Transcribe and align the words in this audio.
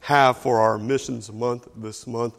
have 0.00 0.38
for 0.38 0.60
our 0.60 0.78
missions 0.78 1.32
month 1.32 1.68
this 1.76 2.06
month. 2.06 2.34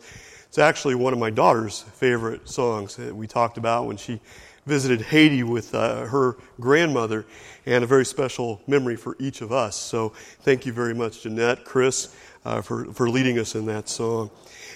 It's 0.48 0.58
actually 0.58 0.96
one 0.96 1.14
of 1.14 1.20
my 1.20 1.30
daughter's 1.30 1.82
favorite 1.82 2.48
songs 2.48 2.96
that 2.96 3.16
we 3.16 3.28
talked 3.28 3.58
about 3.58 3.86
when 3.86 3.98
she 3.98 4.22
visited 4.66 5.02
Haiti 5.02 5.44
with 5.44 5.74
uh, 5.74 6.06
her 6.06 6.38
grandmother, 6.60 7.26
and 7.66 7.84
a 7.84 7.88
very 7.88 8.06
special 8.06 8.62
memory 8.68 8.96
for 8.96 9.16
each 9.20 9.42
of 9.42 9.52
us. 9.52 9.76
So 9.76 10.10
thank 10.42 10.66
you 10.66 10.74
very 10.74 10.94
much, 10.94 11.24
Jeanette, 11.24 11.66
Chris, 11.66 12.16
uh, 12.46 12.62
for, 12.62 12.86
for 12.94 13.10
leading 13.10 13.40
us 13.40 13.56
in 13.56 13.66
that 13.68 13.90
song. 13.90 14.30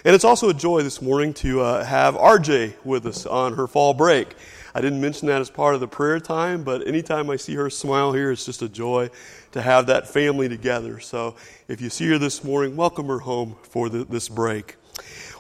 And 0.04 0.16
it's 0.16 0.26
also 0.26 0.50
a 0.50 0.54
joy 0.54 0.82
this 0.82 1.02
morning 1.02 1.34
to 1.36 1.62
uh, 1.62 1.84
have 1.86 2.16
RJ 2.16 2.74
with 2.84 3.06
us 3.06 3.26
on 3.26 3.54
her 3.54 3.68
fall 3.68 3.94
break. 3.94 4.36
I 4.74 4.80
didn't 4.80 5.02
mention 5.02 5.28
that 5.28 5.42
as 5.42 5.50
part 5.50 5.76
of 5.76 5.82
the 5.82 5.88
prayer 5.88 6.20
time, 6.20 6.64
but 6.64 6.88
anytime 6.88 7.30
I 7.30 7.36
see 7.36 7.56
her 7.56 7.70
smile 7.70 8.14
here, 8.14 8.32
it's 8.32 8.46
just 8.46 8.62
a 8.62 8.70
joy 8.70 9.10
to 9.52 9.62
have 9.62 9.88
that 9.88 10.08
family 10.08 10.48
together. 10.48 11.00
So 11.02 11.36
if 11.68 11.82
you 11.82 11.90
see 11.90 12.08
her 12.10 12.18
this 12.18 12.44
morning, 12.44 12.78
welcome 12.78 13.08
her 13.08 13.20
home 13.20 13.58
for 13.64 13.90
the, 13.90 14.06
this 14.06 14.30
break. 14.30 14.78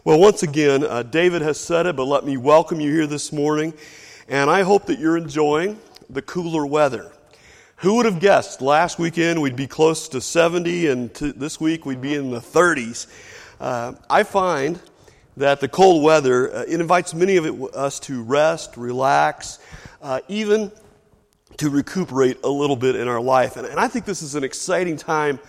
Well, 0.03 0.19
once 0.19 0.43
again, 0.43 0.83
uh, 0.83 1.03
David 1.03 1.41
has 1.43 1.59
said 1.59 1.85
it, 1.85 1.95
but 1.95 2.05
let 2.05 2.25
me 2.25 2.35
welcome 2.35 2.81
you 2.81 2.91
here 2.91 3.07
this 3.07 3.31
morning. 3.31 3.73
And 4.27 4.49
I 4.49 4.63
hope 4.63 4.87
that 4.87 4.99
you're 4.99 5.17
enjoying 5.17 5.79
the 6.09 6.21
cooler 6.21 6.65
weather. 6.65 7.11
Who 7.77 7.95
would 7.95 8.05
have 8.05 8.19
guessed 8.19 8.61
last 8.61 8.99
weekend 8.99 9.41
we'd 9.41 9.55
be 9.55 9.67
close 9.67 10.09
to 10.09 10.19
70 10.19 10.87
and 10.87 11.13
to 11.15 11.31
this 11.31 11.59
week 11.59 11.85
we'd 11.85 12.01
be 12.01 12.15
in 12.15 12.31
the 12.31 12.39
30s? 12.39 13.07
Uh, 13.61 13.93
I 14.09 14.23
find 14.23 14.79
that 15.41 15.59
the 15.59 15.67
cold 15.67 16.03
weather, 16.03 16.53
uh, 16.53 16.63
it 16.67 16.79
invites 16.79 17.13
many 17.13 17.37
of 17.37 17.45
it, 17.45 17.75
us 17.75 17.99
to 18.01 18.21
rest, 18.21 18.77
relax, 18.77 19.59
uh, 20.01 20.21
even 20.27 20.71
to 21.57 21.69
recuperate 21.69 22.37
a 22.43 22.49
little 22.49 22.75
bit 22.75 22.95
in 22.95 23.07
our 23.07 23.21
life. 23.21 23.57
And, 23.57 23.65
and 23.67 23.79
I 23.79 23.87
think 23.87 24.05
this 24.05 24.21
is 24.21 24.35
an 24.35 24.43
exciting 24.43 24.97
time 24.97 25.39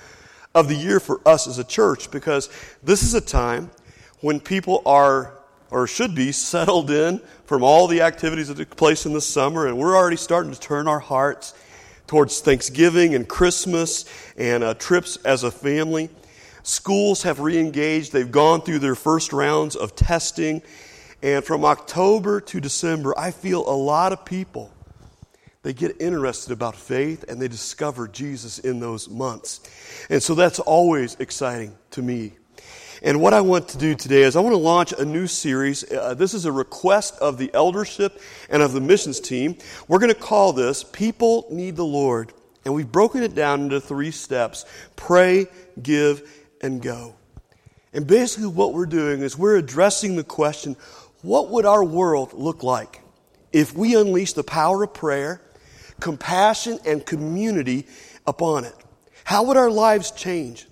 of 0.54 0.68
the 0.68 0.74
year 0.74 0.98
for 0.98 1.20
us 1.26 1.46
as 1.46 1.58
a 1.58 1.64
church 1.64 2.10
because 2.10 2.48
this 2.82 3.02
is 3.02 3.14
a 3.14 3.20
time 3.20 3.70
when 4.20 4.40
people 4.40 4.82
are 4.86 5.34
or 5.70 5.86
should 5.86 6.14
be 6.14 6.32
settled 6.32 6.90
in 6.90 7.20
from 7.44 7.62
all 7.62 7.86
the 7.86 8.00
activities 8.02 8.48
that 8.48 8.56
took 8.56 8.76
place 8.76 9.06
in 9.06 9.12
the 9.12 9.20
summer 9.20 9.66
and 9.66 9.78
we're 9.78 9.96
already 9.96 10.16
starting 10.16 10.52
to 10.52 10.60
turn 10.60 10.88
our 10.88 11.00
hearts 11.00 11.54
towards 12.06 12.40
Thanksgiving 12.40 13.14
and 13.14 13.28
Christmas 13.28 14.04
and 14.36 14.64
uh, 14.64 14.74
trips 14.74 15.16
as 15.24 15.44
a 15.44 15.50
family. 15.50 16.10
Schools 16.62 17.22
have 17.24 17.38
reengaged. 17.38 18.10
They've 18.10 18.30
gone 18.30 18.62
through 18.62 18.78
their 18.78 18.94
first 18.94 19.32
rounds 19.32 19.76
of 19.76 19.96
testing. 19.96 20.62
And 21.22 21.44
from 21.44 21.64
October 21.64 22.40
to 22.40 22.60
December, 22.60 23.16
I 23.18 23.30
feel 23.30 23.68
a 23.68 23.74
lot 23.74 24.12
of 24.12 24.24
people, 24.24 24.72
they 25.62 25.72
get 25.72 26.00
interested 26.00 26.52
about 26.52 26.74
faith 26.74 27.24
and 27.28 27.40
they 27.40 27.48
discover 27.48 28.08
Jesus 28.08 28.58
in 28.58 28.80
those 28.80 29.08
months. 29.08 29.60
And 30.10 30.22
so 30.22 30.34
that's 30.34 30.58
always 30.58 31.16
exciting 31.20 31.76
to 31.92 32.02
me. 32.02 32.32
And 33.04 33.20
what 33.20 33.34
I 33.34 33.40
want 33.40 33.68
to 33.70 33.78
do 33.78 33.96
today 33.96 34.22
is 34.22 34.36
I 34.36 34.40
want 34.40 34.54
to 34.54 34.58
launch 34.58 34.92
a 34.92 35.04
new 35.04 35.26
series. 35.26 35.90
Uh, 35.90 36.14
this 36.14 36.34
is 36.34 36.44
a 36.44 36.52
request 36.52 37.16
of 37.18 37.36
the 37.36 37.50
eldership 37.52 38.20
and 38.48 38.62
of 38.62 38.72
the 38.72 38.80
missions 38.80 39.18
team. 39.18 39.56
We're 39.88 39.98
going 39.98 40.14
to 40.14 40.20
call 40.20 40.52
this 40.52 40.84
People 40.84 41.46
Need 41.50 41.74
the 41.74 41.84
Lord. 41.84 42.32
And 42.64 42.74
we've 42.74 42.90
broken 42.90 43.24
it 43.24 43.34
down 43.34 43.62
into 43.62 43.80
three 43.80 44.12
steps 44.12 44.64
pray, 44.94 45.46
give, 45.82 46.41
and 46.62 46.80
go. 46.80 47.14
And 47.92 48.06
basically, 48.06 48.46
what 48.46 48.72
we're 48.72 48.86
doing 48.86 49.20
is 49.20 49.36
we're 49.36 49.56
addressing 49.56 50.16
the 50.16 50.24
question 50.24 50.76
what 51.22 51.50
would 51.50 51.64
our 51.64 51.84
world 51.84 52.32
look 52.32 52.62
like 52.62 53.00
if 53.52 53.74
we 53.74 53.94
unleashed 53.94 54.34
the 54.34 54.42
power 54.42 54.82
of 54.82 54.94
prayer, 54.94 55.40
compassion, 56.00 56.78
and 56.84 57.04
community 57.04 57.86
upon 58.26 58.64
it? 58.64 58.74
How 59.24 59.44
would 59.44 59.56
our 59.56 59.70
lives 59.70 60.10
change? 60.10 60.66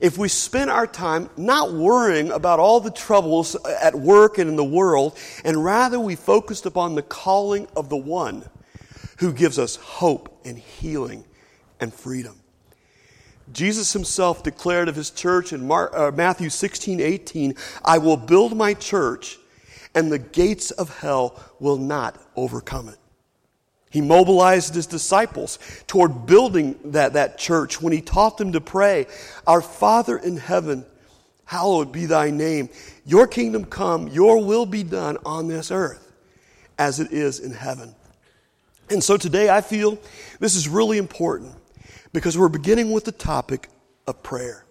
If 0.00 0.16
we 0.16 0.28
spent 0.28 0.70
our 0.70 0.86
time 0.86 1.28
not 1.36 1.72
worrying 1.72 2.30
about 2.30 2.60
all 2.60 2.80
the 2.80 2.90
troubles 2.90 3.56
at 3.64 3.94
work 3.94 4.38
and 4.38 4.48
in 4.48 4.56
the 4.56 4.64
world, 4.64 5.18
and 5.44 5.64
rather 5.64 5.98
we 5.98 6.14
focused 6.14 6.66
upon 6.66 6.94
the 6.94 7.02
calling 7.02 7.66
of 7.74 7.88
the 7.88 7.96
one 7.96 8.44
who 9.18 9.32
gives 9.32 9.58
us 9.58 9.76
hope 9.76 10.40
and 10.44 10.56
healing 10.56 11.24
and 11.80 11.92
freedom. 11.92 12.38
Jesus 13.52 13.92
himself 13.92 14.42
declared 14.42 14.88
of 14.88 14.96
his 14.96 15.10
church 15.10 15.52
in 15.52 15.66
Mar- 15.66 15.94
uh, 15.94 16.12
Matthew 16.12 16.50
16, 16.50 17.00
18, 17.00 17.54
I 17.84 17.98
will 17.98 18.16
build 18.16 18.56
my 18.56 18.74
church, 18.74 19.38
and 19.94 20.12
the 20.12 20.18
gates 20.18 20.70
of 20.70 20.98
hell 20.98 21.40
will 21.58 21.78
not 21.78 22.20
overcome 22.36 22.88
it. 22.88 22.98
He 23.90 24.00
mobilized 24.00 24.74
his 24.74 24.86
disciples 24.86 25.58
toward 25.86 26.26
building 26.26 26.78
that, 26.84 27.14
that 27.14 27.38
church 27.38 27.80
when 27.80 27.92
he 27.92 28.02
taught 28.02 28.36
them 28.36 28.52
to 28.52 28.60
pray, 28.60 29.06
Our 29.46 29.62
Father 29.62 30.18
in 30.18 30.36
heaven, 30.36 30.84
hallowed 31.46 31.90
be 31.90 32.04
thy 32.04 32.30
name. 32.30 32.68
Your 33.06 33.26
kingdom 33.26 33.64
come, 33.64 34.08
your 34.08 34.44
will 34.44 34.66
be 34.66 34.82
done 34.82 35.16
on 35.24 35.48
this 35.48 35.70
earth 35.70 36.12
as 36.78 37.00
it 37.00 37.12
is 37.12 37.40
in 37.40 37.52
heaven. 37.52 37.94
And 38.90 39.02
so 39.02 39.16
today 39.16 39.48
I 39.48 39.62
feel 39.62 39.98
this 40.38 40.54
is 40.54 40.68
really 40.68 40.98
important 40.98 41.54
because 42.12 42.36
we're 42.36 42.48
beginning 42.48 42.90
with 42.92 43.04
the 43.04 43.12
topic 43.12 43.68
of 44.06 44.22
prayer. 44.22 44.64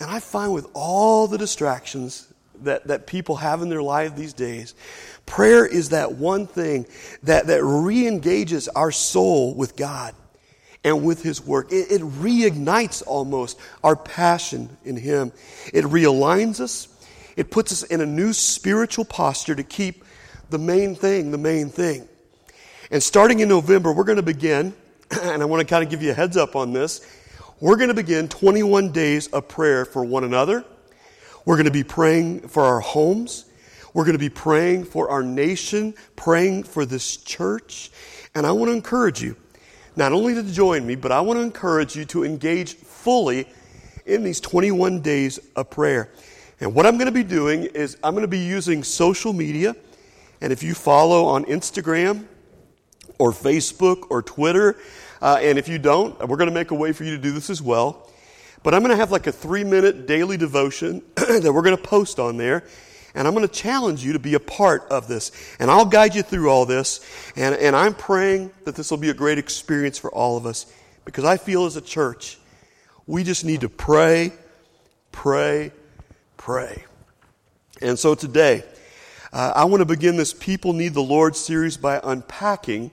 And 0.00 0.10
I 0.10 0.20
find 0.20 0.52
with 0.52 0.66
all 0.72 1.26
the 1.26 1.38
distractions 1.38 2.32
that, 2.62 2.86
that 2.88 3.06
people 3.06 3.36
have 3.36 3.62
in 3.62 3.68
their 3.68 3.82
life 3.82 4.16
these 4.16 4.32
days, 4.32 4.74
prayer 5.26 5.66
is 5.66 5.90
that 5.90 6.12
one 6.12 6.46
thing 6.46 6.86
that, 7.22 7.46
that 7.48 7.62
re 7.62 8.06
engages 8.06 8.68
our 8.68 8.90
soul 8.90 9.54
with 9.54 9.76
God 9.76 10.14
and 10.82 11.04
with 11.04 11.22
His 11.22 11.44
work. 11.44 11.70
It, 11.70 11.90
it 11.90 12.00
reignites 12.00 13.02
almost 13.06 13.58
our 13.84 13.96
passion 13.96 14.76
in 14.84 14.96
Him. 14.96 15.32
It 15.72 15.84
realigns 15.84 16.60
us, 16.60 16.88
it 17.36 17.50
puts 17.50 17.72
us 17.72 17.82
in 17.84 18.00
a 18.00 18.06
new 18.06 18.32
spiritual 18.32 19.04
posture 19.04 19.54
to 19.54 19.62
keep 19.62 20.04
the 20.48 20.58
main 20.58 20.94
thing 20.94 21.30
the 21.30 21.38
main 21.38 21.68
thing. 21.68 22.08
And 22.90 23.02
starting 23.02 23.40
in 23.40 23.48
November, 23.48 23.92
we're 23.92 24.04
going 24.04 24.16
to 24.16 24.22
begin 24.22 24.74
and 25.22 25.42
I 25.42 25.44
want 25.44 25.60
to 25.60 25.66
kind 25.66 25.82
of 25.82 25.90
give 25.90 26.02
you 26.02 26.12
a 26.12 26.14
heads 26.14 26.36
up 26.36 26.54
on 26.54 26.72
this. 26.72 27.04
We're 27.58 27.76
going 27.76 27.88
to 27.88 27.94
begin 27.94 28.28
21 28.28 28.92
days 28.92 29.26
of 29.28 29.48
prayer 29.48 29.84
for 29.84 30.04
one 30.04 30.22
another. 30.22 30.64
We're 31.44 31.56
going 31.56 31.66
to 31.66 31.72
be 31.72 31.82
praying 31.82 32.48
for 32.48 32.62
our 32.62 32.80
homes. 32.80 33.46
We're 33.92 34.04
going 34.04 34.14
to 34.14 34.20
be 34.20 34.30
praying 34.30 34.84
for 34.84 35.10
our 35.10 35.22
nation, 35.22 35.94
praying 36.14 36.62
for 36.62 36.86
this 36.86 37.16
church. 37.16 37.90
And 38.36 38.46
I 38.46 38.52
want 38.52 38.68
to 38.68 38.72
encourage 38.72 39.20
you, 39.20 39.36
not 39.96 40.12
only 40.12 40.34
to 40.34 40.44
join 40.44 40.86
me, 40.86 40.94
but 40.94 41.10
I 41.10 41.20
want 41.20 41.38
to 41.38 41.42
encourage 41.42 41.96
you 41.96 42.04
to 42.06 42.24
engage 42.24 42.74
fully 42.74 43.48
in 44.06 44.22
these 44.22 44.40
21 44.40 45.00
days 45.00 45.40
of 45.56 45.70
prayer. 45.70 46.12
And 46.60 46.72
what 46.72 46.86
I'm 46.86 46.94
going 46.94 47.06
to 47.06 47.12
be 47.12 47.24
doing 47.24 47.64
is 47.64 47.96
I'm 48.04 48.14
going 48.14 48.22
to 48.22 48.28
be 48.28 48.38
using 48.38 48.84
social 48.84 49.32
media. 49.32 49.74
And 50.40 50.52
if 50.52 50.62
you 50.62 50.74
follow 50.74 51.24
on 51.24 51.44
Instagram 51.46 52.26
or 53.20 53.32
Facebook 53.32 54.06
or 54.10 54.22
Twitter, 54.22 54.76
uh, 55.22 55.38
and 55.40 55.58
if 55.58 55.68
you 55.68 55.78
don't, 55.78 56.18
we're 56.26 56.38
going 56.38 56.48
to 56.48 56.54
make 56.54 56.70
a 56.70 56.74
way 56.74 56.92
for 56.92 57.04
you 57.04 57.16
to 57.16 57.22
do 57.22 57.32
this 57.32 57.50
as 57.50 57.60
well. 57.60 58.08
But 58.62 58.74
I'm 58.74 58.82
going 58.82 58.90
to 58.90 58.96
have 58.96 59.10
like 59.10 59.26
a 59.26 59.32
three 59.32 59.64
minute 59.64 60.06
daily 60.06 60.36
devotion 60.36 61.02
that 61.14 61.52
we're 61.52 61.62
going 61.62 61.76
to 61.76 61.82
post 61.82 62.18
on 62.18 62.36
there. 62.36 62.64
And 63.14 63.26
I'm 63.26 63.34
going 63.34 63.46
to 63.46 63.52
challenge 63.52 64.04
you 64.04 64.12
to 64.12 64.18
be 64.18 64.34
a 64.34 64.40
part 64.40 64.86
of 64.90 65.08
this. 65.08 65.32
And 65.58 65.70
I'll 65.70 65.84
guide 65.84 66.14
you 66.14 66.22
through 66.22 66.48
all 66.48 66.64
this. 66.64 67.00
And, 67.36 67.54
and 67.56 67.74
I'm 67.74 67.94
praying 67.94 68.52
that 68.64 68.76
this 68.76 68.90
will 68.90 68.98
be 68.98 69.10
a 69.10 69.14
great 69.14 69.38
experience 69.38 69.98
for 69.98 70.10
all 70.12 70.36
of 70.36 70.46
us. 70.46 70.72
Because 71.04 71.24
I 71.24 71.36
feel 71.36 71.66
as 71.66 71.76
a 71.76 71.80
church, 71.80 72.38
we 73.06 73.24
just 73.24 73.44
need 73.44 73.62
to 73.62 73.68
pray, 73.68 74.32
pray, 75.10 75.72
pray. 76.36 76.84
And 77.82 77.98
so 77.98 78.14
today, 78.14 78.62
uh, 79.32 79.54
I 79.56 79.64
want 79.64 79.80
to 79.80 79.86
begin 79.86 80.16
this 80.16 80.32
People 80.32 80.72
Need 80.72 80.94
the 80.94 81.02
Lord 81.02 81.34
series 81.34 81.76
by 81.76 82.00
unpacking 82.04 82.92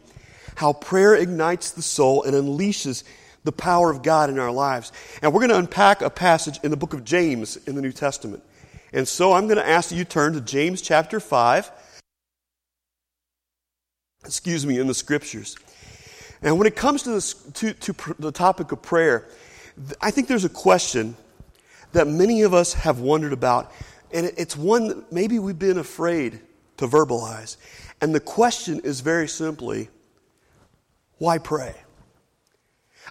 how 0.57 0.73
prayer 0.73 1.13
ignites 1.15 1.69
the 1.69 1.83
soul 1.83 2.23
and 2.23 2.33
unleashes 2.33 3.03
the 3.43 3.51
power 3.51 3.91
of 3.91 4.01
God 4.01 4.31
in 4.31 4.39
our 4.39 4.49
lives. 4.49 4.91
And 5.21 5.31
we're 5.31 5.41
going 5.41 5.51
to 5.51 5.57
unpack 5.59 6.01
a 6.01 6.09
passage 6.09 6.59
in 6.63 6.71
the 6.71 6.77
book 6.77 6.95
of 6.95 7.03
James 7.03 7.57
in 7.67 7.75
the 7.75 7.81
New 7.81 7.91
Testament. 7.91 8.41
And 8.91 9.07
so 9.07 9.33
I'm 9.33 9.45
going 9.45 9.59
to 9.59 9.67
ask 9.67 9.89
that 9.89 9.95
you 9.95 10.03
turn 10.03 10.33
to 10.33 10.41
James 10.41 10.81
chapter 10.81 11.19
5. 11.19 11.71
Excuse 14.25 14.65
me, 14.65 14.79
in 14.79 14.87
the 14.87 14.95
scriptures. 14.95 15.55
And 16.41 16.57
when 16.57 16.65
it 16.65 16.75
comes 16.75 17.03
to, 17.03 17.11
this, 17.11 17.33
to, 17.33 17.73
to 17.73 17.93
pr- 17.93 18.13
the 18.17 18.31
topic 18.31 18.71
of 18.71 18.81
prayer, 18.81 19.27
I 20.01 20.09
think 20.09 20.27
there's 20.27 20.43
a 20.43 20.49
question 20.49 21.15
that 21.91 22.07
many 22.07 22.41
of 22.41 22.55
us 22.55 22.73
have 22.73 22.99
wondered 22.99 23.31
about. 23.31 23.71
And 24.11 24.31
it's 24.35 24.57
one 24.57 24.87
that 24.87 25.11
maybe 25.11 25.37
we've 25.37 25.59
been 25.59 25.77
afraid 25.77 26.39
to 26.77 26.87
verbalize. 26.87 27.57
And 28.01 28.15
the 28.15 28.19
question 28.19 28.79
is 28.83 29.01
very 29.01 29.27
simply 29.27 29.89
why 31.17 31.37
pray? 31.37 31.75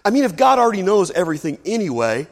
I 0.05 0.09
mean, 0.09 0.23
if 0.23 0.35
God 0.35 0.59
already 0.59 0.83
knows 0.83 1.11
everything 1.11 1.57
anyway, 1.65 2.27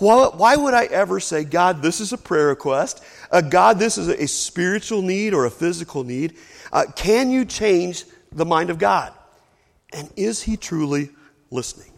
why, 0.00 0.56
would 0.56 0.72
I 0.72 0.86
ever 0.86 1.20
say, 1.20 1.44
God, 1.44 1.82
this 1.82 2.00
is 2.00 2.14
a 2.14 2.18
prayer 2.18 2.46
request? 2.46 3.04
Uh, 3.30 3.42
God, 3.42 3.78
this 3.78 3.98
is 3.98 4.08
a, 4.08 4.26
spiritual 4.26 5.02
need 5.02 5.34
or 5.34 5.44
a 5.44 5.50
physical 5.50 6.04
need? 6.04 6.38
Uh, 6.72 6.86
can 6.96 7.30
you 7.30 7.44
change 7.44 8.04
the 8.32 8.46
mind 8.46 8.70
of 8.70 8.78
God? 8.78 9.12
And 9.92 10.10
is 10.16 10.42
He 10.42 10.56
truly 10.56 11.10
listening? 11.50 11.92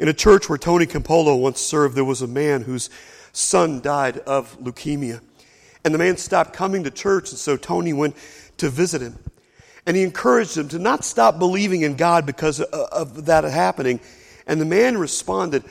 In 0.00 0.08
a 0.08 0.12
church 0.12 0.48
where 0.48 0.58
Tony 0.58 0.86
Campolo 0.86 1.40
once 1.40 1.60
served, 1.60 1.94
there 1.94 2.04
was 2.04 2.22
a 2.22 2.26
man 2.26 2.62
whose 2.62 2.90
son 3.32 3.80
died 3.80 4.18
of 4.18 4.58
leukemia. 4.58 5.20
And 5.84 5.94
the 5.94 5.98
man 5.98 6.16
stopped 6.16 6.52
coming 6.52 6.82
to 6.84 6.90
church, 6.90 7.30
and 7.30 7.38
so 7.38 7.56
Tony 7.56 7.92
went 7.92 8.16
to 8.56 8.68
visit 8.68 9.00
him. 9.00 9.16
And 9.88 9.96
he 9.96 10.02
encouraged 10.02 10.54
him 10.54 10.68
to 10.68 10.78
not 10.78 11.02
stop 11.02 11.38
believing 11.38 11.80
in 11.80 11.96
God 11.96 12.26
because 12.26 12.60
of 12.60 13.24
that 13.24 13.44
happening. 13.44 14.00
And 14.46 14.60
the 14.60 14.66
man 14.66 14.98
responded, 14.98 15.64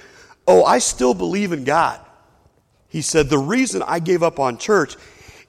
Oh, 0.47 0.63
I 0.63 0.79
still 0.79 1.13
believe 1.13 1.51
in 1.51 1.63
God. 1.63 2.01
He 2.87 3.03
said, 3.03 3.29
The 3.29 3.37
reason 3.37 3.83
I 3.85 3.99
gave 3.99 4.23
up 4.23 4.39
on 4.39 4.57
church 4.57 4.95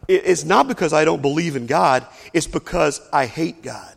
is 0.06 0.44
not 0.44 0.68
because 0.68 0.92
I 0.92 1.06
don't 1.06 1.22
believe 1.22 1.56
in 1.56 1.64
God, 1.64 2.06
it's 2.34 2.46
because 2.46 3.00
I 3.10 3.24
hate 3.24 3.62
God. 3.62 3.94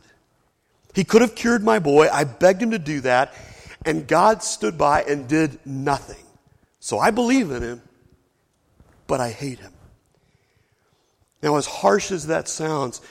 He 0.95 1.03
could 1.03 1.21
have 1.21 1.35
cured 1.35 1.65
my 1.65 1.79
boy. 1.79 2.07
I 2.07 2.23
begged 2.23 2.61
him 2.63 2.71
to 2.71 2.79
do 2.79 3.01
that, 3.01 3.33
and 3.85 4.07
God 4.07 4.41
stood 4.41 4.77
by 4.77 5.03
and 5.03 5.27
did 5.27 5.59
nothing. 5.65 6.23
So 6.79 6.97
I 6.97 7.11
believe 7.11 7.51
in 7.51 7.61
him, 7.61 7.81
but 9.05 9.19
I 9.19 9.31
hate 9.31 9.59
him. 9.59 9.73
Now, 11.43 11.57
as 11.57 11.65
harsh 11.65 12.09
as 12.11 12.27
that 12.27 12.47
sounds, 12.47 13.01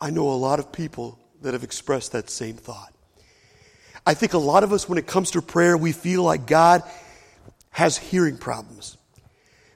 I 0.00 0.10
know 0.10 0.30
a 0.30 0.34
lot 0.34 0.58
of 0.58 0.72
people 0.72 1.18
that 1.42 1.52
have 1.52 1.64
expressed 1.64 2.12
that 2.12 2.30
same 2.30 2.56
thought. 2.56 2.92
I 4.06 4.14
think 4.14 4.32
a 4.32 4.38
lot 4.38 4.64
of 4.64 4.72
us, 4.72 4.88
when 4.88 4.98
it 4.98 5.06
comes 5.06 5.32
to 5.32 5.42
prayer, 5.42 5.76
we 5.76 5.92
feel 5.92 6.22
like 6.22 6.46
God 6.46 6.82
has 7.70 7.98
hearing 7.98 8.36
problems. 8.38 8.96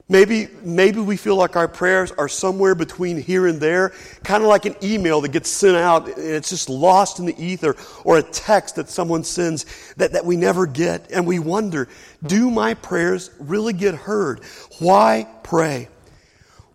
Maybe, 0.07 0.47
maybe 0.61 0.99
we 0.99 1.17
feel 1.17 1.35
like 1.35 1.55
our 1.55 1.67
prayers 1.67 2.11
are 2.11 2.27
somewhere 2.27 2.75
between 2.75 3.19
here 3.19 3.47
and 3.47 3.59
there, 3.59 3.91
kind 4.23 4.43
of 4.43 4.49
like 4.49 4.65
an 4.65 4.75
email 4.83 5.19
that 5.21 5.29
gets 5.29 5.49
sent 5.49 5.75
out 5.75 6.07
and 6.07 6.19
it's 6.19 6.49
just 6.49 6.69
lost 6.69 7.17
in 7.17 7.25
the 7.25 7.43
ether, 7.43 7.75
or 8.03 8.19
a 8.19 8.23
text 8.23 8.75
that 8.75 8.87
someone 8.89 9.23
sends 9.23 9.93
that, 9.95 10.11
that 10.11 10.23
we 10.23 10.35
never 10.35 10.67
get. 10.67 11.11
And 11.11 11.25
we 11.25 11.39
wonder, 11.39 11.87
do 12.23 12.51
my 12.51 12.75
prayers 12.75 13.31
really 13.39 13.73
get 13.73 13.95
heard? 13.95 14.43
Why 14.77 15.27
pray? 15.43 15.89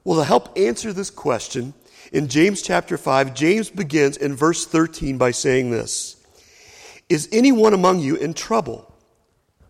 Well, 0.02 0.18
to 0.18 0.24
help 0.24 0.58
answer 0.58 0.92
this 0.92 1.10
question, 1.10 1.72
in 2.12 2.28
James 2.28 2.62
chapter 2.62 2.98
5, 2.98 3.34
James 3.34 3.70
begins 3.70 4.16
in 4.16 4.34
verse 4.34 4.66
13 4.66 5.18
by 5.18 5.30
saying 5.30 5.70
this 5.70 6.16
Is 7.08 7.28
anyone 7.32 7.74
among 7.74 8.00
you 8.00 8.16
in 8.16 8.34
trouble? 8.34 8.92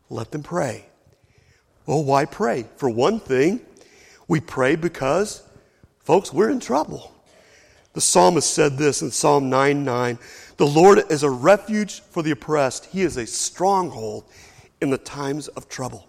Let 0.09 0.33
them 0.33 0.43
pray. 0.43 0.87
Well, 1.87 2.05
why 2.05 2.25
pray? 2.25 2.67
For 2.77 2.89
one 2.89 3.21
thing, 3.21 3.61
we 4.29 4.41
pray 4.41 4.77
because, 4.77 5.43
folks, 6.01 6.33
we're 6.33 6.51
in 6.51 6.61
trouble. 6.61 7.13
The 7.93 8.01
psalmist 8.01 8.53
said 8.53 8.79
this 8.79 9.03
in 9.03 9.11
Psalm 9.11 9.51
9 9.51 9.85
9 9.85 10.19
The 10.57 10.67
Lord 10.67 11.01
is 11.11 11.23
a 11.23 11.31
refuge 11.31 12.01
for 12.01 12.23
the 12.23 12.31
oppressed, 12.31 12.87
He 12.87 13.03
is 13.03 13.17
a 13.17 13.27
stronghold 13.27 14.25
in 14.81 14.91
the 14.91 14.99
times 14.99 15.49
of 15.49 15.69
trouble. 15.69 16.07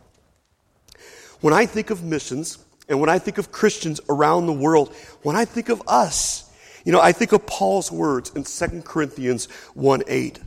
When 1.42 1.54
I 1.54 1.66
think 1.66 1.90
of 1.90 2.04
missions, 2.04 2.60
and 2.92 3.00
when 3.00 3.10
I 3.10 3.20
think 3.20 3.38
of 3.38 3.54
Christians 3.54 4.02
around 4.10 4.48
the 4.48 4.54
world, 4.54 4.94
when 5.22 5.38
I 5.38 5.46
think 5.46 5.70
of 5.70 5.82
us, 5.88 6.52
you 6.84 6.92
know, 6.92 7.00
I 7.00 7.14
think 7.14 7.32
of 7.32 7.46
Paul's 7.46 7.90
words 7.90 8.34
in 8.36 8.44
2 8.44 8.82
Corinthians 8.82 9.46
1 9.76 10.04
8 10.06 10.40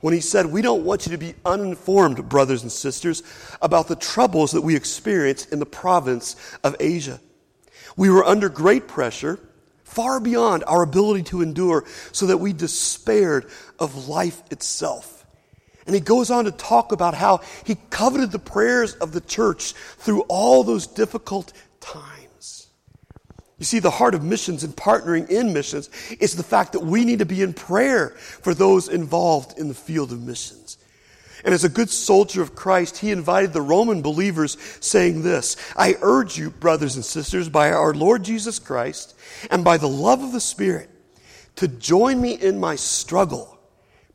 when 0.00 0.14
he 0.14 0.20
said, 0.20 0.46
We 0.46 0.62
don't 0.62 0.86
want 0.86 1.04
you 1.04 1.12
to 1.12 1.18
be 1.18 1.34
uninformed, 1.44 2.26
brothers 2.26 2.62
and 2.62 2.72
sisters, 2.72 3.22
about 3.60 3.88
the 3.88 3.96
troubles 3.96 4.52
that 4.52 4.62
we 4.62 4.74
experienced 4.74 5.52
in 5.52 5.58
the 5.58 5.66
province 5.66 6.36
of 6.64 6.74
Asia. 6.80 7.20
We 7.98 8.08
were 8.08 8.24
under 8.24 8.48
great 8.48 8.88
pressure, 8.88 9.38
far 9.82 10.20
beyond 10.20 10.64
our 10.66 10.82
ability 10.82 11.24
to 11.24 11.42
endure, 11.42 11.84
so 12.12 12.24
that 12.28 12.38
we 12.38 12.54
despaired 12.54 13.50
of 13.78 14.08
life 14.08 14.42
itself. 14.50 15.14
And 15.86 15.94
he 15.94 16.00
goes 16.00 16.30
on 16.30 16.46
to 16.46 16.50
talk 16.50 16.92
about 16.92 17.14
how 17.14 17.40
he 17.64 17.76
coveted 17.90 18.32
the 18.32 18.38
prayers 18.38 18.94
of 18.94 19.12
the 19.12 19.20
church 19.20 19.72
through 19.72 20.22
all 20.22 20.64
those 20.64 20.86
difficult 20.86 21.52
times. 21.84 22.68
You 23.58 23.64
see, 23.64 23.78
the 23.78 23.90
heart 23.90 24.14
of 24.14 24.24
missions 24.24 24.64
and 24.64 24.74
partnering 24.74 25.30
in 25.30 25.52
missions 25.52 25.88
is 26.18 26.34
the 26.34 26.42
fact 26.42 26.72
that 26.72 26.80
we 26.80 27.04
need 27.04 27.20
to 27.20 27.26
be 27.26 27.42
in 27.42 27.52
prayer 27.52 28.10
for 28.10 28.52
those 28.52 28.88
involved 28.88 29.58
in 29.58 29.68
the 29.68 29.74
field 29.74 30.10
of 30.10 30.20
missions. 30.20 30.76
And 31.44 31.52
as 31.52 31.62
a 31.62 31.68
good 31.68 31.90
soldier 31.90 32.40
of 32.42 32.54
Christ, 32.54 32.98
he 32.98 33.10
invited 33.10 33.52
the 33.52 33.60
Roman 33.60 34.00
believers, 34.02 34.56
saying 34.80 35.22
this 35.22 35.56
I 35.76 35.96
urge 36.00 36.38
you, 36.38 36.50
brothers 36.50 36.96
and 36.96 37.04
sisters, 37.04 37.48
by 37.48 37.70
our 37.70 37.94
Lord 37.94 38.24
Jesus 38.24 38.58
Christ 38.58 39.14
and 39.50 39.62
by 39.62 39.76
the 39.76 39.88
love 39.88 40.22
of 40.22 40.32
the 40.32 40.40
Spirit, 40.40 40.90
to 41.56 41.68
join 41.68 42.20
me 42.20 42.32
in 42.32 42.58
my 42.58 42.76
struggle 42.76 43.58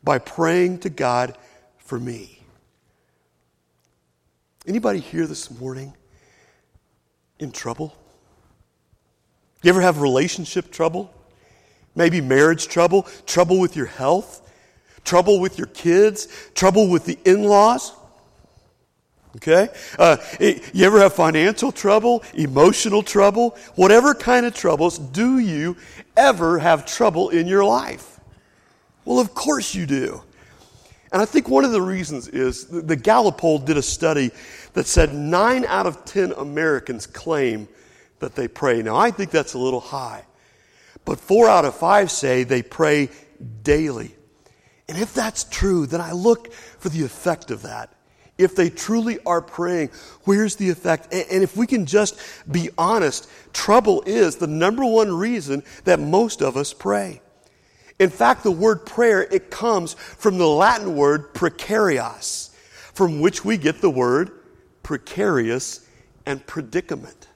by 0.04 0.18
praying 0.18 0.80
to 0.80 0.90
God 0.90 1.38
for 1.78 2.00
me. 2.00 2.42
Anybody 4.66 5.00
here 5.00 5.28
this 5.28 5.50
morning 5.52 5.94
in 7.40 7.52
trouble? 7.52 7.96
You 9.64 9.70
ever 9.70 9.82
have 9.82 10.02
relationship 10.02 10.72
trouble? 10.72 11.14
Maybe 11.96 12.22
marriage 12.22 12.68
trouble, 12.68 13.04
trouble 13.26 13.60
with 13.60 13.76
your 13.76 13.88
health, 13.88 14.48
trouble 15.04 15.40
with 15.40 15.58
your 15.58 15.68
kids, 15.68 16.28
trouble 16.54 16.90
with 16.90 17.06
the 17.06 17.18
in 17.26 17.44
laws? 17.44 17.94
Okay? 19.36 19.70
Uh, 19.98 20.18
you 20.40 20.86
ever 20.86 21.00
have 21.00 21.14
financial 21.14 21.72
trouble, 21.72 22.24
emotional 22.34 23.04
trouble, 23.04 23.58
whatever 23.76 24.14
kind 24.14 24.46
of 24.46 24.54
troubles, 24.54 24.98
do 24.98 25.40
you 25.40 25.78
ever 26.18 26.60
have 26.60 26.86
trouble 26.86 27.30
in 27.30 27.48
your 27.48 27.64
life? 27.64 28.20
Well, 29.06 29.20
of 29.20 29.34
course 29.34 29.76
you 29.76 29.86
do. 29.86 30.24
And 31.12 31.22
I 31.22 31.26
think 31.26 31.50
one 31.50 31.66
of 31.66 31.72
the 31.72 31.82
reasons 31.82 32.28
is 32.28 32.66
the 32.66 32.96
Gallup 32.96 33.40
poll 33.40 33.58
did 33.60 33.78
a 33.78 33.82
study 33.82 34.32
that 34.74 34.86
said 34.86 35.14
nine 35.14 35.66
out 35.66 35.88
of 35.88 36.06
ten 36.06 36.32
Americans 36.34 37.08
claim 37.08 37.68
that 38.20 38.36
they 38.36 38.48
pray. 38.48 38.82
Now, 38.82 38.96
I 38.96 39.12
think 39.12 39.32
that's 39.32 39.54
a 39.54 39.60
little 39.60 39.80
high. 39.80 40.24
But 41.06 41.20
four 41.20 41.50
out 41.50 41.66
of 41.66 41.76
five 41.76 42.12
say 42.12 42.44
they 42.44 42.62
pray 42.62 43.10
daily. 43.64 44.16
And 44.88 44.98
if 44.98 45.14
that's 45.14 45.46
true, 45.46 45.86
then 45.86 46.02
I 46.02 46.12
look 46.12 46.54
for 46.54 46.90
the 46.90 47.04
effect 47.04 47.52
of 47.52 47.64
that. 47.64 47.94
If 48.38 48.56
they 48.56 48.70
truly 48.70 49.20
are 49.26 49.42
praying, 49.42 49.90
where's 50.24 50.56
the 50.56 50.70
effect? 50.70 51.14
And 51.14 51.44
if 51.44 51.58
we 51.58 51.68
can 51.68 51.86
just 51.86 52.20
be 52.50 52.70
honest, 52.78 53.30
trouble 53.52 54.02
is 54.06 54.38
the 54.38 54.48
number 54.48 54.86
one 54.86 55.12
reason 55.12 55.64
that 55.84 56.00
most 56.00 56.42
of 56.42 56.56
us 56.56 56.74
pray. 56.74 57.22
In 58.00 58.10
fact, 58.10 58.44
the 58.44 58.52
word 58.52 58.86
prayer, 58.86 59.22
it 59.22 59.52
comes 59.52 59.94
from 59.94 60.38
the 60.38 60.48
Latin 60.48 60.96
word 60.96 61.34
precarious, 61.34 62.56
from 62.94 63.20
which 63.20 63.44
we 63.44 63.58
get 63.58 63.82
the 63.82 63.90
word 63.90 64.32
precarious 64.84 65.86
and 66.26 66.46
predicament. 66.48 67.28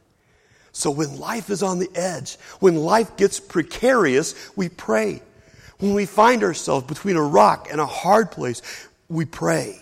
So 0.72 0.89
when 0.89 1.20
life 1.20 1.50
is 1.50 1.62
on 1.62 1.79
the 1.79 1.89
edge, 1.93 2.38
when 2.60 2.77
life 2.77 3.15
gets 3.17 3.39
precarious, 3.39 4.51
we 4.55 4.70
pray. 4.70 5.22
When 5.79 5.93
we 5.93 6.05
find 6.05 6.43
ourselves 6.43 6.88
between 6.88 7.17
a 7.17 7.22
rock 7.22 7.67
and 7.70 7.79
a 7.79 7.86
hard 7.86 8.32
place, 8.32 8.62
we 9.10 9.25
pray. 9.25 9.79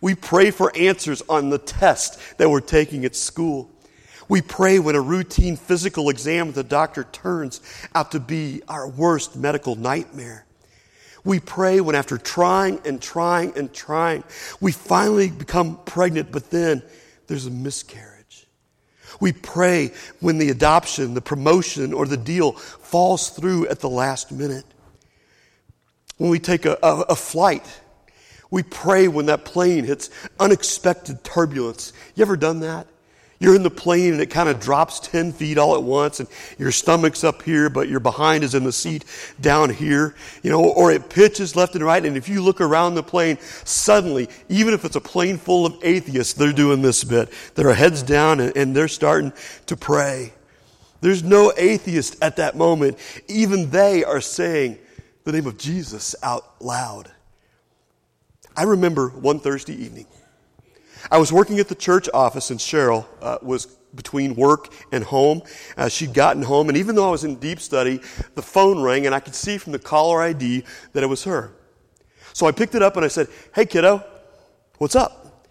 We 0.00 0.14
pray 0.14 0.50
for 0.50 0.74
answers 0.76 1.22
on 1.28 1.50
the 1.50 1.58
test 1.58 2.18
that 2.38 2.48
we're 2.48 2.60
taking 2.60 3.04
at 3.04 3.14
school. 3.14 3.70
We 4.28 4.42
pray 4.42 4.78
when 4.78 4.94
a 4.94 5.00
routine 5.00 5.56
physical 5.56 6.10
exam 6.10 6.48
with 6.48 6.56
the 6.56 6.64
doctor 6.64 7.04
turns 7.04 7.60
out 7.94 8.12
to 8.12 8.20
be 8.20 8.62
our 8.68 8.86
worst 8.86 9.36
medical 9.36 9.74
nightmare. 9.74 10.44
We 11.24 11.40
pray 11.40 11.80
when 11.80 11.94
after 11.94 12.18
trying 12.18 12.80
and 12.84 13.00
trying 13.00 13.56
and 13.56 13.72
trying, 13.72 14.24
we 14.60 14.72
finally 14.72 15.30
become 15.30 15.78
pregnant, 15.84 16.30
but 16.30 16.50
then 16.50 16.82
there's 17.26 17.46
a 17.46 17.50
miscarriage. 17.50 18.46
We 19.20 19.32
pray 19.32 19.92
when 20.20 20.38
the 20.38 20.50
adoption, 20.50 21.14
the 21.14 21.20
promotion, 21.20 21.92
or 21.92 22.06
the 22.06 22.16
deal 22.16 22.52
falls 22.52 23.30
through 23.30 23.68
at 23.68 23.80
the 23.80 23.88
last 23.88 24.30
minute. 24.30 24.64
When 26.18 26.30
we 26.30 26.38
take 26.38 26.66
a, 26.66 26.78
a, 26.82 27.00
a 27.00 27.16
flight, 27.16 27.66
we 28.50 28.62
pray 28.62 29.08
when 29.08 29.26
that 29.26 29.44
plane 29.44 29.84
hits 29.84 30.10
unexpected 30.38 31.24
turbulence. 31.24 31.92
You 32.14 32.22
ever 32.22 32.36
done 32.36 32.60
that? 32.60 32.86
You're 33.40 33.54
in 33.54 33.62
the 33.62 33.70
plane 33.70 34.14
and 34.14 34.20
it 34.20 34.30
kind 34.30 34.48
of 34.48 34.58
drops 34.58 34.98
10 34.98 35.32
feet 35.32 35.58
all 35.58 35.76
at 35.76 35.82
once 35.82 36.18
and 36.18 36.28
your 36.58 36.72
stomach's 36.72 37.22
up 37.22 37.42
here, 37.42 37.70
but 37.70 37.88
your 37.88 38.00
behind 38.00 38.42
is 38.42 38.54
in 38.54 38.64
the 38.64 38.72
seat 38.72 39.04
down 39.40 39.70
here, 39.70 40.16
you 40.42 40.50
know, 40.50 40.64
or 40.64 40.90
it 40.90 41.08
pitches 41.08 41.54
left 41.54 41.76
and 41.76 41.84
right. 41.84 42.04
And 42.04 42.16
if 42.16 42.28
you 42.28 42.42
look 42.42 42.60
around 42.60 42.96
the 42.96 43.02
plane, 43.02 43.38
suddenly, 43.64 44.28
even 44.48 44.74
if 44.74 44.84
it's 44.84 44.96
a 44.96 45.00
plane 45.00 45.38
full 45.38 45.66
of 45.66 45.76
atheists, 45.82 46.32
they're 46.32 46.52
doing 46.52 46.82
this 46.82 47.04
bit. 47.04 47.32
Their 47.54 47.72
heads 47.74 48.02
down 48.02 48.40
and, 48.40 48.56
and 48.56 48.74
they're 48.74 48.88
starting 48.88 49.32
to 49.66 49.76
pray. 49.76 50.32
There's 51.00 51.22
no 51.22 51.52
atheist 51.56 52.16
at 52.20 52.36
that 52.36 52.56
moment. 52.56 52.98
Even 53.28 53.70
they 53.70 54.02
are 54.02 54.20
saying 54.20 54.78
the 55.22 55.30
name 55.30 55.46
of 55.46 55.58
Jesus 55.58 56.16
out 56.24 56.60
loud. 56.60 57.12
I 58.56 58.64
remember 58.64 59.10
one 59.10 59.38
Thursday 59.38 59.74
evening. 59.74 60.06
I 61.10 61.18
was 61.18 61.32
working 61.32 61.58
at 61.58 61.68
the 61.68 61.74
church 61.74 62.08
office, 62.12 62.50
and 62.50 62.60
Cheryl 62.60 63.06
uh, 63.22 63.38
was 63.42 63.66
between 63.94 64.34
work 64.34 64.72
and 64.92 65.02
home. 65.02 65.42
Uh, 65.76 65.88
she'd 65.88 66.12
gotten 66.12 66.42
home, 66.42 66.68
and 66.68 66.76
even 66.76 66.94
though 66.94 67.08
I 67.08 67.10
was 67.10 67.24
in 67.24 67.36
deep 67.36 67.60
study, 67.60 68.00
the 68.34 68.42
phone 68.42 68.82
rang, 68.82 69.06
and 69.06 69.14
I 69.14 69.20
could 69.20 69.34
see 69.34 69.58
from 69.58 69.72
the 69.72 69.78
caller 69.78 70.20
ID 70.20 70.64
that 70.92 71.02
it 71.02 71.06
was 71.06 71.24
her. 71.24 71.52
So 72.32 72.46
I 72.46 72.52
picked 72.52 72.74
it 72.74 72.82
up 72.82 72.96
and 72.96 73.04
I 73.04 73.08
said, 73.08 73.28
Hey, 73.54 73.66
kiddo, 73.66 74.04
what's 74.76 74.94
up? 74.94 75.48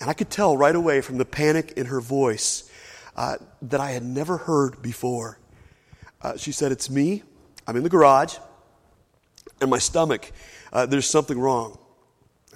And 0.00 0.08
I 0.08 0.14
could 0.14 0.30
tell 0.30 0.56
right 0.56 0.74
away 0.74 1.00
from 1.00 1.18
the 1.18 1.26
panic 1.26 1.72
in 1.72 1.86
her 1.86 2.00
voice 2.00 2.70
uh, 3.16 3.36
that 3.62 3.80
I 3.80 3.90
had 3.90 4.02
never 4.02 4.38
heard 4.38 4.80
before. 4.80 5.38
Uh, 6.22 6.36
she 6.36 6.52
said, 6.52 6.72
It's 6.72 6.88
me. 6.88 7.22
I'm 7.66 7.76
in 7.76 7.82
the 7.82 7.90
garage, 7.90 8.36
and 9.60 9.70
my 9.70 9.78
stomach, 9.78 10.32
uh, 10.72 10.86
there's 10.86 11.08
something 11.08 11.38
wrong. 11.38 11.78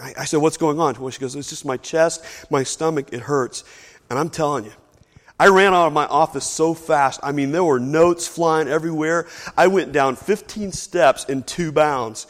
I, 0.00 0.14
I 0.20 0.24
said, 0.24 0.40
What's 0.40 0.56
going 0.56 0.80
on? 0.80 0.94
Well, 1.00 1.10
she 1.10 1.20
goes, 1.20 1.34
It's 1.34 1.50
just 1.50 1.64
my 1.64 1.76
chest, 1.76 2.24
my 2.50 2.62
stomach, 2.62 3.12
it 3.12 3.20
hurts. 3.20 3.64
And 4.10 4.18
I'm 4.18 4.30
telling 4.30 4.64
you, 4.64 4.72
I 5.38 5.48
ran 5.48 5.74
out 5.74 5.88
of 5.88 5.92
my 5.92 6.06
office 6.06 6.44
so 6.44 6.74
fast. 6.74 7.18
I 7.22 7.32
mean, 7.32 7.50
there 7.50 7.64
were 7.64 7.80
notes 7.80 8.28
flying 8.28 8.68
everywhere. 8.68 9.26
I 9.56 9.66
went 9.66 9.90
down 9.90 10.14
15 10.14 10.70
steps 10.70 11.24
in 11.24 11.42
two 11.42 11.72
bounds. 11.72 12.28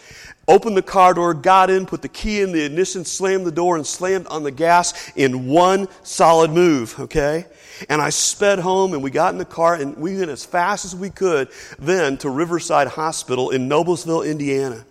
Opened 0.48 0.76
the 0.76 0.82
car 0.82 1.12
door, 1.12 1.34
got 1.34 1.68
in, 1.68 1.84
put 1.84 2.00
the 2.00 2.08
key 2.08 2.40
in 2.40 2.52
the 2.52 2.64
ignition, 2.64 3.04
slammed 3.04 3.46
the 3.46 3.52
door, 3.52 3.76
and 3.76 3.86
slammed 3.86 4.26
on 4.28 4.42
the 4.42 4.50
gas 4.50 5.12
in 5.16 5.48
one 5.48 5.86
solid 6.02 6.50
move, 6.50 6.98
okay? 6.98 7.46
And 7.90 8.00
I 8.00 8.08
sped 8.10 8.58
home 8.58 8.94
and 8.94 9.02
we 9.02 9.10
got 9.10 9.32
in 9.32 9.38
the 9.38 9.44
car 9.44 9.74
and 9.74 9.96
we 9.96 10.18
went 10.18 10.30
as 10.30 10.44
fast 10.44 10.84
as 10.84 10.96
we 10.96 11.10
could 11.10 11.48
then 11.78 12.16
to 12.18 12.30
Riverside 12.30 12.88
Hospital 12.88 13.50
in 13.50 13.68
Noblesville, 13.68 14.26
Indiana. 14.26 14.84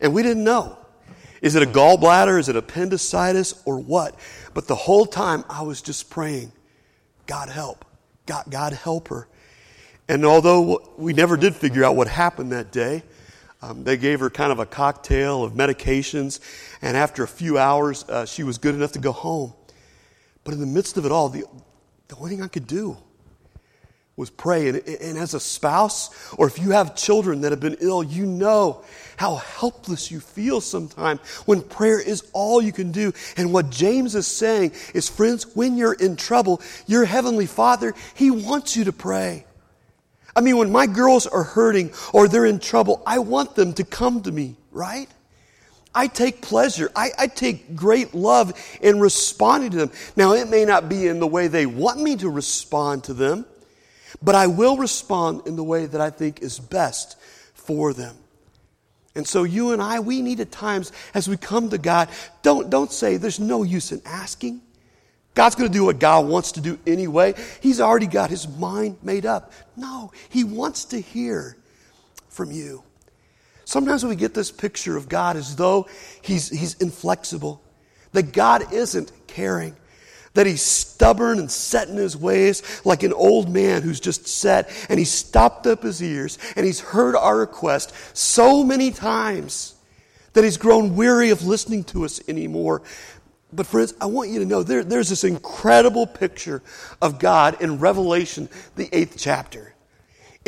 And 0.00 0.14
we 0.14 0.22
didn't 0.22 0.44
know. 0.44 0.78
Is 1.40 1.54
it 1.54 1.62
a 1.62 1.66
gallbladder? 1.66 2.38
Is 2.38 2.48
it 2.48 2.56
appendicitis 2.56 3.62
or 3.64 3.78
what? 3.78 4.14
But 4.54 4.66
the 4.66 4.74
whole 4.74 5.06
time 5.06 5.44
I 5.48 5.62
was 5.62 5.82
just 5.82 6.10
praying, 6.10 6.52
God 7.26 7.48
help. 7.48 7.84
God, 8.26 8.44
God 8.50 8.72
help 8.72 9.08
her. 9.08 9.28
And 10.08 10.24
although 10.24 10.94
we 10.96 11.12
never 11.12 11.36
did 11.36 11.54
figure 11.54 11.84
out 11.84 11.96
what 11.96 12.08
happened 12.08 12.52
that 12.52 12.72
day, 12.72 13.02
um, 13.60 13.84
they 13.84 13.96
gave 13.96 14.20
her 14.20 14.30
kind 14.30 14.52
of 14.52 14.58
a 14.58 14.66
cocktail 14.66 15.42
of 15.42 15.52
medications, 15.52 16.40
and 16.80 16.96
after 16.96 17.24
a 17.24 17.28
few 17.28 17.58
hours, 17.58 18.04
uh, 18.08 18.24
she 18.24 18.44
was 18.44 18.56
good 18.56 18.74
enough 18.74 18.92
to 18.92 19.00
go 19.00 19.10
home. 19.10 19.52
But 20.44 20.54
in 20.54 20.60
the 20.60 20.66
midst 20.66 20.96
of 20.96 21.04
it 21.04 21.12
all, 21.12 21.28
the, 21.28 21.44
the 22.06 22.16
only 22.16 22.30
thing 22.30 22.42
I 22.42 22.48
could 22.48 22.66
do 22.66 22.96
was 24.18 24.30
pray. 24.30 24.68
And, 24.68 24.78
and 24.86 25.16
as 25.16 25.32
a 25.32 25.40
spouse, 25.40 26.10
or 26.34 26.48
if 26.48 26.58
you 26.58 26.72
have 26.72 26.96
children 26.96 27.42
that 27.42 27.52
have 27.52 27.60
been 27.60 27.76
ill, 27.80 28.02
you 28.02 28.26
know 28.26 28.82
how 29.16 29.36
helpless 29.36 30.10
you 30.10 30.20
feel 30.20 30.60
sometimes 30.60 31.20
when 31.46 31.62
prayer 31.62 32.00
is 32.00 32.28
all 32.32 32.60
you 32.60 32.72
can 32.72 32.92
do. 32.92 33.12
And 33.36 33.52
what 33.52 33.70
James 33.70 34.14
is 34.14 34.26
saying 34.26 34.72
is, 34.92 35.08
friends, 35.08 35.56
when 35.56 35.76
you're 35.76 35.94
in 35.94 36.16
trouble, 36.16 36.60
your 36.86 37.04
Heavenly 37.04 37.46
Father, 37.46 37.94
He 38.14 38.30
wants 38.30 38.76
you 38.76 38.84
to 38.84 38.92
pray. 38.92 39.46
I 40.34 40.40
mean, 40.40 40.56
when 40.56 40.70
my 40.70 40.86
girls 40.86 41.26
are 41.26 41.42
hurting 41.44 41.92
or 42.12 42.28
they're 42.28 42.46
in 42.46 42.58
trouble, 42.58 43.02
I 43.06 43.20
want 43.20 43.54
them 43.54 43.72
to 43.74 43.84
come 43.84 44.22
to 44.22 44.32
me, 44.32 44.56
right? 44.72 45.08
I 45.94 46.06
take 46.06 46.42
pleasure. 46.42 46.90
I, 46.94 47.10
I, 47.18 47.26
take 47.26 47.74
great 47.74 48.14
love 48.14 48.52
in 48.80 49.00
responding 49.00 49.70
to 49.70 49.76
them. 49.78 49.90
Now, 50.16 50.34
it 50.34 50.48
may 50.48 50.64
not 50.64 50.88
be 50.88 51.08
in 51.08 51.18
the 51.18 51.26
way 51.26 51.48
they 51.48 51.66
want 51.66 52.00
me 52.00 52.14
to 52.16 52.28
respond 52.28 53.04
to 53.04 53.14
them, 53.14 53.46
but 54.22 54.34
I 54.34 54.46
will 54.46 54.76
respond 54.76 55.46
in 55.46 55.56
the 55.56 55.64
way 55.64 55.86
that 55.86 56.00
I 56.00 56.10
think 56.10 56.42
is 56.42 56.58
best 56.58 57.16
for 57.54 57.92
them. 57.92 58.16
And 59.14 59.26
so 59.26 59.42
you 59.42 59.72
and 59.72 59.82
I, 59.82 60.00
we 60.00 60.22
need 60.22 60.40
at 60.40 60.52
times 60.52 60.92
as 61.12 61.28
we 61.28 61.36
come 61.36 61.70
to 61.70 61.78
God, 61.78 62.08
don't, 62.42 62.70
don't 62.70 62.92
say 62.92 63.16
there's 63.16 63.40
no 63.40 63.62
use 63.62 63.90
in 63.90 64.00
asking. 64.04 64.60
God's 65.34 65.54
going 65.54 65.70
to 65.70 65.76
do 65.76 65.84
what 65.84 65.98
God 65.98 66.26
wants 66.26 66.52
to 66.52 66.60
do 66.60 66.78
anyway. 66.86 67.34
He's 67.60 67.80
already 67.80 68.06
got 68.06 68.30
his 68.30 68.48
mind 68.48 68.96
made 69.02 69.26
up. 69.26 69.52
No, 69.76 70.12
he 70.28 70.44
wants 70.44 70.86
to 70.86 71.00
hear 71.00 71.56
from 72.28 72.50
you. 72.50 72.82
Sometimes 73.64 74.04
we 74.04 74.16
get 74.16 74.34
this 74.34 74.50
picture 74.50 74.96
of 74.96 75.08
God 75.08 75.36
as 75.36 75.56
though 75.56 75.88
he's, 76.22 76.48
he's 76.48 76.74
inflexible, 76.74 77.62
that 78.12 78.32
God 78.32 78.72
isn't 78.72 79.12
caring, 79.26 79.76
that 80.38 80.46
he's 80.46 80.62
stubborn 80.62 81.40
and 81.40 81.50
set 81.50 81.88
in 81.88 81.96
his 81.96 82.16
ways 82.16 82.62
like 82.84 83.02
an 83.02 83.12
old 83.12 83.48
man 83.52 83.82
who's 83.82 83.98
just 83.98 84.28
set 84.28 84.70
and 84.88 84.96
he's 84.96 85.10
stopped 85.10 85.66
up 85.66 85.82
his 85.82 86.00
ears 86.00 86.38
and 86.54 86.64
he's 86.64 86.78
heard 86.78 87.16
our 87.16 87.36
request 87.36 87.92
so 88.16 88.62
many 88.62 88.92
times 88.92 89.74
that 90.34 90.44
he's 90.44 90.56
grown 90.56 90.94
weary 90.94 91.30
of 91.30 91.44
listening 91.44 91.82
to 91.82 92.04
us 92.04 92.20
anymore. 92.28 92.82
But, 93.52 93.66
friends, 93.66 93.94
I 94.00 94.06
want 94.06 94.30
you 94.30 94.38
to 94.38 94.44
know 94.44 94.62
there, 94.62 94.84
there's 94.84 95.08
this 95.08 95.24
incredible 95.24 96.06
picture 96.06 96.62
of 97.02 97.18
God 97.18 97.60
in 97.60 97.80
Revelation, 97.80 98.48
the 98.76 98.88
eighth 98.92 99.16
chapter. 99.18 99.74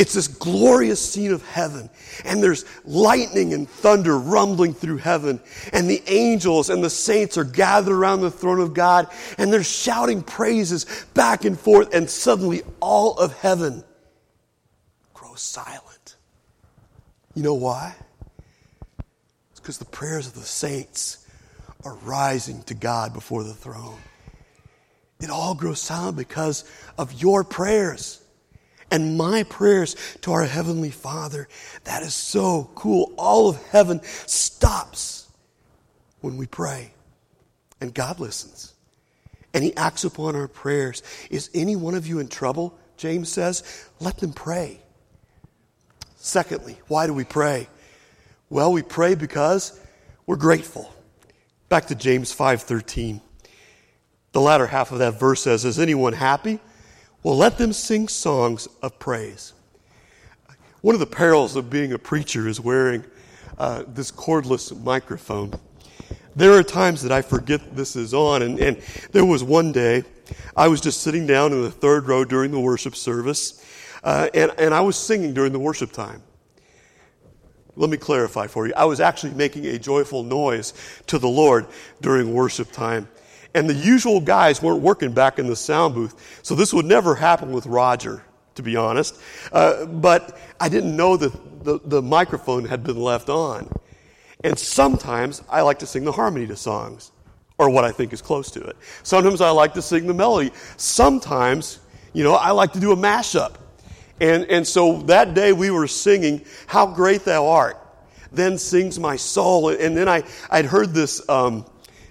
It's 0.00 0.14
this 0.14 0.28
glorious 0.28 1.12
scene 1.12 1.30
of 1.30 1.47
heaven, 1.47 1.90
and 2.25 2.42
there's 2.42 2.64
lightning 2.87 3.52
and 3.52 3.69
thunder 3.69 4.19
rumbling 4.19 4.73
through 4.73 4.97
heaven, 4.97 5.40
and 5.75 5.90
the 5.90 6.02
angels 6.07 6.71
and 6.71 6.83
the 6.83 6.88
saints 6.88 7.37
are 7.37 7.45
gathered 7.45 7.92
around 7.92 8.23
the 8.23 8.30
throne 8.30 8.61
of 8.61 8.73
God, 8.73 9.11
and 9.37 9.52
they're 9.52 9.62
shouting 9.62 10.23
praises 10.23 10.87
back 11.12 11.45
and 11.45 11.61
forth, 11.61 11.95
and 11.95 12.09
suddenly 12.09 12.62
all 12.80 13.19
of 13.19 13.38
heaven 13.40 13.85
grows 15.12 15.42
silent. 15.42 16.16
You 17.35 17.42
know 17.42 17.52
why? 17.52 17.95
It's 19.50 19.61
because 19.61 19.76
the 19.76 19.85
prayers 19.85 20.26
of 20.26 20.33
the 20.33 20.40
saints 20.40 21.26
are 21.85 21.97
rising 21.97 22.62
to 22.62 22.75
God 22.75 23.12
before 23.12 23.45
the 23.45 23.52
throne. 23.52 23.99
It 25.21 25.28
all 25.28 25.54
grows 25.54 25.83
silent 25.83 26.16
because 26.16 26.64
of 26.97 27.21
your 27.21 27.45
prayers 27.45 28.23
and 28.90 29.16
my 29.16 29.44
prayers 29.44 29.97
to 30.23 30.32
our 30.32 30.44
Heavenly 30.44 30.90
Father. 30.90 31.49
That 31.85 32.02
is 32.02 32.14
so 32.14 32.70
cool. 32.75 33.12
All 33.16 33.49
of 33.49 33.62
heaven 33.68 34.00
stops 34.26 35.28
when 36.20 36.37
we 36.37 36.47
pray, 36.47 36.92
and 37.80 37.94
God 37.94 38.20
listens. 38.20 38.75
And 39.54 39.64
He 39.64 39.76
acts 39.76 40.04
upon 40.04 40.37
our 40.37 40.49
prayers. 40.49 41.02
Is 41.30 41.50
any 41.54 41.76
one 41.76 41.94
of 41.94 42.06
you 42.06 42.18
in 42.18 42.28
trouble? 42.28 42.78
James 42.97 43.30
says, 43.30 43.88
let 43.99 44.18
them 44.18 44.32
pray. 44.32 44.80
Secondly, 46.16 46.78
why 46.87 47.06
do 47.06 47.14
we 47.14 47.25
pray? 47.25 47.66
Well, 48.50 48.73
we 48.73 48.82
pray 48.82 49.14
because 49.14 49.80
we're 50.26 50.37
grateful. 50.37 50.92
Back 51.70 51.87
to 51.87 51.94
James 51.94 52.35
5:13. 52.35 53.23
The 54.32 54.40
latter 54.40 54.66
half 54.66 54.92
of 54.92 54.99
that 54.99 55.18
verse 55.18 55.42
says, 55.42 55.64
"Is 55.64 55.78
anyone 55.78 56.12
happy? 56.12 56.61
Well, 57.22 57.36
let 57.36 57.58
them 57.58 57.72
sing 57.72 58.08
songs 58.08 58.68
of 58.82 58.98
praise." 58.98 59.52
One 60.82 60.94
of 60.94 61.00
the 61.00 61.06
perils 61.06 61.56
of 61.56 61.68
being 61.68 61.92
a 61.92 61.98
preacher 61.98 62.48
is 62.48 62.58
wearing 62.58 63.04
uh, 63.58 63.84
this 63.86 64.10
cordless 64.10 64.74
microphone. 64.82 65.52
There 66.34 66.52
are 66.52 66.62
times 66.62 67.02
that 67.02 67.12
I 67.12 67.20
forget 67.20 67.76
this 67.76 67.96
is 67.96 68.14
on, 68.14 68.40
and, 68.40 68.58
and 68.58 68.82
there 69.12 69.24
was 69.24 69.44
one 69.44 69.72
day 69.72 70.04
I 70.56 70.68
was 70.68 70.80
just 70.80 71.02
sitting 71.02 71.26
down 71.26 71.52
in 71.52 71.62
the 71.62 71.70
third 71.70 72.08
row 72.08 72.24
during 72.24 72.50
the 72.50 72.60
worship 72.60 72.96
service, 72.96 73.62
uh, 74.02 74.28
and, 74.32 74.52
and 74.58 74.72
I 74.72 74.80
was 74.80 74.96
singing 74.96 75.34
during 75.34 75.52
the 75.52 75.58
worship 75.58 75.92
time. 75.92 76.22
Let 77.76 77.90
me 77.90 77.96
clarify 77.96 78.46
for 78.46 78.66
you. 78.66 78.72
I 78.74 78.84
was 78.84 79.00
actually 79.00 79.34
making 79.34 79.66
a 79.66 79.78
joyful 79.78 80.22
noise 80.22 80.72
to 81.08 81.18
the 81.18 81.28
Lord 81.28 81.66
during 82.00 82.32
worship 82.32 82.72
time. 82.72 83.08
And 83.54 83.69
the 83.69 83.75
usual 83.75 84.21
guys 84.21 84.62
weren't 84.62 84.80
working 84.80 85.12
back 85.12 85.38
in 85.38 85.47
the 85.47 85.57
sound 85.57 85.95
booth. 85.95 86.40
So 86.42 86.54
this 86.54 86.73
would 86.73 86.87
never 86.87 87.14
happen 87.14 87.52
with 87.52 87.66
Roger, 87.66 88.23
to 88.54 88.62
be 88.62 88.76
honest. 88.76 89.21
Uh, 89.52 89.87
but 89.87 90.38
I 90.61 90.69
didn't 90.69 90.97
know 90.97 91.16
that 91.16 91.64
the, 91.64 91.80
the 91.85 92.00
microphone 92.00 92.64
had 92.64 92.85
been 92.85 93.00
left 93.00 93.28
on. 93.28 93.69
And 94.45 94.59
sometimes 94.59 95.42
I 95.50 95.62
like 95.62 95.80
to 95.80 95.87
sing 95.87 96.04
the 96.04 96.12
harmony 96.12 96.47
to 96.47 96.57
songs, 96.57 97.12
or 97.59 97.69
what 97.69 97.85
I 97.85 97.92
think 97.92 98.12
is 98.12 98.23
close 98.23 98.50
to 98.52 98.62
it. 98.62 98.76
Sometimes 99.02 99.40
I 99.40 99.50
like 99.50 99.75
to 99.75 99.83
sing 99.83 100.07
the 100.07 100.14
melody. 100.14 100.50
Sometimes, 100.76 101.80
you 102.12 102.25
know, 102.25 102.35
I 102.35 102.52
like 102.52 102.73
to 102.73 102.80
do 102.80 102.92
a 102.92 102.97
mashup. 102.97 103.57
And, 104.21 104.45
and 104.45 104.66
so 104.66 105.02
that 105.02 105.35
day 105.35 105.52
we 105.52 105.71
were 105.71 105.87
singing, 105.87 106.45
How 106.66 106.87
Great 106.87 107.25
Thou 107.25 107.49
Art. 107.49 107.76
Then 108.33 108.59
sings 108.59 108.99
my 108.99 109.16
soul. 109.16 109.71
And 109.71 109.97
then 109.97 110.09
I, 110.09 110.23
I'd 110.50 110.66
heard 110.66 110.95
this, 110.95 111.28
um, 111.28 111.66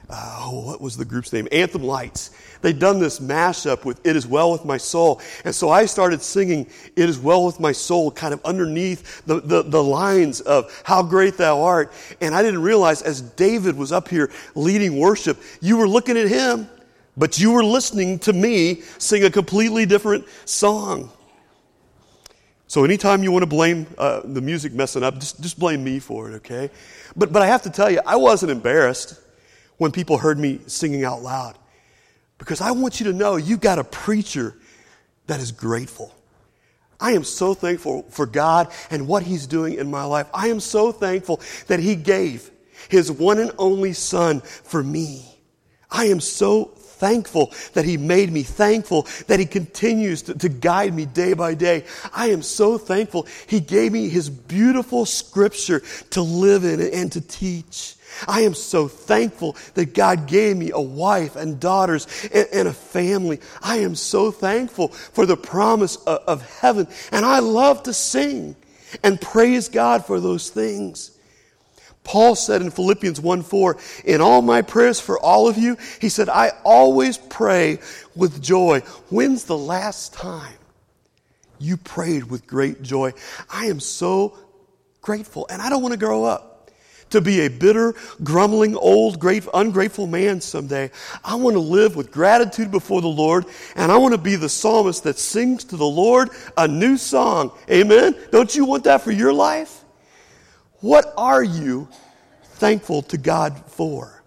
oh, 0.10 0.64
what 0.66 0.82
was 0.82 0.98
the 0.98 1.06
group's 1.06 1.32
name? 1.32 1.48
Anthem 1.52 1.84
Lights. 1.84 2.32
They'd 2.62 2.80
done 2.80 3.00
this 3.00 3.20
mashup 3.20 3.86
with 3.86 4.06
It 4.06 4.16
Is 4.16 4.26
Well 4.26 4.52
With 4.52 4.66
My 4.66 4.78
Soul. 4.78 5.22
And 5.46 5.54
so 5.54 5.70
I 5.70 5.86
started 5.86 6.22
singing 6.22 6.68
It 6.96 7.10
Is 7.10 7.20
Well 7.20 7.46
With 7.46 7.60
My 7.60 7.72
Soul 7.72 8.12
kind 8.12 8.34
of 8.34 8.44
underneath 8.44 9.26
the, 9.26 9.40
the, 9.40 9.62
the 9.62 9.84
lines 9.84 10.42
of 10.42 10.82
How 10.84 11.04
Great 11.04 11.38
Thou 11.38 11.62
Art. 11.62 11.94
And 12.22 12.34
I 12.34 12.42
didn't 12.42 12.62
realize 12.62 13.02
as 13.02 13.22
David 13.22 13.78
was 13.78 13.92
up 13.92 14.10
here 14.10 14.32
leading 14.56 14.98
worship, 14.98 15.38
you 15.62 15.78
were 15.78 15.88
looking 15.88 16.18
at 16.18 16.28
him, 16.28 16.68
but 17.16 17.40
you 17.40 17.52
were 17.52 17.64
listening 17.64 18.20
to 18.20 18.34
me 18.34 18.82
sing 18.98 19.24
a 19.24 19.30
completely 19.30 19.86
different 19.86 20.26
song. 20.46 21.12
So 22.68 22.84
anytime 22.84 23.24
you 23.24 23.32
want 23.32 23.44
to 23.44 23.50
blame 23.50 23.88
uh, 23.98 24.22
the 24.24 24.42
music 24.42 24.74
messing 24.74 25.04
up, 25.04 25.16
just, 25.16 25.42
just 25.42 25.58
blame 25.58 25.84
me 25.84 26.00
for 26.00 26.30
it, 26.30 26.36
okay? 26.36 26.70
But, 27.16 27.34
but 27.34 27.42
I 27.42 27.48
have 27.48 27.64
to 27.64 27.70
tell 27.70 27.90
you, 27.90 28.00
I 28.06 28.16
wasn't 28.16 28.52
embarrassed 28.52 29.20
when 29.80 29.92
people 29.92 30.20
heard 30.20 30.38
me 30.38 30.60
singing 30.68 31.04
out 31.04 31.24
loud. 31.24 31.58
Because 32.38 32.62
I 32.62 32.72
want 32.72 33.00
you 33.00 33.08
to 33.08 33.14
know 33.14 33.38
you've 33.38 33.62
got 33.62 33.80
a 33.80 33.84
preacher 33.84 34.56
that 35.28 35.40
is 35.40 35.52
grateful. 35.52 36.14
I 37.00 37.14
am 37.14 37.24
so 37.24 37.54
thankful 37.54 38.04
for 38.10 38.26
God 38.26 38.72
and 38.92 39.08
what 39.08 39.24
He's 39.24 39.48
doing 39.48 39.76
in 39.76 39.90
my 39.90 40.04
life. 40.04 40.28
I 40.34 40.50
am 40.50 40.60
so 40.60 40.92
thankful 40.92 41.42
that 41.68 41.80
He 41.80 41.96
gave 41.96 42.52
His 42.90 43.12
one 43.12 43.40
and 43.40 43.52
only 43.58 43.94
Son 43.94 44.42
for 44.42 44.84
me. 44.84 45.26
I 45.90 46.06
am 46.06 46.20
so 46.20 46.66
thankful 47.00 47.52
that 47.74 47.86
He 47.86 47.98
made 47.98 48.32
me, 48.32 48.44
thankful 48.44 49.08
that 49.28 49.40
He 49.40 49.46
continues 49.46 50.22
to, 50.24 50.36
to, 50.36 50.50
guide 50.50 50.94
me 50.94 51.06
day 51.06 51.34
by 51.34 51.54
day. 51.54 51.86
I 52.14 52.28
am 52.28 52.42
so 52.42 52.78
thankful 52.78 53.26
He 53.48 53.60
gave 53.60 53.92
me 53.92 54.10
His 54.10 54.30
beautiful 54.30 55.06
scripture 55.06 55.82
to 56.12 56.22
live 56.22 56.64
in 56.64 56.82
and 56.82 57.12
to 57.14 57.22
teach. 57.22 57.96
I 58.28 58.42
am 58.42 58.54
so 58.54 58.88
thankful 58.88 59.56
that 59.76 59.94
God 59.94 60.28
gave 60.28 60.58
me 60.58 60.72
a 60.74 60.82
wife 60.82 61.36
and 61.36 61.60
daughters 61.60 62.08
and, 62.34 62.48
and 62.52 62.68
a 62.68 62.74
family. 62.74 63.40
I 63.62 63.78
am 63.78 63.96
so 63.96 64.32
thankful 64.32 64.90
for 64.90 65.26
the 65.26 65.38
promise 65.38 65.96
of, 65.98 66.20
of 66.28 66.60
heaven. 66.60 66.88
And 67.12 67.26
I 67.26 67.40
love 67.40 67.84
to 67.84 67.94
sing 67.94 68.56
and 69.04 69.22
praise 69.22 69.70
God 69.70 70.06
for 70.06 70.20
those 70.20 70.50
things. 70.50 71.12
Paul 72.04 72.36
said 72.36 72.62
in 72.62 72.72
Philippians 72.72 73.20
1 73.20 73.44
4, 73.44 73.78
in 74.06 74.22
all 74.22 74.42
my 74.42 74.62
prayers 74.62 75.00
for 75.00 75.20
all 75.20 75.48
of 75.48 75.58
you, 75.58 75.78
he 76.00 76.10
said, 76.10 76.30
I 76.30 76.52
always 76.64 77.18
pray 77.18 77.80
with 78.16 78.42
joy. 78.42 78.80
When's 79.10 79.44
the 79.44 79.58
last 79.58 80.14
time 80.14 80.58
you 81.60 81.78
prayed 81.78 82.24
with 82.24 82.48
great 82.48 82.82
joy? 82.82 83.14
I 83.50 83.66
am 83.66 83.80
so 83.80 84.38
grateful, 85.02 85.46
and 85.50 85.62
I 85.62 85.70
don't 85.70 85.82
want 85.82 85.94
to 85.94 86.00
grow 86.00 86.24
up 86.24 86.50
to 87.10 87.22
be 87.22 87.42
a 87.42 87.48
bitter, 87.48 87.96
grumbling, 88.24 88.76
old, 88.76 89.24
ungrateful 89.54 90.08
man 90.08 90.42
someday. 90.42 90.92
I 91.24 91.36
want 91.36 91.56
to 91.56 91.60
live 91.60 91.96
with 91.96 92.12
gratitude 92.12 92.72
before 92.72 93.02
the 93.02 93.08
Lord, 93.08 93.46
and 93.76 93.92
I 93.92 93.98
want 93.98 94.14
to 94.14 94.20
be 94.20 94.36
the 94.36 94.50
psalmist 94.50 95.04
that 95.04 95.18
sings 95.18 95.64
to 95.66 95.78
the 95.78 95.86
Lord 95.86 96.30
a 96.58 96.68
new 96.68 96.98
song. 96.98 97.52
Amen? 97.70 98.16
Don't 98.32 98.56
you 98.56 98.66
want 98.66 98.84
that 98.86 99.02
for 99.02 99.12
your 99.12 99.34
life? 99.34 99.79
What 100.82 101.14
are 101.18 101.44
you 101.44 101.90
thankful 102.44 103.02
to 103.04 103.18
God 103.18 103.62
for? 103.68 104.24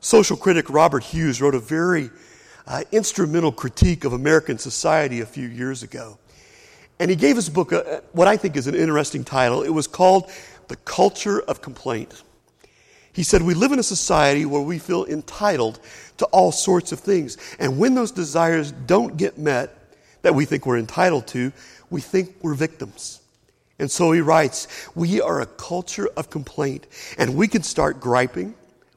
Social 0.00 0.36
critic 0.36 0.70
Robert 0.70 1.02
Hughes 1.02 1.42
wrote 1.42 1.56
a 1.56 1.60
very 1.60 2.10
uh, 2.68 2.84
instrumental 2.92 3.50
critique 3.50 4.04
of 4.04 4.12
American 4.12 4.58
society 4.58 5.20
a 5.20 5.26
few 5.26 5.48
years 5.48 5.82
ago. 5.82 6.18
And 7.00 7.10
he 7.10 7.16
gave 7.16 7.34
his 7.34 7.48
book 7.48 7.72
a, 7.72 8.02
what 8.12 8.28
I 8.28 8.36
think 8.36 8.56
is 8.56 8.68
an 8.68 8.76
interesting 8.76 9.24
title. 9.24 9.62
It 9.62 9.70
was 9.70 9.88
called 9.88 10.30
The 10.68 10.76
Culture 10.76 11.40
of 11.40 11.62
Complaint. 11.62 12.22
He 13.12 13.24
said, 13.24 13.42
We 13.42 13.54
live 13.54 13.72
in 13.72 13.80
a 13.80 13.84
society 13.84 14.44
where 14.44 14.62
we 14.62 14.78
feel 14.78 15.04
entitled 15.04 15.80
to 16.18 16.26
all 16.26 16.52
sorts 16.52 16.92
of 16.92 17.00
things. 17.00 17.38
And 17.58 17.78
when 17.78 17.94
those 17.94 18.12
desires 18.12 18.70
don't 18.70 19.16
get 19.16 19.36
met 19.36 19.74
that 20.22 20.34
we 20.34 20.44
think 20.44 20.64
we're 20.64 20.78
entitled 20.78 21.26
to, 21.28 21.52
we 21.90 22.00
think 22.00 22.36
we're 22.42 22.54
victims. 22.54 23.17
And 23.78 23.90
so 23.90 24.12
he 24.12 24.20
writes, 24.20 24.88
we 24.94 25.20
are 25.20 25.40
a 25.40 25.46
culture 25.46 26.08
of 26.16 26.30
complaint 26.30 26.86
and 27.16 27.36
we 27.36 27.46
can 27.46 27.62
start 27.62 28.00
griping. 28.00 28.54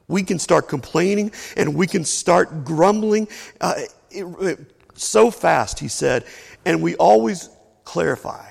We 0.08 0.22
can 0.24 0.38
start 0.38 0.68
complaining 0.68 1.32
and 1.56 1.74
we 1.74 1.86
can 1.86 2.04
start 2.04 2.64
grumbling 2.64 3.28
uh, 3.60 3.74
it, 4.10 4.24
it, 4.40 4.58
so 4.94 5.30
fast, 5.30 5.78
he 5.78 5.88
said. 5.88 6.24
And 6.64 6.82
we 6.82 6.96
always 6.96 7.48
clarify. 7.84 8.44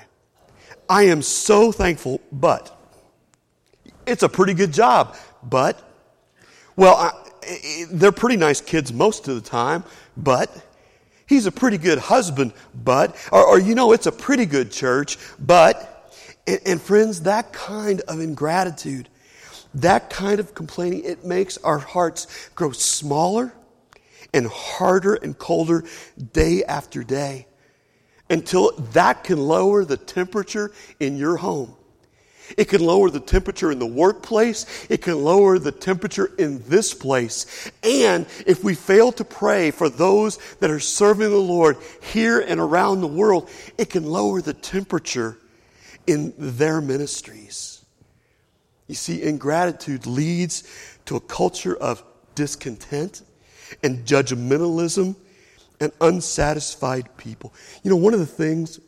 I 0.88 1.04
am 1.04 1.22
so 1.22 1.70
thankful, 1.70 2.20
but 2.32 2.76
it's 4.06 4.22
a 4.22 4.28
pretty 4.28 4.54
good 4.54 4.72
job. 4.72 5.16
But, 5.42 5.80
well, 6.76 6.96
I, 6.96 7.86
they're 7.90 8.12
pretty 8.12 8.36
nice 8.36 8.60
kids 8.60 8.92
most 8.92 9.28
of 9.28 9.34
the 9.34 9.48
time, 9.48 9.84
but 10.16 10.50
he's 11.26 11.46
a 11.46 11.52
pretty 11.52 11.78
good 11.78 11.98
husband, 11.98 12.52
but, 12.84 13.16
or, 13.32 13.44
or 13.44 13.58
you 13.58 13.74
know, 13.74 13.92
it's 13.92 14.06
a 14.06 14.12
pretty 14.12 14.46
good 14.46 14.70
church, 14.70 15.18
but, 15.38 15.91
and, 16.46 16.60
and 16.66 16.82
friends, 16.82 17.22
that 17.22 17.52
kind 17.52 18.00
of 18.02 18.20
ingratitude, 18.20 19.08
that 19.74 20.10
kind 20.10 20.40
of 20.40 20.54
complaining, 20.54 21.04
it 21.04 21.24
makes 21.24 21.58
our 21.58 21.78
hearts 21.78 22.50
grow 22.54 22.72
smaller 22.72 23.52
and 24.34 24.46
harder 24.46 25.14
and 25.14 25.38
colder 25.38 25.84
day 26.32 26.64
after 26.64 27.02
day 27.04 27.46
until 28.30 28.72
that 28.92 29.24
can 29.24 29.38
lower 29.38 29.84
the 29.84 29.96
temperature 29.96 30.72
in 30.98 31.16
your 31.16 31.36
home. 31.36 31.74
It 32.56 32.66
can 32.66 32.84
lower 32.84 33.08
the 33.08 33.20
temperature 33.20 33.70
in 33.70 33.78
the 33.78 33.86
workplace. 33.86 34.86
It 34.90 35.02
can 35.02 35.22
lower 35.22 35.58
the 35.58 35.72
temperature 35.72 36.30
in 36.38 36.62
this 36.68 36.92
place. 36.92 37.70
And 37.82 38.26
if 38.46 38.62
we 38.64 38.74
fail 38.74 39.12
to 39.12 39.24
pray 39.24 39.70
for 39.70 39.88
those 39.88 40.38
that 40.60 40.70
are 40.70 40.80
serving 40.80 41.30
the 41.30 41.36
Lord 41.36 41.76
here 42.02 42.40
and 42.40 42.60
around 42.60 43.00
the 43.00 43.06
world, 43.06 43.48
it 43.78 43.90
can 43.90 44.04
lower 44.04 44.42
the 44.42 44.54
temperature 44.54 45.38
in 46.06 46.34
their 46.36 46.80
ministries. 46.80 47.84
You 48.88 48.94
see, 48.94 49.22
ingratitude 49.22 50.06
leads 50.06 50.64
to 51.06 51.16
a 51.16 51.20
culture 51.20 51.76
of 51.76 52.02
discontent 52.34 53.22
and 53.82 54.04
judgmentalism 54.04 55.16
and 55.80 55.92
unsatisfied 56.00 57.16
people. 57.16 57.52
You 57.82 57.90
know, 57.90 57.96
one 57.96 58.14
of 58.14 58.20
the 58.20 58.26
things 58.26 58.80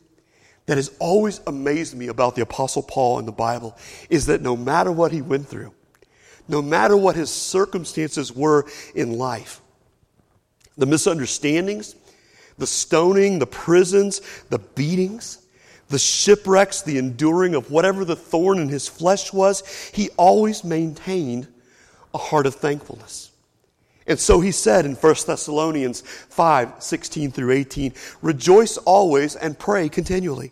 that 0.65 0.77
has 0.77 0.95
always 0.99 1.41
amazed 1.47 1.95
me 1.95 2.07
about 2.07 2.35
the 2.35 2.41
Apostle 2.41 2.83
Paul 2.83 3.19
in 3.19 3.25
the 3.25 3.31
Bible 3.31 3.77
is 4.09 4.27
that 4.27 4.41
no 4.41 4.55
matter 4.55 4.91
what 4.91 5.11
he 5.11 5.21
went 5.21 5.47
through, 5.47 5.73
no 6.47 6.61
matter 6.61 6.95
what 6.95 7.15
his 7.15 7.29
circumstances 7.29 8.31
were 8.31 8.65
in 8.93 9.17
life, 9.17 9.61
the 10.77 10.85
misunderstandings, 10.85 11.95
the 12.57 12.67
stoning, 12.67 13.39
the 13.39 13.47
prisons, 13.47 14.21
the 14.49 14.59
beatings, 14.59 15.44
the 15.89 15.99
shipwrecks, 15.99 16.81
the 16.81 16.97
enduring 16.97 17.55
of 17.55 17.69
whatever 17.71 18.05
the 18.05 18.15
thorn 18.15 18.59
in 18.59 18.69
his 18.69 18.87
flesh 18.87 19.31
was, 19.31 19.63
he 19.93 20.09
always 20.17 20.63
maintained 20.63 21.47
a 22.13 22.17
heart 22.17 22.47
of 22.47 22.55
thankfulness. 22.55 23.31
And 24.07 24.19
so 24.19 24.39
he 24.39 24.51
said 24.51 24.85
in 24.85 24.95
1 24.95 25.15
Thessalonians 25.25 26.01
5 26.01 26.75
16 26.79 27.31
through 27.31 27.51
18, 27.51 27.93
Rejoice 28.21 28.77
always 28.77 29.35
and 29.35 29.57
pray 29.57 29.89
continually. 29.89 30.51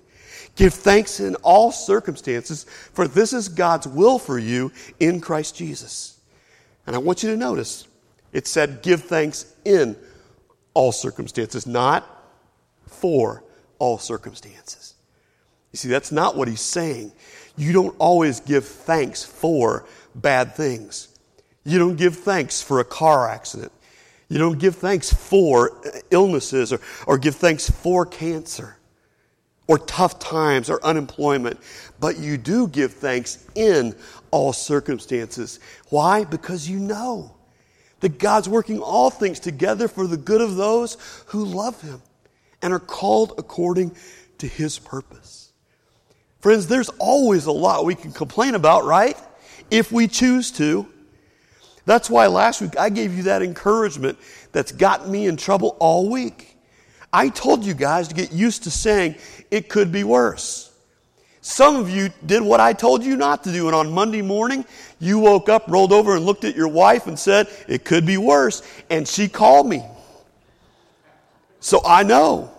Give 0.55 0.73
thanks 0.73 1.19
in 1.19 1.35
all 1.35 1.71
circumstances, 1.71 2.65
for 2.93 3.07
this 3.07 3.33
is 3.33 3.49
God's 3.49 3.87
will 3.87 4.19
for 4.19 4.37
you 4.37 4.71
in 4.99 5.19
Christ 5.19 5.55
Jesus. 5.55 6.19
And 6.85 6.95
I 6.95 6.99
want 6.99 7.23
you 7.23 7.29
to 7.31 7.37
notice 7.37 7.87
it 8.33 8.47
said, 8.47 8.81
Give 8.81 9.01
thanks 9.01 9.53
in 9.65 9.95
all 10.73 10.91
circumstances, 10.91 11.65
not 11.65 12.07
for 12.87 13.43
all 13.79 13.97
circumstances. 13.97 14.92
You 15.73 15.77
see, 15.77 15.89
that's 15.89 16.11
not 16.11 16.37
what 16.37 16.47
he's 16.47 16.61
saying. 16.61 17.11
You 17.57 17.73
don't 17.73 17.95
always 17.99 18.39
give 18.39 18.65
thanks 18.65 19.23
for 19.23 19.85
bad 20.15 20.55
things. 20.55 21.09
You 21.65 21.79
don't 21.79 21.95
give 21.95 22.15
thanks 22.15 22.61
for 22.61 22.79
a 22.79 22.85
car 22.85 23.27
accident. 23.27 23.71
You 24.29 24.37
don't 24.37 24.59
give 24.59 24.75
thanks 24.75 25.13
for 25.13 25.81
illnesses 26.09 26.71
or, 26.71 26.79
or 27.05 27.17
give 27.17 27.35
thanks 27.35 27.69
for 27.69 28.05
cancer 28.05 28.77
or 29.67 29.77
tough 29.77 30.19
times 30.19 30.69
or 30.69 30.83
unemployment. 30.83 31.59
But 31.99 32.17
you 32.17 32.37
do 32.37 32.67
give 32.67 32.93
thanks 32.93 33.45
in 33.55 33.95
all 34.31 34.53
circumstances. 34.53 35.59
Why? 35.89 36.23
Because 36.23 36.69
you 36.69 36.79
know 36.79 37.35
that 38.01 38.19
God's 38.19 38.49
working 38.49 38.79
all 38.79 39.09
things 39.09 39.39
together 39.39 39.87
for 39.87 40.07
the 40.07 40.17
good 40.17 40.41
of 40.41 40.55
those 40.55 40.97
who 41.27 41.45
love 41.45 41.81
Him 41.81 42.01
and 42.61 42.73
are 42.73 42.79
called 42.79 43.33
according 43.37 43.95
to 44.39 44.47
His 44.47 44.79
purpose. 44.79 45.42
Friends, 46.43 46.67
there's 46.67 46.89
always 46.99 47.45
a 47.45 47.53
lot 47.53 47.85
we 47.85 47.95
can 47.95 48.11
complain 48.11 48.53
about, 48.53 48.83
right? 48.83 49.17
If 49.71 49.93
we 49.93 50.09
choose 50.09 50.51
to. 50.51 50.85
That's 51.85 52.09
why 52.09 52.27
last 52.27 52.59
week 52.59 52.77
I 52.77 52.89
gave 52.89 53.15
you 53.15 53.23
that 53.23 53.41
encouragement 53.41 54.17
that's 54.51 54.73
gotten 54.73 55.09
me 55.09 55.27
in 55.27 55.37
trouble 55.37 55.77
all 55.79 56.09
week. 56.09 56.57
I 57.13 57.29
told 57.29 57.63
you 57.63 57.73
guys 57.73 58.09
to 58.09 58.13
get 58.13 58.33
used 58.33 58.63
to 58.63 58.71
saying 58.71 59.15
it 59.51 59.69
could 59.69 59.89
be 59.89 60.03
worse. 60.03 60.69
Some 61.39 61.77
of 61.77 61.89
you 61.89 62.09
did 62.25 62.41
what 62.41 62.59
I 62.59 62.73
told 62.73 63.05
you 63.05 63.15
not 63.15 63.45
to 63.45 63.51
do, 63.53 63.67
and 63.67 63.75
on 63.75 63.89
Monday 63.93 64.21
morning, 64.21 64.65
you 64.99 65.19
woke 65.19 65.47
up, 65.47 65.69
rolled 65.69 65.93
over, 65.93 66.13
and 66.13 66.25
looked 66.25 66.43
at 66.43 66.57
your 66.57 66.67
wife 66.67 67.07
and 67.07 67.17
said, 67.17 67.47
It 67.69 67.85
could 67.85 68.05
be 68.05 68.17
worse. 68.17 68.63
And 68.89 69.07
she 69.07 69.29
called 69.29 69.65
me. 69.65 69.81
So 71.61 71.79
I 71.85 72.03
know. 72.03 72.52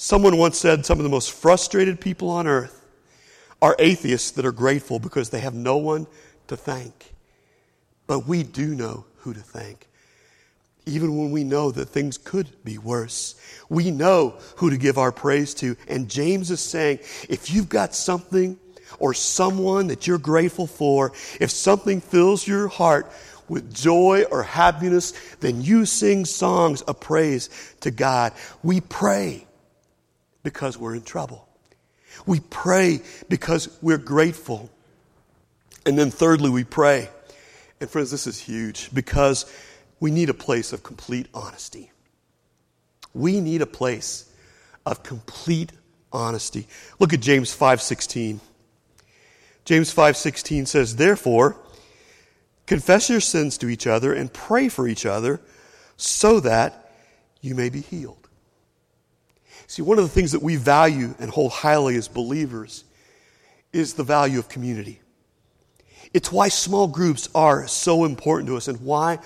Someone 0.00 0.36
once 0.36 0.56
said 0.56 0.86
some 0.86 1.00
of 1.00 1.02
the 1.02 1.10
most 1.10 1.32
frustrated 1.32 2.00
people 2.00 2.28
on 2.30 2.46
earth 2.46 2.86
are 3.60 3.74
atheists 3.80 4.30
that 4.30 4.46
are 4.46 4.52
grateful 4.52 5.00
because 5.00 5.30
they 5.30 5.40
have 5.40 5.54
no 5.54 5.76
one 5.76 6.06
to 6.46 6.56
thank. 6.56 7.12
But 8.06 8.24
we 8.24 8.44
do 8.44 8.76
know 8.76 9.06
who 9.16 9.34
to 9.34 9.40
thank. 9.40 9.88
Even 10.86 11.18
when 11.18 11.32
we 11.32 11.42
know 11.42 11.72
that 11.72 11.86
things 11.86 12.16
could 12.16 12.46
be 12.62 12.78
worse, 12.78 13.34
we 13.68 13.90
know 13.90 14.36
who 14.58 14.70
to 14.70 14.76
give 14.76 14.98
our 14.98 15.10
praise 15.10 15.52
to. 15.54 15.76
And 15.88 16.08
James 16.08 16.52
is 16.52 16.60
saying 16.60 17.00
if 17.28 17.50
you've 17.50 17.68
got 17.68 17.92
something 17.92 18.56
or 19.00 19.14
someone 19.14 19.88
that 19.88 20.06
you're 20.06 20.18
grateful 20.18 20.68
for, 20.68 21.10
if 21.40 21.50
something 21.50 22.00
fills 22.00 22.46
your 22.46 22.68
heart 22.68 23.10
with 23.48 23.74
joy 23.74 24.26
or 24.30 24.44
happiness, 24.44 25.12
then 25.40 25.60
you 25.60 25.84
sing 25.84 26.24
songs 26.24 26.82
of 26.82 27.00
praise 27.00 27.50
to 27.80 27.90
God. 27.90 28.32
We 28.62 28.80
pray 28.80 29.47
because 30.48 30.78
we're 30.78 30.94
in 30.94 31.02
trouble. 31.02 31.46
We 32.24 32.40
pray 32.40 33.00
because 33.28 33.68
we're 33.82 33.98
grateful. 33.98 34.70
And 35.84 35.98
then 35.98 36.10
thirdly, 36.10 36.48
we 36.48 36.64
pray. 36.64 37.10
And 37.80 37.90
friends, 37.90 38.10
this 38.10 38.26
is 38.26 38.40
huge 38.40 38.88
because 38.94 39.44
we 40.00 40.10
need 40.10 40.30
a 40.30 40.34
place 40.34 40.72
of 40.72 40.82
complete 40.82 41.28
honesty. 41.34 41.92
We 43.12 43.42
need 43.42 43.60
a 43.60 43.66
place 43.66 44.32
of 44.86 45.02
complete 45.02 45.72
honesty. 46.12 46.66
Look 46.98 47.12
at 47.12 47.20
James 47.20 47.52
5:16. 47.52 48.40
James 49.66 49.90
5:16 49.92 50.64
says, 50.64 50.96
"Therefore, 50.96 51.56
confess 52.66 53.10
your 53.10 53.20
sins 53.20 53.58
to 53.58 53.68
each 53.68 53.86
other 53.86 54.14
and 54.14 54.32
pray 54.32 54.70
for 54.70 54.88
each 54.88 55.04
other 55.04 55.42
so 55.98 56.40
that 56.40 56.90
you 57.42 57.54
may 57.54 57.68
be 57.68 57.82
healed." 57.82 58.27
See, 59.68 59.82
one 59.82 59.98
of 59.98 60.04
the 60.04 60.10
things 60.10 60.32
that 60.32 60.42
we 60.42 60.56
value 60.56 61.14
and 61.20 61.30
hold 61.30 61.52
highly 61.52 61.94
as 61.96 62.08
believers 62.08 62.84
is 63.70 63.94
the 63.94 64.02
value 64.02 64.38
of 64.38 64.48
community. 64.48 65.00
It's 66.14 66.32
why 66.32 66.48
small 66.48 66.88
groups 66.88 67.28
are 67.34 67.68
so 67.68 68.04
important 68.04 68.48
to 68.48 68.56
us 68.56 68.66
and 68.66 68.80
why 68.80 69.18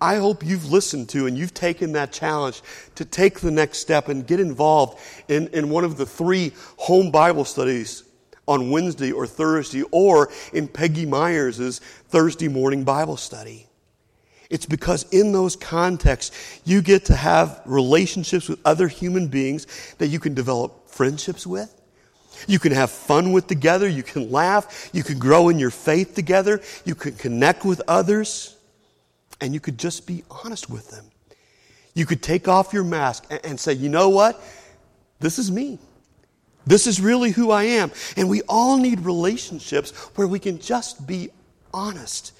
I 0.00 0.16
hope 0.16 0.46
you've 0.46 0.70
listened 0.70 1.08
to 1.10 1.26
and 1.26 1.36
you've 1.36 1.52
taken 1.52 1.92
that 1.92 2.12
challenge 2.12 2.62
to 2.94 3.04
take 3.04 3.40
the 3.40 3.50
next 3.50 3.78
step 3.78 4.08
and 4.08 4.24
get 4.24 4.38
involved 4.38 5.00
in, 5.26 5.48
in 5.48 5.68
one 5.68 5.82
of 5.82 5.96
the 5.96 6.06
three 6.06 6.52
home 6.76 7.10
Bible 7.10 7.44
studies 7.44 8.04
on 8.46 8.70
Wednesday 8.70 9.10
or 9.10 9.26
Thursday 9.26 9.82
or 9.90 10.30
in 10.52 10.68
Peggy 10.68 11.06
Myers' 11.06 11.80
Thursday 12.08 12.46
morning 12.46 12.84
Bible 12.84 13.16
study. 13.16 13.67
It's 14.50 14.66
because 14.66 15.04
in 15.10 15.32
those 15.32 15.56
contexts, 15.56 16.60
you 16.64 16.80
get 16.80 17.04
to 17.06 17.16
have 17.16 17.60
relationships 17.66 18.48
with 18.48 18.60
other 18.64 18.88
human 18.88 19.28
beings 19.28 19.66
that 19.98 20.08
you 20.08 20.18
can 20.18 20.34
develop 20.34 20.88
friendships 20.88 21.46
with. 21.46 21.74
You 22.46 22.58
can 22.58 22.72
have 22.72 22.90
fun 22.90 23.32
with 23.32 23.46
together. 23.46 23.88
You 23.88 24.02
can 24.02 24.30
laugh. 24.30 24.90
You 24.92 25.02
can 25.02 25.18
grow 25.18 25.48
in 25.48 25.58
your 25.58 25.70
faith 25.70 26.14
together. 26.14 26.62
You 26.84 26.94
can 26.94 27.14
connect 27.14 27.64
with 27.64 27.82
others 27.88 28.56
and 29.40 29.52
you 29.52 29.60
could 29.60 29.78
just 29.78 30.06
be 30.06 30.24
honest 30.30 30.70
with 30.70 30.90
them. 30.90 31.04
You 31.94 32.06
could 32.06 32.22
take 32.22 32.48
off 32.48 32.72
your 32.72 32.84
mask 32.84 33.26
and, 33.44 33.58
say, 33.58 33.72
you 33.72 33.88
know 33.88 34.08
what? 34.08 34.40
This 35.20 35.38
is 35.38 35.50
me. 35.50 35.78
This 36.66 36.86
is 36.86 37.00
really 37.00 37.30
who 37.30 37.50
I 37.50 37.64
am. 37.64 37.90
And 38.16 38.28
we 38.28 38.42
all 38.48 38.76
need 38.76 39.00
relationships 39.00 39.90
where 40.14 40.28
we 40.28 40.38
can 40.38 40.58
just 40.60 41.06
be 41.06 41.30
honest 41.74 42.32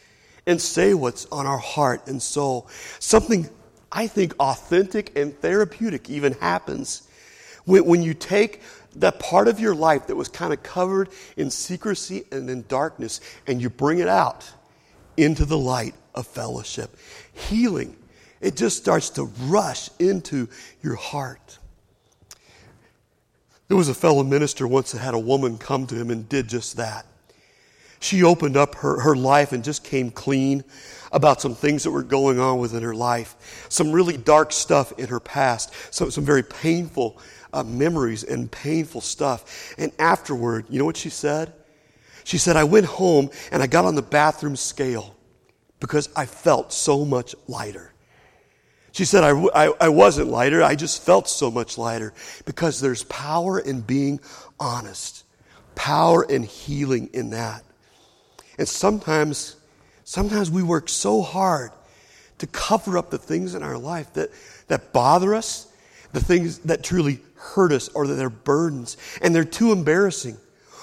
and 0.48 0.60
say 0.60 0.94
what's 0.94 1.26
on 1.26 1.46
our 1.46 1.58
heart 1.58 2.08
and 2.08 2.20
soul. 2.20 2.66
Something 2.98 3.48
I 3.92 4.06
think 4.06 4.34
authentic 4.40 5.16
and 5.16 5.38
therapeutic 5.38 6.08
even 6.08 6.32
happens 6.32 7.06
when, 7.66 7.84
when 7.84 8.02
you 8.02 8.14
take 8.14 8.62
that 8.96 9.20
part 9.20 9.46
of 9.46 9.60
your 9.60 9.74
life 9.74 10.06
that 10.06 10.16
was 10.16 10.28
kind 10.28 10.54
of 10.54 10.62
covered 10.62 11.10
in 11.36 11.50
secrecy 11.50 12.24
and 12.32 12.48
in 12.48 12.64
darkness 12.66 13.20
and 13.46 13.60
you 13.60 13.68
bring 13.68 13.98
it 13.98 14.08
out 14.08 14.50
into 15.18 15.44
the 15.44 15.58
light 15.58 15.94
of 16.14 16.26
fellowship. 16.26 16.96
Healing, 17.34 17.94
it 18.40 18.56
just 18.56 18.78
starts 18.78 19.10
to 19.10 19.24
rush 19.42 19.90
into 19.98 20.48
your 20.82 20.96
heart. 20.96 21.58
There 23.68 23.76
was 23.76 23.90
a 23.90 23.94
fellow 23.94 24.24
minister 24.24 24.66
once 24.66 24.92
that 24.92 25.00
had 25.00 25.12
a 25.12 25.18
woman 25.18 25.58
come 25.58 25.86
to 25.88 25.94
him 25.94 26.10
and 26.10 26.26
did 26.26 26.48
just 26.48 26.78
that. 26.78 27.04
She 28.00 28.22
opened 28.22 28.56
up 28.56 28.76
her, 28.76 29.00
her 29.00 29.16
life 29.16 29.52
and 29.52 29.64
just 29.64 29.84
came 29.84 30.10
clean 30.10 30.64
about 31.10 31.40
some 31.40 31.54
things 31.54 31.82
that 31.84 31.90
were 31.90 32.02
going 32.02 32.38
on 32.38 32.58
within 32.58 32.82
her 32.82 32.94
life, 32.94 33.66
some 33.68 33.92
really 33.92 34.16
dark 34.16 34.52
stuff 34.52 34.92
in 34.98 35.08
her 35.08 35.20
past, 35.20 35.72
some, 35.92 36.10
some 36.10 36.24
very 36.24 36.42
painful 36.42 37.18
uh, 37.52 37.64
memories 37.64 38.24
and 38.24 38.50
painful 38.50 39.00
stuff. 39.00 39.74
And 39.78 39.92
afterward, 39.98 40.66
you 40.68 40.78
know 40.78 40.84
what 40.84 40.96
she 40.96 41.10
said? 41.10 41.52
She 42.24 42.38
said, 42.38 42.56
I 42.56 42.64
went 42.64 42.86
home 42.86 43.30
and 43.50 43.62
I 43.62 43.66
got 43.66 43.84
on 43.84 43.94
the 43.94 44.02
bathroom 44.02 44.54
scale 44.54 45.16
because 45.80 46.08
I 46.14 46.26
felt 46.26 46.72
so 46.72 47.04
much 47.04 47.34
lighter. 47.46 47.92
She 48.92 49.04
said, 49.04 49.22
I, 49.24 49.30
I, 49.30 49.72
I, 49.80 49.88
wasn't 49.90 50.28
lighter, 50.28 50.62
I 50.62 50.74
just 50.74 51.02
felt 51.02 51.28
so 51.28 51.50
much 51.50 51.78
lighter 51.78 52.12
because 52.46 52.80
there's 52.80 53.04
power 53.04 53.58
in 53.58 53.80
being 53.80 54.18
honest, 54.58 55.24
power 55.74 56.24
in 56.24 56.42
healing 56.42 57.08
in 57.12 57.30
that. 57.30 57.62
And 58.58 58.68
sometimes, 58.68 59.56
sometimes 60.04 60.50
we 60.50 60.62
work 60.62 60.88
so 60.88 61.22
hard 61.22 61.70
to 62.38 62.46
cover 62.46 62.98
up 62.98 63.10
the 63.10 63.18
things 63.18 63.54
in 63.54 63.62
our 63.62 63.78
life 63.78 64.12
that, 64.14 64.30
that 64.66 64.92
bother 64.92 65.34
us, 65.34 65.72
the 66.12 66.20
things 66.20 66.58
that 66.60 66.82
truly 66.82 67.20
hurt 67.34 67.72
us 67.72 67.88
or 67.88 68.06
that 68.06 68.14
they're 68.14 68.30
burdens, 68.30 68.96
and 69.22 69.34
they're 69.34 69.44
too 69.44 69.72
embarrassing 69.72 70.36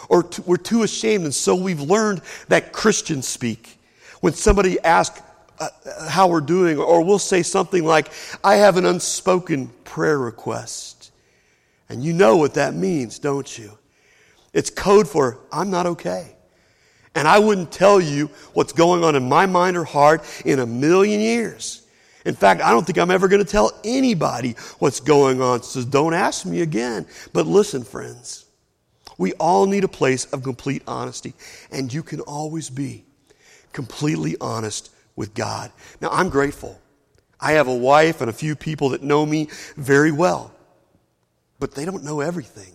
or 0.10 0.24
too, 0.24 0.44
we're 0.46 0.58
too 0.58 0.84
ashamed. 0.84 1.26
And 1.26 1.34
so 1.34 1.56
we've 1.56 1.82
learned 1.82 2.22
that 2.48 2.72
Christians 2.72 3.28
speak 3.28 3.80
when 4.22 4.34
somebody 4.34 4.80
asks 4.80 5.22
uh, 5.60 5.70
how 6.10 6.28
we're 6.28 6.42
doing, 6.42 6.78
or 6.78 7.04
we'll 7.04 7.20
say 7.20 7.42
something 7.42 7.84
like, 7.84 8.12
I 8.44 8.56
have 8.56 8.78
an 8.78 8.86
unspoken 8.86 9.68
prayer 9.86 10.18
request. 10.18 11.12
And 11.88 12.04
you 12.04 12.14
know 12.14 12.36
what 12.38 12.56
that 12.56 12.74
means, 12.74 13.20
don't 13.20 13.58
you? 13.58 13.78
It's 14.54 14.70
code 14.70 15.08
for, 15.08 15.40
I'm 15.52 15.70
not 15.70 15.86
okay. 15.86 16.36
And 17.15 17.28
I 17.28 17.39
wouldn't 17.39 17.71
tell 17.71 17.99
you 18.01 18.28
what's 18.54 18.73
going 18.73 19.04
on 19.04 19.15
in 19.15 19.28
my 19.28 19.45
mind 19.45 19.78
or 19.78 19.86
heart 19.86 20.23
in 20.45 20.60
a 20.60 20.65
million 20.65 21.21
years. 21.21 21.82
In 22.25 22.36
fact, 22.36 22.62
I 22.62 22.71
don't 22.71 22.86
think 22.86 22.97
I'm 22.97 23.12
ever 23.12 23.28
going 23.28 23.43
to 23.43 23.49
tell 23.49 23.71
anybody 23.84 24.56
what's 24.80 24.99
going 24.99 25.41
on, 25.41 25.63
so 25.63 25.84
don't 25.84 26.13
ask 26.13 26.45
me 26.45 26.62
again. 26.62 27.06
But 27.34 27.47
listen, 27.47 27.84
friends, 27.84 28.45
we 29.17 29.34
all 29.34 29.65
need 29.65 29.84
a 29.84 29.88
place 29.88 30.25
of 30.25 30.43
complete 30.43 30.84
honesty, 30.88 31.34
and 31.71 31.93
you 31.93 32.04
can 32.04 32.19
always 32.21 32.69
be 32.69 33.06
completely 33.71 34.36
honest 34.41 34.91
with 35.15 35.34
God. 35.34 35.71
Now, 36.01 36.10
I'm 36.10 36.30
grateful. 36.30 36.80
I 37.39 37.54
have 37.54 37.67
a 37.67 37.75
wife 37.75 38.21
and 38.21 38.30
a 38.30 38.34
few 38.34 38.56
people 38.56 38.89
that 38.89 39.04
know 39.04 39.25
me 39.25 39.49
very 39.78 40.12
well, 40.12 40.51
but 41.60 41.75
they 41.75 41.86
don't 41.86 42.04
know 42.04 42.21
everything. 42.21 42.73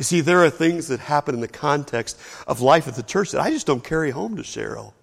You 0.00 0.04
see, 0.04 0.22
there 0.22 0.42
are 0.42 0.48
things 0.48 0.88
that 0.88 0.98
happen 0.98 1.34
in 1.34 1.42
the 1.42 1.46
context 1.46 2.18
of 2.46 2.62
life 2.62 2.88
at 2.88 2.94
the 2.94 3.02
church 3.02 3.32
that 3.32 3.42
I 3.42 3.50
just 3.50 3.66
don't 3.66 3.84
carry 3.84 4.10
home 4.10 4.34
to 4.36 4.42
Cheryl. 4.42 4.94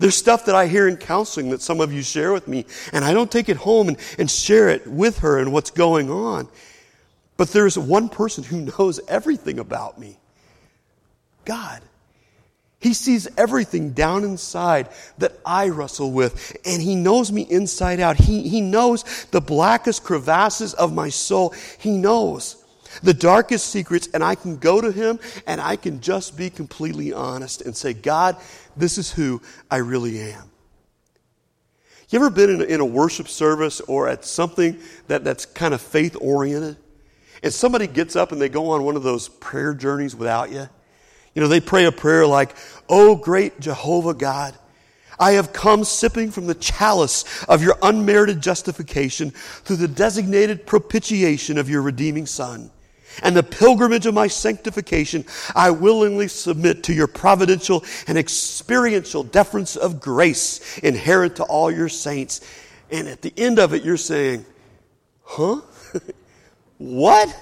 There's 0.00 0.16
stuff 0.16 0.44
that 0.44 0.54
I 0.54 0.66
hear 0.66 0.86
in 0.86 0.98
counseling 0.98 1.48
that 1.48 1.62
some 1.62 1.80
of 1.80 1.94
you 1.94 2.02
share 2.02 2.34
with 2.34 2.46
me, 2.46 2.66
and 2.92 3.06
I 3.06 3.14
don't 3.14 3.32
take 3.32 3.48
it 3.48 3.56
home 3.56 3.88
and, 3.88 3.96
and 4.18 4.30
share 4.30 4.68
it 4.68 4.86
with 4.86 5.20
her 5.20 5.38
and 5.38 5.50
what's 5.50 5.70
going 5.70 6.10
on. 6.10 6.46
But 7.38 7.52
there's 7.52 7.78
one 7.78 8.10
person 8.10 8.44
who 8.44 8.70
knows 8.78 9.00
everything 9.08 9.58
about 9.58 9.98
me 9.98 10.18
God. 11.46 11.80
He 12.80 12.92
sees 12.92 13.28
everything 13.38 13.92
down 13.92 14.24
inside 14.24 14.90
that 15.16 15.38
I 15.46 15.70
wrestle 15.70 16.12
with, 16.12 16.54
and 16.66 16.82
He 16.82 16.96
knows 16.96 17.32
me 17.32 17.46
inside 17.48 17.98
out. 17.98 18.18
He, 18.18 18.46
he 18.46 18.60
knows 18.60 19.24
the 19.30 19.40
blackest 19.40 20.04
crevasses 20.04 20.74
of 20.74 20.92
my 20.92 21.08
soul. 21.08 21.54
He 21.78 21.92
knows 21.92 22.62
the 23.02 23.14
darkest 23.14 23.68
secrets, 23.68 24.08
and 24.12 24.22
I 24.22 24.34
can 24.34 24.56
go 24.56 24.80
to 24.80 24.90
Him 24.92 25.18
and 25.46 25.60
I 25.60 25.76
can 25.76 26.00
just 26.00 26.36
be 26.36 26.50
completely 26.50 27.12
honest 27.12 27.62
and 27.62 27.76
say, 27.76 27.92
God, 27.92 28.36
this 28.76 28.98
is 28.98 29.12
who 29.12 29.40
I 29.70 29.76
really 29.78 30.20
am. 30.20 30.50
You 32.10 32.18
ever 32.20 32.30
been 32.30 32.50
in 32.50 32.60
a, 32.60 32.64
in 32.64 32.80
a 32.80 32.86
worship 32.86 33.28
service 33.28 33.80
or 33.82 34.08
at 34.08 34.24
something 34.24 34.78
that, 35.08 35.24
that's 35.24 35.44
kind 35.44 35.74
of 35.74 35.82
faith 35.82 36.16
oriented? 36.20 36.76
And 37.42 37.52
somebody 37.52 37.86
gets 37.86 38.16
up 38.16 38.32
and 38.32 38.40
they 38.40 38.48
go 38.48 38.70
on 38.70 38.82
one 38.82 38.96
of 38.96 39.02
those 39.02 39.28
prayer 39.28 39.74
journeys 39.74 40.16
without 40.16 40.50
you? 40.50 40.68
You 41.34 41.42
know, 41.42 41.48
they 41.48 41.60
pray 41.60 41.84
a 41.84 41.92
prayer 41.92 42.26
like, 42.26 42.56
Oh, 42.88 43.14
great 43.14 43.60
Jehovah 43.60 44.14
God, 44.14 44.54
I 45.20 45.32
have 45.32 45.52
come 45.52 45.84
sipping 45.84 46.30
from 46.30 46.46
the 46.46 46.54
chalice 46.54 47.44
of 47.44 47.62
your 47.62 47.76
unmerited 47.82 48.40
justification 48.40 49.30
through 49.30 49.76
the 49.76 49.88
designated 49.88 50.66
propitiation 50.66 51.58
of 51.58 51.68
your 51.68 51.82
redeeming 51.82 52.26
Son. 52.26 52.70
And 53.22 53.36
the 53.36 53.42
pilgrimage 53.42 54.06
of 54.06 54.14
my 54.14 54.28
sanctification, 54.28 55.24
I 55.54 55.70
willingly 55.70 56.28
submit 56.28 56.84
to 56.84 56.94
your 56.94 57.06
providential 57.06 57.84
and 58.06 58.18
experiential 58.18 59.22
deference 59.22 59.76
of 59.76 60.00
grace 60.00 60.78
inherent 60.78 61.36
to 61.36 61.44
all 61.44 61.70
your 61.70 61.88
saints. 61.88 62.40
And 62.90 63.08
at 63.08 63.22
the 63.22 63.32
end 63.36 63.58
of 63.58 63.74
it, 63.74 63.84
you're 63.84 63.96
saying, 63.96 64.44
Huh? 65.22 65.60
what? 66.78 67.36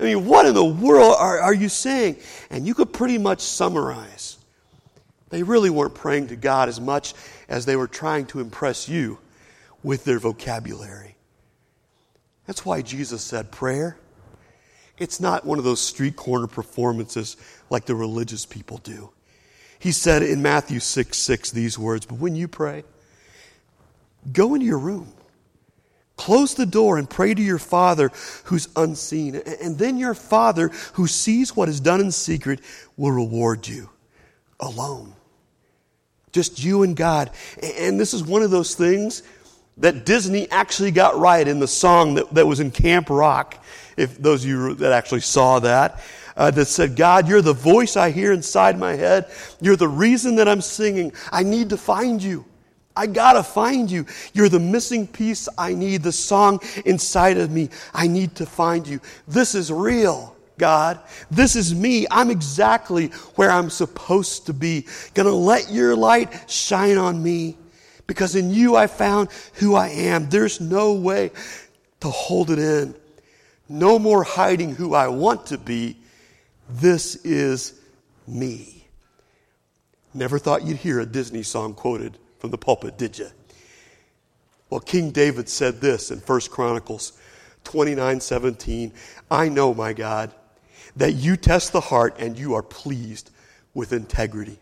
I 0.00 0.02
mean, 0.02 0.26
what 0.26 0.46
in 0.46 0.54
the 0.54 0.64
world 0.64 1.16
are, 1.18 1.38
are 1.40 1.54
you 1.54 1.68
saying? 1.68 2.16
And 2.50 2.66
you 2.66 2.74
could 2.74 2.92
pretty 2.92 3.18
much 3.18 3.40
summarize. 3.40 4.38
They 5.30 5.42
really 5.42 5.70
weren't 5.70 5.94
praying 5.94 6.28
to 6.28 6.36
God 6.36 6.68
as 6.68 6.80
much 6.80 7.14
as 7.48 7.64
they 7.64 7.76
were 7.76 7.86
trying 7.86 8.26
to 8.26 8.40
impress 8.40 8.88
you 8.88 9.18
with 9.82 10.04
their 10.04 10.18
vocabulary. 10.18 11.16
That's 12.46 12.64
why 12.64 12.82
Jesus 12.82 13.22
said 13.22 13.52
prayer. 13.52 13.98
It's 14.98 15.20
not 15.20 15.46
one 15.46 15.58
of 15.58 15.64
those 15.64 15.80
street 15.80 16.16
corner 16.16 16.46
performances 16.46 17.36
like 17.70 17.86
the 17.86 17.94
religious 17.94 18.44
people 18.46 18.78
do. 18.78 19.10
He 19.78 19.92
said 19.92 20.22
in 20.22 20.42
Matthew 20.42 20.80
6 20.80 21.16
6 21.16 21.50
these 21.52 21.78
words, 21.78 22.06
But 22.06 22.18
when 22.18 22.34
you 22.34 22.48
pray, 22.48 22.84
go 24.32 24.54
into 24.54 24.66
your 24.66 24.78
room 24.78 25.12
Close 26.18 26.54
the 26.54 26.66
door 26.66 26.98
and 26.98 27.08
pray 27.08 27.32
to 27.32 27.40
your 27.40 27.60
Father 27.60 28.10
who's 28.44 28.68
unseen. 28.74 29.36
And 29.62 29.78
then 29.78 29.96
your 29.96 30.14
Father 30.14 30.70
who 30.94 31.06
sees 31.06 31.56
what 31.56 31.68
is 31.68 31.80
done 31.80 32.00
in 32.00 32.10
secret 32.10 32.60
will 32.96 33.12
reward 33.12 33.66
you 33.66 33.88
alone. 34.58 35.14
Just 36.32 36.62
you 36.62 36.82
and 36.82 36.96
God. 36.96 37.30
And 37.62 37.98
this 38.00 38.12
is 38.12 38.24
one 38.24 38.42
of 38.42 38.50
those 38.50 38.74
things 38.74 39.22
that 39.78 40.04
Disney 40.04 40.50
actually 40.50 40.90
got 40.90 41.16
right 41.16 41.46
in 41.46 41.60
the 41.60 41.68
song 41.68 42.14
that, 42.14 42.32
that 42.34 42.46
was 42.46 42.60
in 42.60 42.70
Camp 42.70 43.10
Rock, 43.10 43.62
if 43.96 44.18
those 44.18 44.44
of 44.44 44.50
you 44.50 44.74
that 44.74 44.92
actually 44.92 45.20
saw 45.20 45.58
that, 45.60 46.00
uh, 46.36 46.50
that 46.50 46.66
said, 46.66 46.96
God, 46.96 47.28
you're 47.28 47.42
the 47.42 47.52
voice 47.52 47.96
I 47.96 48.10
hear 48.10 48.32
inside 48.32 48.78
my 48.78 48.94
head. 48.94 49.30
You're 49.60 49.76
the 49.76 49.88
reason 49.88 50.36
that 50.36 50.48
I'm 50.48 50.60
singing. 50.60 51.12
I 51.32 51.42
need 51.42 51.70
to 51.70 51.76
find 51.76 52.22
you. 52.22 52.44
I 52.96 53.06
gotta 53.06 53.44
find 53.44 53.90
you. 53.90 54.06
You're 54.32 54.48
the 54.48 54.58
missing 54.58 55.06
piece 55.06 55.48
I 55.56 55.74
need, 55.74 56.02
the 56.02 56.12
song 56.12 56.60
inside 56.84 57.38
of 57.38 57.50
me. 57.50 57.70
I 57.94 58.08
need 58.08 58.34
to 58.36 58.46
find 58.46 58.86
you. 58.86 59.00
This 59.26 59.54
is 59.54 59.70
real. 59.70 60.34
God. 60.58 60.98
This 61.30 61.54
is 61.54 61.72
me. 61.72 62.06
I'm 62.10 62.30
exactly 62.30 63.08
where 63.36 63.50
I'm 63.50 63.70
supposed 63.70 64.46
to 64.46 64.52
be. 64.52 64.86
Gonna 65.14 65.30
let 65.30 65.70
your 65.70 65.94
light 65.94 66.50
shine 66.50 66.98
on 66.98 67.22
me 67.22 67.56
because 68.08 68.34
in 68.34 68.50
you 68.50 68.74
I 68.74 68.88
found 68.88 69.28
who 69.54 69.76
I 69.76 69.88
am. 69.90 70.28
There's 70.28 70.60
no 70.60 70.94
way 70.94 71.30
to 72.00 72.10
hold 72.10 72.50
it 72.50 72.58
in. 72.58 72.96
No 73.68 74.00
more 74.00 74.24
hiding 74.24 74.74
who 74.74 74.94
I 74.94 75.06
want 75.06 75.46
to 75.46 75.58
be. 75.58 75.96
This 76.68 77.14
is 77.16 77.78
me. 78.26 78.86
Never 80.12 80.38
thought 80.38 80.64
you'd 80.64 80.78
hear 80.78 80.98
a 80.98 81.06
Disney 81.06 81.44
song 81.44 81.74
quoted 81.74 82.18
from 82.38 82.50
the 82.50 82.58
pulpit, 82.58 82.98
did 82.98 83.18
you? 83.18 83.28
Well, 84.70 84.80
King 84.80 85.10
David 85.10 85.48
said 85.48 85.80
this 85.80 86.10
in 86.10 86.18
1 86.18 86.40
Chronicles 86.50 87.12
29 87.64 88.20
17. 88.20 88.92
I 89.30 89.48
know, 89.48 89.74
my 89.74 89.92
God, 89.92 90.32
that 90.96 91.12
you 91.12 91.36
test 91.36 91.72
the 91.72 91.80
heart 91.80 92.16
and 92.18 92.38
you 92.38 92.54
are 92.54 92.62
pleased 92.62 93.30
with 93.74 93.92
integrity. 93.92 94.58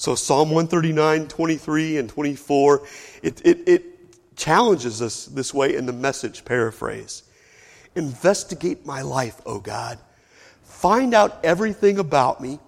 So 0.00 0.14
Psalm 0.14 0.48
139, 0.48 1.28
23, 1.28 1.98
and 1.98 2.08
24, 2.08 2.82
it, 3.22 3.42
it, 3.44 3.68
it 3.68 3.84
challenges 4.34 5.02
us 5.02 5.26
this 5.26 5.52
way 5.52 5.76
in 5.76 5.84
the 5.84 5.92
message 5.92 6.42
paraphrase. 6.46 7.22
Investigate 7.94 8.86
my 8.86 9.02
life, 9.02 9.38
O 9.44 9.60
God. 9.60 9.98
Find 10.62 11.12
out 11.12 11.44
everything 11.44 11.98
about 11.98 12.40
me. 12.40 12.60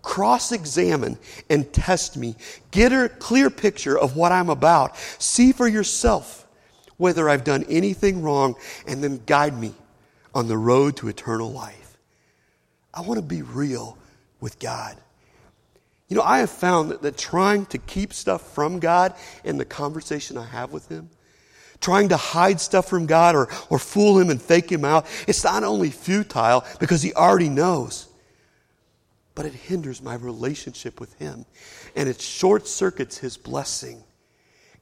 Cross 0.00 0.52
examine 0.52 1.18
and 1.50 1.70
test 1.74 2.16
me. 2.16 2.36
Get 2.70 2.90
a 2.90 3.10
clear 3.10 3.50
picture 3.50 3.98
of 3.98 4.16
what 4.16 4.32
I'm 4.32 4.48
about. 4.48 4.96
See 5.18 5.52
for 5.52 5.68
yourself 5.68 6.46
whether 6.96 7.28
I've 7.28 7.44
done 7.44 7.66
anything 7.68 8.22
wrong, 8.22 8.54
and 8.86 9.04
then 9.04 9.20
guide 9.26 9.60
me 9.60 9.74
on 10.34 10.48
the 10.48 10.56
road 10.56 10.96
to 10.96 11.08
eternal 11.08 11.52
life. 11.52 11.98
I 12.94 13.02
want 13.02 13.18
to 13.18 13.26
be 13.26 13.42
real 13.42 13.98
with 14.40 14.58
God. 14.58 14.96
You 16.12 16.18
know, 16.18 16.24
I 16.24 16.40
have 16.40 16.50
found 16.50 16.90
that, 16.90 17.00
that 17.00 17.16
trying 17.16 17.64
to 17.64 17.78
keep 17.78 18.12
stuff 18.12 18.52
from 18.52 18.80
God 18.80 19.14
in 19.44 19.56
the 19.56 19.64
conversation 19.64 20.36
I 20.36 20.44
have 20.44 20.70
with 20.70 20.86
Him, 20.90 21.08
trying 21.80 22.10
to 22.10 22.18
hide 22.18 22.60
stuff 22.60 22.86
from 22.86 23.06
God 23.06 23.34
or, 23.34 23.48
or 23.70 23.78
fool 23.78 24.18
Him 24.18 24.28
and 24.28 24.40
fake 24.40 24.70
Him 24.70 24.84
out, 24.84 25.06
it's 25.26 25.42
not 25.42 25.64
only 25.64 25.90
futile 25.90 26.66
because 26.78 27.00
He 27.00 27.14
already 27.14 27.48
knows, 27.48 28.08
but 29.34 29.46
it 29.46 29.54
hinders 29.54 30.02
my 30.02 30.14
relationship 30.16 31.00
with 31.00 31.14
Him. 31.14 31.46
And 31.96 32.10
it 32.10 32.20
short 32.20 32.68
circuits 32.68 33.16
His 33.16 33.38
blessing 33.38 34.04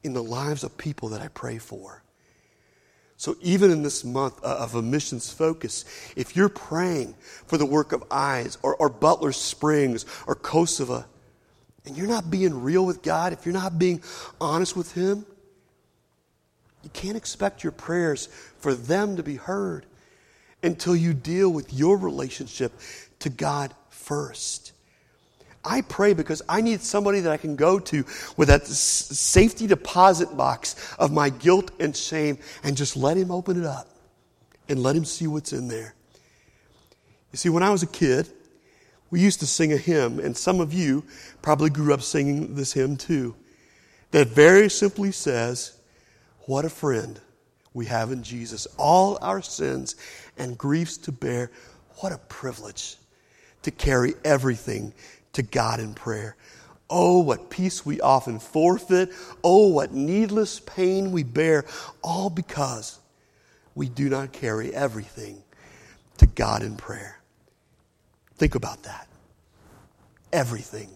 in 0.03 0.15
the 0.15 0.25
lives 0.25 0.65
of 0.65 0.77
people 0.77 1.11
that 1.11 1.21
I 1.21 1.29
pray 1.29 1.59
for. 1.59 2.03
So, 3.17 3.37
even 3.41 3.71
in 3.71 3.85
this 3.85 4.03
month 4.03 4.43
of 4.43 4.75
a 4.75 4.83
missions 4.83 5.33
focus, 5.33 5.85
if 6.17 6.35
you're 6.35 6.49
praying 6.49 7.15
for 7.47 7.57
the 7.57 7.67
work 7.67 7.93
of 7.93 8.03
eyes 8.11 8.59
or, 8.63 8.75
or 8.75 8.89
Butler 8.89 9.31
Springs 9.31 10.07
or 10.27 10.35
Kosovo, 10.35 11.05
and 11.87 11.97
you're 11.97 12.07
not 12.07 12.31
being 12.31 12.63
real 12.63 12.85
with 12.85 13.03
God, 13.03 13.33
if 13.33 13.47
you're 13.47 13.55
not 13.55 13.79
being 13.79 14.03
honest 14.41 14.77
with 14.77 14.93
Him, 14.93 15.25
you 16.83 16.91
can't 16.91 17.17
expect 17.17 17.63
your 17.63 17.73
prayers 17.73 18.27
for 18.59 18.75
them 18.75 19.17
to 19.17 19.23
be 19.23 19.37
heard 19.37 19.87
until 20.63 20.95
you 20.95 21.15
deal 21.15 21.51
with 21.51 21.73
your 21.73 21.97
relationship 21.97 22.73
to 23.21 23.31
God 23.31 23.75
first. 23.89 24.73
I 25.65 25.83
pray 25.83 26.15
because 26.15 26.41
I 26.49 26.63
need 26.63 26.81
somebody 26.81 27.21
that 27.21 27.33
I 27.33 27.37
can 27.37 27.55
go 27.55 27.79
to 27.79 28.05
with 28.37 28.49
that 28.49 28.67
safety 28.67 29.67
deposit 29.67 30.35
box 30.37 30.95
of 30.99 31.13
my 31.13 31.29
guilt 31.29 31.71
and 31.79 31.95
shame 31.95 32.39
and 32.63 32.77
just 32.77 32.97
let 32.97 33.17
Him 33.17 33.31
open 33.31 33.61
it 33.61 33.67
up 33.67 33.89
and 34.69 34.83
let 34.83 34.97
Him 34.97 35.05
see 35.05 35.27
what's 35.27 35.53
in 35.53 35.69
there. 35.69 35.95
You 37.33 37.37
see, 37.37 37.51
when 37.51 37.63
I 37.63 37.71
was 37.71 37.83
a 37.83 37.87
kid, 37.87 38.29
we 39.11 39.21
used 39.21 39.41
to 39.41 39.47
sing 39.47 39.73
a 39.73 39.77
hymn, 39.77 40.21
and 40.21 40.37
some 40.37 40.61
of 40.61 40.73
you 40.73 41.05
probably 41.43 41.71
grew 41.71 41.93
up 41.93 42.03
singing 42.03 42.55
this 42.55 42.73
hymn 42.73 42.97
too, 42.97 43.35
that 44.13 44.29
very 44.29 44.71
simply 44.71 45.13
says, 45.13 45.79
What 46.47 46.65
a 46.65 46.71
friend 46.71 47.21
we 47.75 47.87
have 47.87 48.13
in 48.13 48.23
Jesus. 48.23 48.67
All 48.77 49.19
our 49.23 49.43
sins 49.43 49.97
and 50.39 50.57
griefs 50.57 50.97
to 50.99 51.13
bear. 51.13 51.51
What 51.97 52.13
a 52.13 52.19
privilege 52.19 52.97
to 53.63 53.71
carry 53.71 54.15
everything 54.25 54.95
to 55.35 55.43
God 55.43 55.81
in 55.81 55.95
prayer. 55.95 56.37
Oh, 56.89 57.21
what 57.21 57.51
peace 57.51 57.87
we 57.87 58.01
often 58.01 58.41
forfeit. 58.41 59.11
Oh, 59.45 59.69
what 59.69 59.93
needless 59.93 60.61
pain 60.61 61.13
we 61.13 61.23
bear, 61.23 61.65
all 62.03 62.31
because 62.31 62.99
we 63.75 63.89
do 63.89 64.09
not 64.09 64.33
carry 64.33 64.75
everything 64.75 65.43
to 66.19 66.27
God 66.27 66.63
in 66.63 66.77
prayer. 66.77 67.20
Think 68.41 68.55
about 68.55 68.85
that. 68.85 69.07
Everything. 70.33 70.89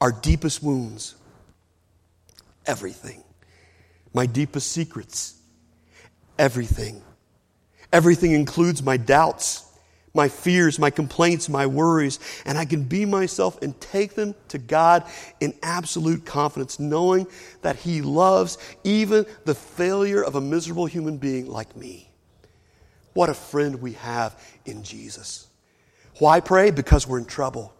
Our 0.00 0.10
deepest 0.10 0.60
wounds. 0.60 1.14
Everything. 2.66 3.22
My 4.12 4.26
deepest 4.26 4.72
secrets. 4.72 5.40
Everything. 6.40 7.00
Everything 7.92 8.32
includes 8.32 8.82
my 8.82 8.96
doubts, 8.96 9.64
my 10.14 10.28
fears, 10.28 10.80
my 10.80 10.90
complaints, 10.90 11.48
my 11.48 11.68
worries, 11.68 12.18
and 12.44 12.58
I 12.58 12.64
can 12.64 12.82
be 12.82 13.04
myself 13.04 13.62
and 13.62 13.80
take 13.80 14.16
them 14.16 14.34
to 14.48 14.58
God 14.58 15.04
in 15.38 15.54
absolute 15.62 16.26
confidence, 16.26 16.80
knowing 16.80 17.28
that 17.60 17.76
He 17.76 18.02
loves 18.02 18.58
even 18.82 19.26
the 19.44 19.54
failure 19.54 20.24
of 20.24 20.34
a 20.34 20.40
miserable 20.40 20.86
human 20.86 21.18
being 21.18 21.46
like 21.46 21.76
me. 21.76 22.10
What 23.12 23.28
a 23.28 23.34
friend 23.34 23.80
we 23.80 23.92
have 23.92 24.36
in 24.64 24.82
Jesus. 24.82 25.46
Why 26.18 26.40
pray? 26.40 26.70
Because 26.70 27.06
we're 27.06 27.18
in 27.18 27.24
trouble. 27.24 27.74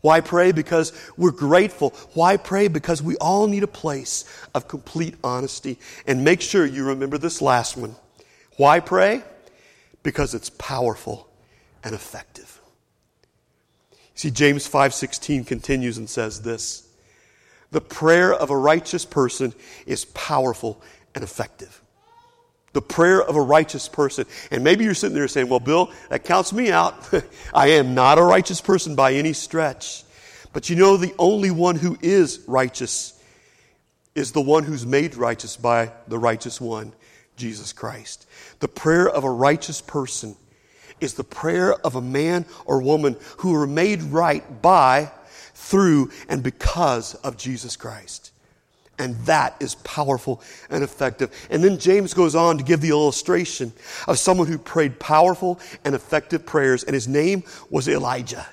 Why 0.00 0.20
pray? 0.20 0.52
Because 0.52 0.92
we're 1.16 1.30
grateful. 1.30 1.90
Why 2.14 2.36
pray? 2.36 2.68
Because 2.68 3.02
we 3.02 3.16
all 3.16 3.46
need 3.46 3.62
a 3.62 3.68
place 3.68 4.24
of 4.54 4.68
complete 4.68 5.14
honesty. 5.22 5.78
And 6.06 6.24
make 6.24 6.40
sure 6.40 6.64
you 6.64 6.86
remember 6.86 7.18
this 7.18 7.42
last 7.42 7.76
one. 7.76 7.96
Why 8.56 8.80
pray? 8.80 9.22
Because 10.02 10.34
it's 10.34 10.50
powerful 10.50 11.28
and 11.84 11.94
effective. 11.94 12.60
See, 14.14 14.30
James 14.30 14.66
5:16 14.66 15.44
continues 15.44 15.98
and 15.98 16.08
says 16.08 16.42
this: 16.42 16.88
The 17.70 17.80
prayer 17.80 18.32
of 18.32 18.50
a 18.50 18.56
righteous 18.56 19.04
person 19.04 19.54
is 19.86 20.04
powerful 20.06 20.82
and 21.14 21.24
effective 21.24 21.80
the 22.72 22.82
prayer 22.82 23.22
of 23.22 23.36
a 23.36 23.40
righteous 23.40 23.88
person. 23.88 24.26
And 24.50 24.62
maybe 24.62 24.84
you're 24.84 24.94
sitting 24.94 25.14
there 25.14 25.28
saying, 25.28 25.48
well, 25.48 25.60
Bill, 25.60 25.90
that 26.08 26.24
counts 26.24 26.52
me 26.52 26.70
out. 26.70 27.08
I 27.54 27.68
am 27.68 27.94
not 27.94 28.18
a 28.18 28.22
righteous 28.22 28.60
person 28.60 28.94
by 28.94 29.14
any 29.14 29.32
stretch. 29.32 30.04
But 30.52 30.70
you 30.70 30.76
know, 30.76 30.96
the 30.96 31.14
only 31.18 31.50
one 31.50 31.76
who 31.76 31.96
is 32.00 32.44
righteous 32.46 33.20
is 34.14 34.32
the 34.32 34.40
one 34.40 34.64
who's 34.64 34.84
made 34.84 35.16
righteous 35.16 35.56
by 35.56 35.92
the 36.08 36.18
righteous 36.18 36.60
one, 36.60 36.92
Jesus 37.36 37.72
Christ. 37.72 38.26
The 38.58 38.68
prayer 38.68 39.08
of 39.08 39.24
a 39.24 39.30
righteous 39.30 39.80
person 39.80 40.36
is 41.00 41.14
the 41.14 41.24
prayer 41.24 41.74
of 41.74 41.94
a 41.94 42.00
man 42.00 42.44
or 42.66 42.82
woman 42.82 43.16
who 43.38 43.54
are 43.54 43.66
made 43.66 44.02
right 44.02 44.62
by, 44.62 45.10
through, 45.54 46.10
and 46.28 46.42
because 46.42 47.14
of 47.16 47.36
Jesus 47.36 47.76
Christ. 47.76 48.32
And 49.00 49.16
that 49.24 49.56
is 49.60 49.76
powerful 49.76 50.42
and 50.68 50.84
effective. 50.84 51.34
And 51.48 51.64
then 51.64 51.78
James 51.78 52.12
goes 52.12 52.34
on 52.34 52.58
to 52.58 52.64
give 52.64 52.82
the 52.82 52.90
illustration 52.90 53.72
of 54.06 54.18
someone 54.18 54.46
who 54.46 54.58
prayed 54.58 55.00
powerful 55.00 55.58
and 55.86 55.94
effective 55.94 56.44
prayers, 56.44 56.84
and 56.84 56.92
his 56.92 57.08
name 57.08 57.42
was 57.70 57.88
Elijah. 57.88 58.46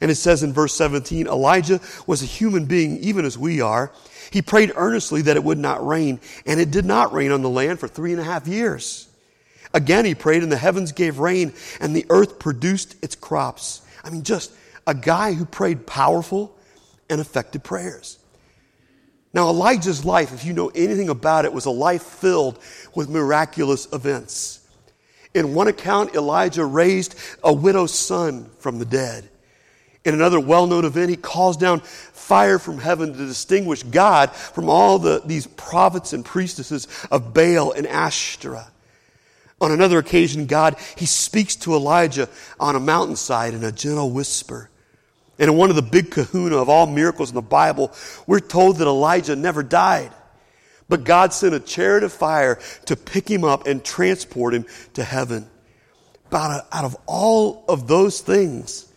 And 0.00 0.08
it 0.08 0.14
says 0.14 0.44
in 0.44 0.52
verse 0.52 0.72
17 0.74 1.26
Elijah 1.26 1.80
was 2.06 2.22
a 2.22 2.26
human 2.26 2.66
being, 2.66 2.98
even 2.98 3.24
as 3.24 3.36
we 3.36 3.60
are. 3.60 3.90
He 4.30 4.40
prayed 4.40 4.70
earnestly 4.76 5.22
that 5.22 5.36
it 5.36 5.42
would 5.42 5.58
not 5.58 5.84
rain, 5.84 6.20
and 6.46 6.60
it 6.60 6.70
did 6.70 6.84
not 6.84 7.12
rain 7.12 7.32
on 7.32 7.42
the 7.42 7.50
land 7.50 7.80
for 7.80 7.88
three 7.88 8.12
and 8.12 8.20
a 8.20 8.24
half 8.24 8.46
years. 8.46 9.08
Again, 9.74 10.04
he 10.04 10.14
prayed, 10.14 10.44
and 10.44 10.52
the 10.52 10.56
heavens 10.56 10.92
gave 10.92 11.18
rain, 11.18 11.52
and 11.80 11.94
the 11.94 12.06
earth 12.08 12.38
produced 12.38 12.94
its 13.02 13.16
crops. 13.16 13.82
I 14.04 14.10
mean, 14.10 14.22
just 14.22 14.52
a 14.86 14.94
guy 14.94 15.32
who 15.32 15.44
prayed 15.44 15.88
powerful 15.88 16.56
and 17.10 17.20
effective 17.20 17.64
prayers. 17.64 18.20
Now, 19.36 19.50
Elijah's 19.50 20.02
life, 20.02 20.32
if 20.32 20.46
you 20.46 20.54
know 20.54 20.72
anything 20.74 21.10
about 21.10 21.44
it, 21.44 21.52
was 21.52 21.66
a 21.66 21.70
life 21.70 22.02
filled 22.02 22.58
with 22.94 23.10
miraculous 23.10 23.86
events. 23.92 24.66
In 25.34 25.52
one 25.52 25.68
account, 25.68 26.14
Elijah 26.14 26.64
raised 26.64 27.14
a 27.44 27.52
widow's 27.52 27.92
son 27.92 28.48
from 28.60 28.78
the 28.78 28.86
dead. 28.86 29.28
In 30.06 30.14
another 30.14 30.40
well 30.40 30.66
known 30.66 30.86
event, 30.86 31.10
he 31.10 31.16
calls 31.16 31.58
down 31.58 31.80
fire 31.80 32.58
from 32.58 32.78
heaven 32.78 33.12
to 33.12 33.26
distinguish 33.26 33.82
God 33.82 34.30
from 34.30 34.70
all 34.70 34.98
the, 34.98 35.20
these 35.26 35.46
prophets 35.46 36.14
and 36.14 36.24
priestesses 36.24 36.88
of 37.10 37.34
Baal 37.34 37.72
and 37.72 37.86
Ashtoreth. 37.86 38.70
On 39.60 39.70
another 39.70 39.98
occasion, 39.98 40.46
God, 40.46 40.76
he 40.96 41.04
speaks 41.04 41.56
to 41.56 41.74
Elijah 41.74 42.30
on 42.58 42.74
a 42.74 42.80
mountainside 42.80 43.52
in 43.52 43.64
a 43.64 43.72
gentle 43.72 44.10
whisper. 44.12 44.70
And 45.38 45.50
in 45.50 45.56
one 45.56 45.70
of 45.70 45.76
the 45.76 45.82
big 45.82 46.10
kahuna 46.10 46.56
of 46.56 46.68
all 46.68 46.86
miracles 46.86 47.30
in 47.30 47.34
the 47.34 47.42
Bible, 47.42 47.92
we're 48.26 48.40
told 48.40 48.78
that 48.78 48.86
Elijah 48.86 49.36
never 49.36 49.62
died. 49.62 50.12
But 50.88 51.04
God 51.04 51.32
sent 51.32 51.54
a 51.54 51.60
chariot 51.60 52.04
of 52.04 52.12
fire 52.12 52.58
to 52.86 52.96
pick 52.96 53.28
him 53.28 53.44
up 53.44 53.66
and 53.66 53.84
transport 53.84 54.54
him 54.54 54.66
to 54.94 55.04
heaven. 55.04 55.48
But 56.30 56.66
out 56.72 56.84
of 56.84 56.96
all 57.06 57.64
of 57.68 57.86
those 57.86 58.20
things, 58.20 58.90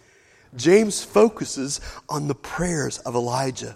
James 0.56 1.04
focuses 1.04 1.82
on 2.08 2.28
the 2.28 2.36
prayers 2.36 3.00
of 3.00 3.16
Elijah. 3.16 3.76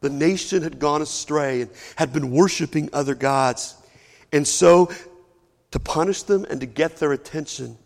The 0.00 0.10
nation 0.10 0.62
had 0.62 0.78
gone 0.78 1.02
astray 1.02 1.62
and 1.62 1.70
had 1.96 2.12
been 2.12 2.30
worshiping 2.30 2.88
other 2.92 3.14
gods. 3.14 3.76
And 4.32 4.46
so, 4.46 4.90
to 5.72 5.78
punish 5.78 6.22
them 6.22 6.46
and 6.48 6.60
to 6.60 6.66
get 6.66 6.96
their 6.96 7.12
attention, 7.12 7.76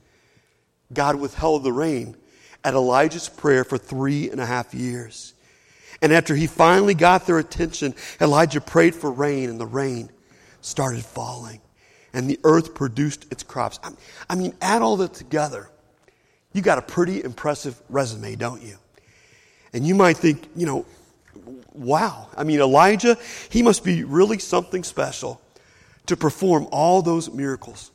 God 0.92 1.16
withheld 1.16 1.64
the 1.64 1.72
rain 1.72 2.16
at 2.64 2.74
Elijah's 2.74 3.28
prayer 3.28 3.64
for 3.64 3.78
three 3.78 4.30
and 4.30 4.40
a 4.40 4.46
half 4.46 4.74
years. 4.74 5.34
And 6.02 6.12
after 6.12 6.34
he 6.34 6.46
finally 6.46 6.94
got 6.94 7.26
their 7.26 7.38
attention, 7.38 7.94
Elijah 8.20 8.60
prayed 8.60 8.94
for 8.94 9.10
rain, 9.10 9.48
and 9.48 9.60
the 9.60 9.66
rain 9.66 10.10
started 10.60 11.04
falling. 11.04 11.60
And 12.12 12.28
the 12.28 12.38
earth 12.44 12.74
produced 12.74 13.26
its 13.30 13.42
crops. 13.42 13.80
I 14.28 14.34
mean, 14.34 14.54
add 14.60 14.82
all 14.82 14.96
that 14.98 15.14
together 15.14 15.70
you 16.54 16.62
got 16.62 16.78
a 16.78 16.82
pretty 16.82 17.22
impressive 17.22 17.78
resume, 17.90 18.36
don't 18.36 18.62
you? 18.62 18.78
And 19.74 19.86
you 19.86 19.94
might 19.94 20.16
think, 20.16 20.48
you 20.56 20.64
know, 20.64 20.86
wow. 21.74 22.28
I 22.36 22.44
mean, 22.44 22.60
Elijah, 22.60 23.18
he 23.50 23.62
must 23.62 23.84
be 23.84 24.04
really 24.04 24.38
something 24.38 24.84
special 24.84 25.40
to 26.06 26.16
perform 26.16 26.68
all 26.70 27.02
those 27.02 27.28
miracles. 27.30 27.90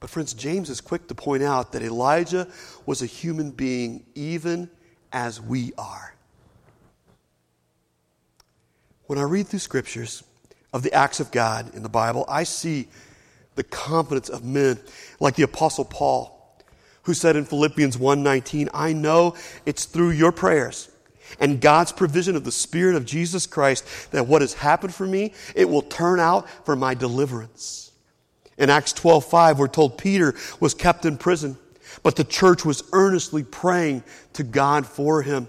But, 0.00 0.10
friends, 0.10 0.34
James 0.34 0.68
is 0.70 0.80
quick 0.80 1.08
to 1.08 1.14
point 1.14 1.42
out 1.42 1.72
that 1.72 1.82
Elijah 1.82 2.48
was 2.84 3.02
a 3.02 3.06
human 3.06 3.50
being 3.50 4.04
even 4.14 4.70
as 5.12 5.40
we 5.40 5.72
are. 5.78 6.14
When 9.06 9.18
I 9.18 9.22
read 9.22 9.46
through 9.46 9.60
scriptures 9.60 10.22
of 10.72 10.82
the 10.82 10.92
acts 10.92 11.20
of 11.20 11.30
God 11.30 11.74
in 11.74 11.82
the 11.82 11.88
Bible, 11.88 12.24
I 12.28 12.44
see 12.44 12.88
the 13.54 13.64
confidence 13.64 14.28
of 14.28 14.44
men 14.44 14.78
like 15.20 15.36
the 15.36 15.44
Apostle 15.44 15.84
Paul 15.84 16.36
who 17.04 17.14
said 17.14 17.36
in 17.36 17.44
Philippians 17.44 17.96
1:19, 17.96 18.68
"I 18.74 18.92
know 18.92 19.34
it's 19.64 19.84
through 19.84 20.10
your 20.10 20.32
prayers 20.32 20.88
and 21.38 21.60
God's 21.60 21.92
provision 21.92 22.34
of 22.34 22.42
the 22.42 22.52
Spirit 22.52 22.96
of 22.96 23.06
Jesus 23.06 23.46
Christ 23.46 23.84
that 24.10 24.26
what 24.26 24.42
has 24.42 24.54
happened 24.54 24.92
for 24.92 25.06
me, 25.06 25.32
it 25.54 25.70
will 25.70 25.82
turn 25.82 26.18
out 26.18 26.48
for 26.64 26.74
my 26.74 26.94
deliverance." 26.94 27.85
In 28.58 28.70
Acts 28.70 28.92
12:5, 28.92 29.58
we're 29.58 29.68
told 29.68 29.98
Peter 29.98 30.34
was 30.60 30.74
kept 30.74 31.04
in 31.04 31.18
prison, 31.18 31.58
but 32.02 32.16
the 32.16 32.24
church 32.24 32.64
was 32.64 32.82
earnestly 32.92 33.42
praying 33.42 34.02
to 34.32 34.42
God 34.42 34.86
for 34.86 35.22
him. 35.22 35.48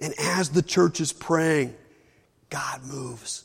And 0.00 0.14
as 0.18 0.50
the 0.50 0.62
church 0.62 1.00
is 1.00 1.12
praying, 1.12 1.74
God 2.50 2.84
moves. 2.84 3.44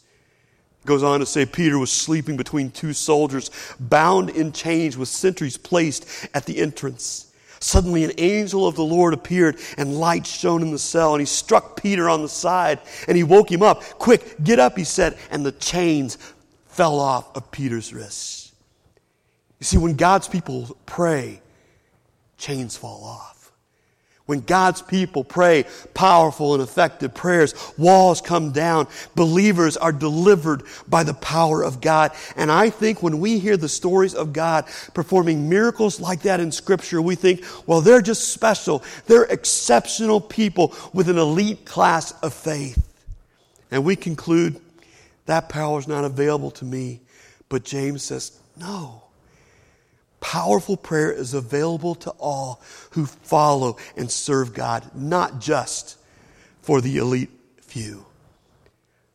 Goes 0.86 1.04
on 1.04 1.20
to 1.20 1.26
say 1.26 1.46
Peter 1.46 1.78
was 1.78 1.92
sleeping 1.92 2.38
between 2.38 2.72
two 2.72 2.94
soldiers, 2.94 3.52
bound 3.80 4.32
in 4.32 4.52
chains 4.52 4.98
with 4.98 5.10
sentries 5.10 5.58
placed 5.58 6.08
at 6.34 6.46
the 6.46 6.58
entrance. 6.58 7.28
Suddenly, 7.60 8.04
an 8.04 8.14
angel 8.18 8.66
of 8.66 8.76
the 8.76 8.84
Lord 8.84 9.14
appeared, 9.14 9.60
and 9.78 10.00
light 10.00 10.26
shone 10.26 10.64
in 10.64 10.72
the 10.72 10.80
cell. 10.80 11.14
And 11.14 11.22
he 11.22 11.28
struck 11.28 11.80
Peter 11.80 12.10
on 12.10 12.24
the 12.24 12.30
side, 12.30 12.80
and 13.08 13.16
he 13.16 13.24
woke 13.24 13.52
him 13.52 13.62
up. 13.62 13.84
Quick, 14.00 14.44
get 14.44 14.58
up, 14.58 14.76
he 14.76 14.84
said. 14.84 15.16
And 15.30 15.46
the 15.46 15.52
chains 15.52 16.18
fell 16.70 17.00
off 17.00 17.36
of 17.36 17.52
Peter's 17.52 17.94
wrists. 17.94 18.41
You 19.62 19.66
see, 19.66 19.78
when 19.78 19.96
God's 19.96 20.28
people 20.28 20.76
pray, 20.88 21.40
chains 22.40 22.76
fall 22.76 23.04
off. 23.04 23.52
When 24.26 24.40
God's 24.40 24.82
people 24.82 25.24
pray 25.24 25.66
powerful 25.94 26.56
and 26.56 26.64
effective 26.64 27.14
prayers, 27.14 27.54
walls 27.78 28.22
come 28.22 28.54
down. 28.54 28.88
Believers 29.14 29.78
are 29.78 29.92
delivered 29.92 30.64
by 30.88 31.04
the 31.04 31.14
power 31.14 31.64
of 31.64 31.80
God. 31.80 32.12
And 32.36 32.52
I 32.52 32.72
think 32.72 33.04
when 33.04 33.20
we 33.20 33.38
hear 33.38 33.56
the 33.56 33.70
stories 33.70 34.16
of 34.16 34.34
God 34.34 34.66
performing 34.96 35.48
miracles 35.48 36.00
like 36.00 36.24
that 36.24 36.40
in 36.40 36.52
Scripture, 36.52 37.00
we 37.00 37.14
think, 37.14 37.44
well, 37.68 37.82
they're 37.82 38.02
just 38.02 38.30
special. 38.30 38.84
They're 39.06 39.26
exceptional 39.26 40.20
people 40.20 40.74
with 40.92 41.08
an 41.08 41.20
elite 41.20 41.66
class 41.66 42.14
of 42.24 42.34
faith. 42.34 42.82
And 43.70 43.86
we 43.86 43.96
conclude 43.96 44.60
that 45.28 45.50
power 45.50 45.78
is 45.78 45.88
not 45.88 46.04
available 46.04 46.50
to 46.52 46.66
me. 46.66 47.02
But 47.48 47.64
James 47.64 48.02
says, 48.02 48.40
no. 48.58 49.04
Powerful 50.22 50.78
prayer 50.78 51.12
is 51.12 51.34
available 51.34 51.96
to 51.96 52.12
all 52.12 52.62
who 52.92 53.06
follow 53.06 53.78
and 53.98 54.10
serve 54.10 54.54
God, 54.54 54.90
not 54.96 55.42
just 55.42 55.98
for 56.62 56.80
the 56.80 56.98
elite 56.98 57.32
few. 57.62 58.06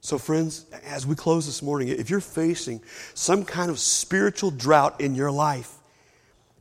So, 0.00 0.18
friends, 0.18 0.66
as 0.84 1.06
we 1.06 1.14
close 1.14 1.46
this 1.46 1.62
morning, 1.62 1.88
if 1.88 2.10
you're 2.10 2.20
facing 2.20 2.82
some 3.14 3.44
kind 3.44 3.70
of 3.70 3.78
spiritual 3.78 4.50
drought 4.50 5.00
in 5.00 5.14
your 5.14 5.30
life 5.30 5.72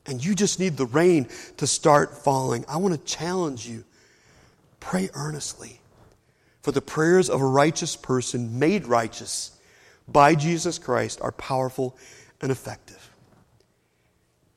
and 0.06 0.24
you 0.24 0.34
just 0.34 0.58
need 0.58 0.76
the 0.76 0.86
rain 0.86 1.28
to 1.58 1.66
start 1.66 2.16
falling, 2.16 2.64
I 2.68 2.78
want 2.78 2.94
to 2.94 3.04
challenge 3.04 3.68
you 3.68 3.84
pray 4.80 5.10
earnestly. 5.14 5.80
For 6.62 6.72
the 6.72 6.80
prayers 6.80 7.30
of 7.30 7.40
a 7.40 7.46
righteous 7.46 7.96
person 7.96 8.58
made 8.58 8.86
righteous 8.86 9.58
by 10.08 10.34
Jesus 10.34 10.78
Christ 10.78 11.20
are 11.20 11.32
powerful 11.32 11.96
and 12.40 12.50
effective. 12.50 13.05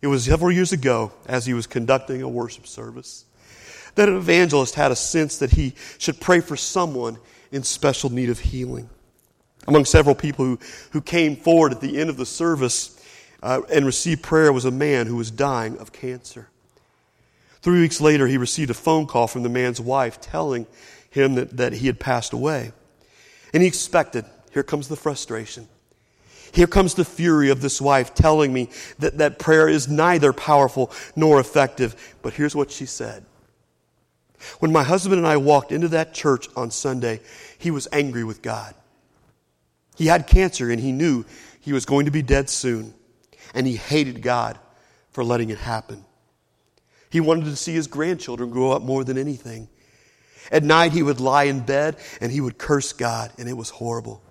It 0.02 0.08
was 0.08 0.26
several 0.26 0.52
years 0.52 0.72
ago, 0.72 1.12
as 1.26 1.46
he 1.46 1.54
was 1.54 1.68
conducting 1.68 2.22
a 2.22 2.30
worship 2.30 2.68
service, 2.68 3.26
that 3.96 4.08
an 4.08 4.16
evangelist 4.16 4.76
had 4.76 4.92
a 4.92 4.96
sense 4.96 5.38
that 5.40 5.52
he 5.52 5.74
should 5.98 6.22
pray 6.22 6.40
for 6.40 6.56
someone 6.56 7.18
in 7.52 7.64
special 7.64 8.10
need 8.10 8.30
of 8.30 8.40
healing. 8.40 8.90
Among 9.68 9.86
several 9.86 10.16
people 10.16 10.46
who, 10.46 10.60
who 10.92 11.02
came 11.02 11.36
forward 11.36 11.74
at 11.74 11.82
the 11.82 12.00
end 12.00 12.10
of 12.10 12.18
the 12.18 12.26
service 12.26 12.96
uh, 13.44 13.62
and 13.72 13.86
received 13.86 14.24
prayer 14.24 14.54
was 14.54 14.66
a 14.66 14.72
man 14.72 15.08
who 15.08 15.18
was 15.18 15.32
dying 15.32 15.78
of 15.78 15.92
cancer. 15.92 16.48
Three 17.62 17.82
weeks 17.82 18.00
later, 18.00 18.26
he 18.28 18.38
received 18.38 18.70
a 18.70 18.76
phone 18.76 19.06
call 19.06 19.28
from 19.28 19.44
the 19.44 19.50
man's 19.50 19.82
wife 19.82 20.22
telling 20.22 20.66
him 21.10 21.36
that, 21.36 21.58
that 21.58 21.74
he 21.74 21.88
had 21.88 22.00
passed 22.00 22.32
away. 22.32 22.72
And 23.54 23.62
he 23.62 23.68
expected, 23.68 24.26
here 24.54 24.64
comes 24.64 24.88
the 24.88 24.96
frustration. 24.96 25.68
Here 26.52 26.68
comes 26.68 26.94
the 26.94 27.06
fury 27.06 27.50
of 27.50 27.62
this 27.62 27.80
wife 27.82 28.14
telling 28.14 28.52
me 28.52 28.70
that, 29.00 29.18
that 29.18 29.40
prayer 29.40 29.68
is 29.68 29.88
neither 29.88 30.34
powerful 30.34 30.92
nor 31.16 31.40
effective. 31.40 32.16
But 32.22 32.34
here's 32.34 32.56
what 32.56 32.72
she 32.72 32.86
said. 32.86 33.26
When 34.60 34.72
my 34.72 34.84
husband 34.84 35.18
and 35.18 35.28
I 35.28 35.38
walked 35.38 35.72
into 35.72 35.90
that 35.90 36.14
church 36.14 36.48
on 36.56 36.72
Sunday, 36.72 37.20
he 37.58 37.72
was 37.72 37.88
angry 37.92 38.24
with 38.24 38.42
God. 38.42 38.74
He 39.96 40.08
had 40.08 40.28
cancer 40.28 40.72
and 40.72 40.80
he 40.80 40.92
knew 40.92 41.26
he 41.60 41.74
was 41.74 41.86
going 41.86 42.06
to 42.06 42.12
be 42.12 42.22
dead 42.22 42.50
soon. 42.50 42.94
And 43.54 43.68
he 43.68 43.76
hated 43.76 44.22
God 44.22 44.58
for 45.12 45.24
letting 45.24 45.50
it 45.50 45.58
happen. 45.58 46.06
He 47.10 47.20
wanted 47.20 47.46
to 47.46 47.56
see 47.56 47.74
his 47.74 47.88
grandchildren 47.88 48.50
grow 48.52 48.72
up 48.72 48.82
more 48.82 49.04
than 49.04 49.18
anything. 49.18 49.68
At 50.52 50.64
night, 50.64 50.94
he 50.94 51.04
would 51.04 51.20
lie 51.20 51.44
in 51.44 51.62
bed 51.62 51.98
and 52.22 52.32
he 52.32 52.42
would 52.42 52.58
curse 52.58 52.94
God, 52.94 53.32
and 53.38 53.50
it 53.50 53.58
was 53.58 53.70
horrible. 53.70 54.22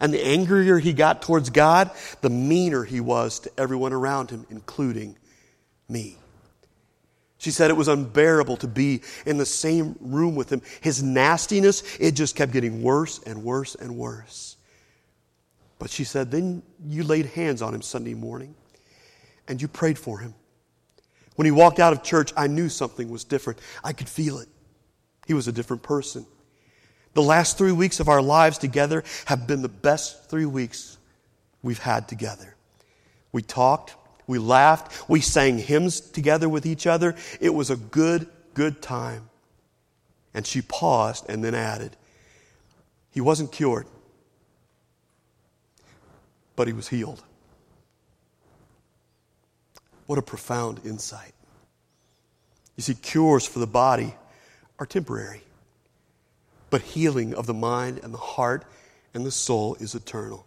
And 0.00 0.12
the 0.12 0.24
angrier 0.24 0.78
he 0.78 0.92
got 0.92 1.22
towards 1.22 1.50
God, 1.50 1.90
the 2.20 2.30
meaner 2.30 2.84
he 2.84 3.00
was 3.00 3.40
to 3.40 3.50
everyone 3.58 3.92
around 3.92 4.30
him, 4.30 4.46
including 4.50 5.16
me. 5.88 6.16
She 7.38 7.52
said 7.52 7.70
it 7.70 7.76
was 7.76 7.88
unbearable 7.88 8.56
to 8.58 8.68
be 8.68 9.02
in 9.24 9.38
the 9.38 9.46
same 9.46 9.96
room 10.00 10.34
with 10.34 10.52
him. 10.52 10.60
His 10.80 11.02
nastiness, 11.02 11.82
it 12.00 12.12
just 12.12 12.34
kept 12.34 12.52
getting 12.52 12.82
worse 12.82 13.20
and 13.20 13.44
worse 13.44 13.76
and 13.76 13.96
worse. 13.96 14.56
But 15.78 15.90
she 15.90 16.02
said, 16.02 16.32
then 16.32 16.62
you 16.84 17.04
laid 17.04 17.26
hands 17.26 17.62
on 17.62 17.74
him 17.74 17.82
Sunday 17.82 18.14
morning 18.14 18.56
and 19.46 19.62
you 19.62 19.68
prayed 19.68 19.98
for 19.98 20.18
him. 20.18 20.34
When 21.36 21.44
he 21.44 21.52
walked 21.52 21.78
out 21.78 21.92
of 21.92 22.02
church, 22.02 22.32
I 22.36 22.48
knew 22.48 22.68
something 22.68 23.08
was 23.08 23.22
different. 23.22 23.60
I 23.84 23.92
could 23.92 24.08
feel 24.08 24.38
it. 24.38 24.48
He 25.28 25.34
was 25.34 25.46
a 25.46 25.52
different 25.52 25.84
person. 25.84 26.26
The 27.14 27.22
last 27.22 27.58
three 27.58 27.72
weeks 27.72 28.00
of 28.00 28.08
our 28.08 28.22
lives 28.22 28.58
together 28.58 29.02
have 29.26 29.46
been 29.46 29.62
the 29.62 29.68
best 29.68 30.28
three 30.28 30.46
weeks 30.46 30.98
we've 31.62 31.78
had 31.78 32.08
together. 32.08 32.54
We 33.32 33.42
talked, 33.42 33.96
we 34.26 34.38
laughed, 34.38 35.08
we 35.08 35.20
sang 35.20 35.58
hymns 35.58 36.00
together 36.00 36.48
with 36.48 36.66
each 36.66 36.86
other. 36.86 37.14
It 37.40 37.54
was 37.54 37.70
a 37.70 37.76
good, 37.76 38.28
good 38.54 38.80
time. 38.82 39.30
And 40.34 40.46
she 40.46 40.62
paused 40.62 41.28
and 41.28 41.42
then 41.42 41.54
added, 41.54 41.96
He 43.10 43.20
wasn't 43.20 43.50
cured, 43.50 43.86
but 46.54 46.66
he 46.66 46.72
was 46.72 46.88
healed. 46.88 47.22
What 50.06 50.18
a 50.18 50.22
profound 50.22 50.80
insight. 50.84 51.32
You 52.76 52.82
see, 52.82 52.94
cures 52.94 53.46
for 53.46 53.58
the 53.58 53.66
body 53.66 54.14
are 54.78 54.86
temporary, 54.86 55.42
but 56.70 56.82
healing 56.82 57.34
of 57.34 57.46
the 57.46 57.54
mind 57.54 58.00
and 58.02 58.12
the 58.12 58.18
heart 58.18 58.64
and 59.14 59.24
the 59.24 59.30
soul 59.30 59.76
is 59.80 59.94
eternal. 59.94 60.44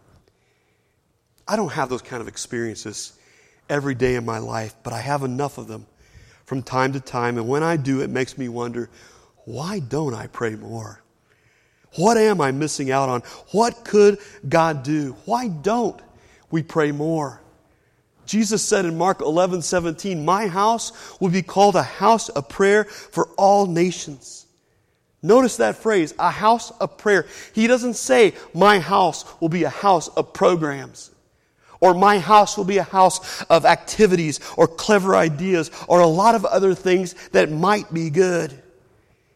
I 1.46 1.56
don't 1.56 1.72
have 1.72 1.88
those 1.88 2.02
kind 2.02 2.20
of 2.20 2.28
experiences 2.28 3.18
every 3.68 3.94
day 3.94 4.14
in 4.14 4.24
my 4.24 4.38
life, 4.38 4.74
but 4.82 4.92
I 4.92 5.00
have 5.00 5.22
enough 5.22 5.58
of 5.58 5.68
them 5.68 5.86
from 6.44 6.62
time 6.62 6.92
to 6.92 7.00
time. 7.00 7.38
And 7.38 7.48
when 7.48 7.62
I 7.62 7.76
do, 7.76 8.00
it 8.00 8.10
makes 8.10 8.38
me 8.38 8.48
wonder 8.48 8.88
why 9.44 9.80
don't 9.80 10.14
I 10.14 10.28
pray 10.28 10.54
more? 10.54 11.02
What 11.96 12.16
am 12.16 12.40
I 12.40 12.52
missing 12.52 12.90
out 12.90 13.08
on? 13.08 13.22
What 13.50 13.84
could 13.84 14.18
God 14.48 14.82
do? 14.82 15.16
Why 15.24 15.48
don't 15.48 16.00
we 16.50 16.62
pray 16.62 16.92
more? 16.92 17.40
Jesus 18.24 18.62
said 18.62 18.84
in 18.84 18.96
Mark 18.96 19.20
11, 19.20 19.62
17, 19.62 20.24
My 20.24 20.46
house 20.46 21.20
will 21.20 21.28
be 21.28 21.42
called 21.42 21.76
a 21.76 21.82
house 21.82 22.28
of 22.28 22.48
prayer 22.48 22.84
for 22.84 23.28
all 23.36 23.66
nations. 23.66 24.46
Notice 25.22 25.58
that 25.58 25.76
phrase, 25.76 26.12
a 26.18 26.30
house 26.30 26.72
of 26.72 26.98
prayer. 26.98 27.26
He 27.54 27.68
doesn't 27.68 27.94
say, 27.94 28.34
My 28.54 28.80
house 28.80 29.24
will 29.40 29.48
be 29.48 29.62
a 29.62 29.70
house 29.70 30.08
of 30.08 30.32
programs, 30.32 31.12
or 31.80 31.94
my 31.94 32.18
house 32.18 32.56
will 32.56 32.64
be 32.64 32.78
a 32.78 32.82
house 32.82 33.42
of 33.44 33.64
activities, 33.64 34.40
or 34.56 34.66
clever 34.66 35.14
ideas, 35.14 35.70
or 35.86 36.00
a 36.00 36.06
lot 36.06 36.34
of 36.34 36.44
other 36.44 36.74
things 36.74 37.14
that 37.30 37.50
might 37.50 37.92
be 37.94 38.10
good. 38.10 38.60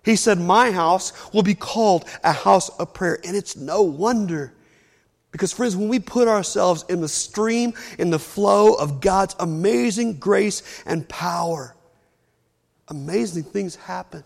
He 0.05 0.17
said, 0.17 0.39
My 0.39 0.73
house 0.73 1.13
will 1.33 1.45
be 1.45 1.55
called 1.55 2.05
a 2.25 2.33
house 2.33 2.69
of 2.69 2.93
prayer. 2.93 3.21
And 3.25 3.37
it's 3.37 3.57
no 3.57 3.83
wonder. 3.83 4.53
Because, 5.31 5.53
friends, 5.53 5.77
when 5.77 5.89
we 5.89 5.99
put 5.99 6.29
ourselves 6.29 6.85
in 6.89 7.01
the 7.01 7.09
stream, 7.09 7.75
in 7.99 8.11
the 8.11 8.19
flow 8.19 8.75
of 8.75 9.01
God's 9.01 9.37
amazing 9.39 10.19
grace 10.19 10.83
and 10.87 11.09
power, 11.09 11.77
amazing 12.89 13.43
things 13.43 13.77
happen. 13.77 14.25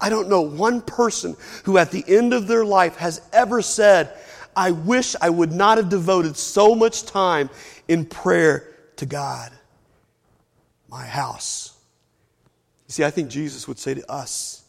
I 0.00 0.08
don't 0.08 0.28
know 0.28 0.40
one 0.40 0.80
person 0.80 1.36
who 1.64 1.78
at 1.78 1.90
the 1.90 2.04
end 2.06 2.32
of 2.32 2.46
their 2.46 2.64
life 2.64 2.96
has 2.96 3.20
ever 3.32 3.60
said, 3.62 4.12
I 4.56 4.70
wish 4.70 5.14
I 5.20 5.30
would 5.30 5.52
not 5.52 5.78
have 5.78 5.88
devoted 5.88 6.36
so 6.36 6.74
much 6.74 7.04
time 7.04 7.50
in 7.86 8.06
prayer 8.06 8.66
to 8.96 9.06
God. 9.06 9.52
My 10.88 11.04
house. 11.04 11.78
You 12.88 12.92
see, 12.92 13.04
I 13.04 13.10
think 13.10 13.30
Jesus 13.30 13.68
would 13.68 13.78
say 13.78 13.94
to 13.94 14.10
us, 14.10 14.64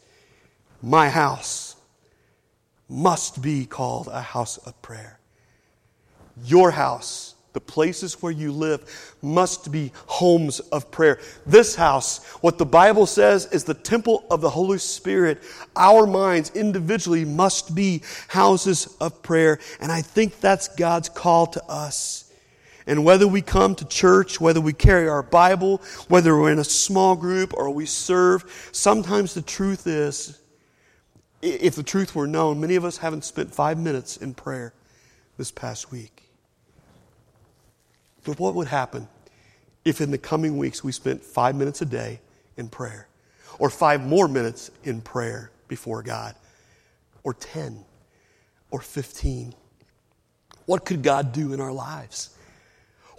my 0.82 1.08
house 1.08 1.76
must 2.88 3.40
be 3.40 3.66
called 3.66 4.08
a 4.08 4.20
house 4.20 4.58
of 4.58 4.80
prayer. 4.82 5.18
Your 6.44 6.70
house, 6.70 7.31
the 7.52 7.60
places 7.60 8.22
where 8.22 8.32
you 8.32 8.52
live, 8.52 9.16
must 9.22 9.70
be 9.70 9.92
homes 10.06 10.60
of 10.60 10.90
prayer. 10.90 11.20
This 11.46 11.74
house, 11.74 12.24
what 12.36 12.58
the 12.58 12.66
Bible 12.66 13.06
says 13.06 13.46
is 13.46 13.64
the 13.64 13.74
temple 13.74 14.24
of 14.30 14.40
the 14.40 14.50
Holy 14.50 14.78
Spirit. 14.78 15.42
Our 15.76 16.06
minds 16.06 16.50
individually 16.54 17.24
must 17.24 17.74
be 17.74 18.02
houses 18.28 18.96
of 19.00 19.22
prayer. 19.22 19.58
And 19.80 19.92
I 19.92 20.02
think 20.02 20.40
that's 20.40 20.68
God's 20.68 21.08
call 21.08 21.46
to 21.48 21.64
us. 21.64 22.32
And 22.86 23.04
whether 23.04 23.28
we 23.28 23.42
come 23.42 23.74
to 23.76 23.84
church, 23.84 24.40
whether 24.40 24.60
we 24.60 24.72
carry 24.72 25.08
our 25.08 25.22
Bible, 25.22 25.80
whether 26.08 26.36
we're 26.36 26.50
in 26.50 26.58
a 26.58 26.64
small 26.64 27.14
group 27.14 27.54
or 27.54 27.70
we 27.70 27.86
serve, 27.86 28.70
sometimes 28.72 29.34
the 29.34 29.42
truth 29.42 29.86
is 29.86 30.40
if 31.42 31.74
the 31.74 31.82
truth 31.82 32.14
were 32.14 32.26
known, 32.26 32.60
many 32.60 32.76
of 32.76 32.84
us 32.84 32.98
haven't 32.98 33.24
spent 33.24 33.52
five 33.54 33.78
minutes 33.78 34.16
in 34.16 34.34
prayer 34.34 34.72
this 35.36 35.50
past 35.50 35.90
week. 35.90 36.21
But 38.24 38.38
what 38.38 38.54
would 38.54 38.68
happen 38.68 39.08
if 39.84 40.00
in 40.00 40.10
the 40.10 40.18
coming 40.18 40.58
weeks 40.58 40.84
we 40.84 40.92
spent 40.92 41.22
five 41.22 41.56
minutes 41.56 41.82
a 41.82 41.86
day 41.86 42.20
in 42.56 42.68
prayer, 42.68 43.08
or 43.58 43.70
five 43.70 44.06
more 44.06 44.28
minutes 44.28 44.70
in 44.84 45.00
prayer 45.00 45.50
before 45.68 46.02
God, 46.02 46.34
or 47.24 47.34
10, 47.34 47.84
or 48.70 48.80
15? 48.80 49.54
What 50.66 50.84
could 50.84 51.02
God 51.02 51.32
do 51.32 51.52
in 51.52 51.60
our 51.60 51.72
lives? 51.72 52.36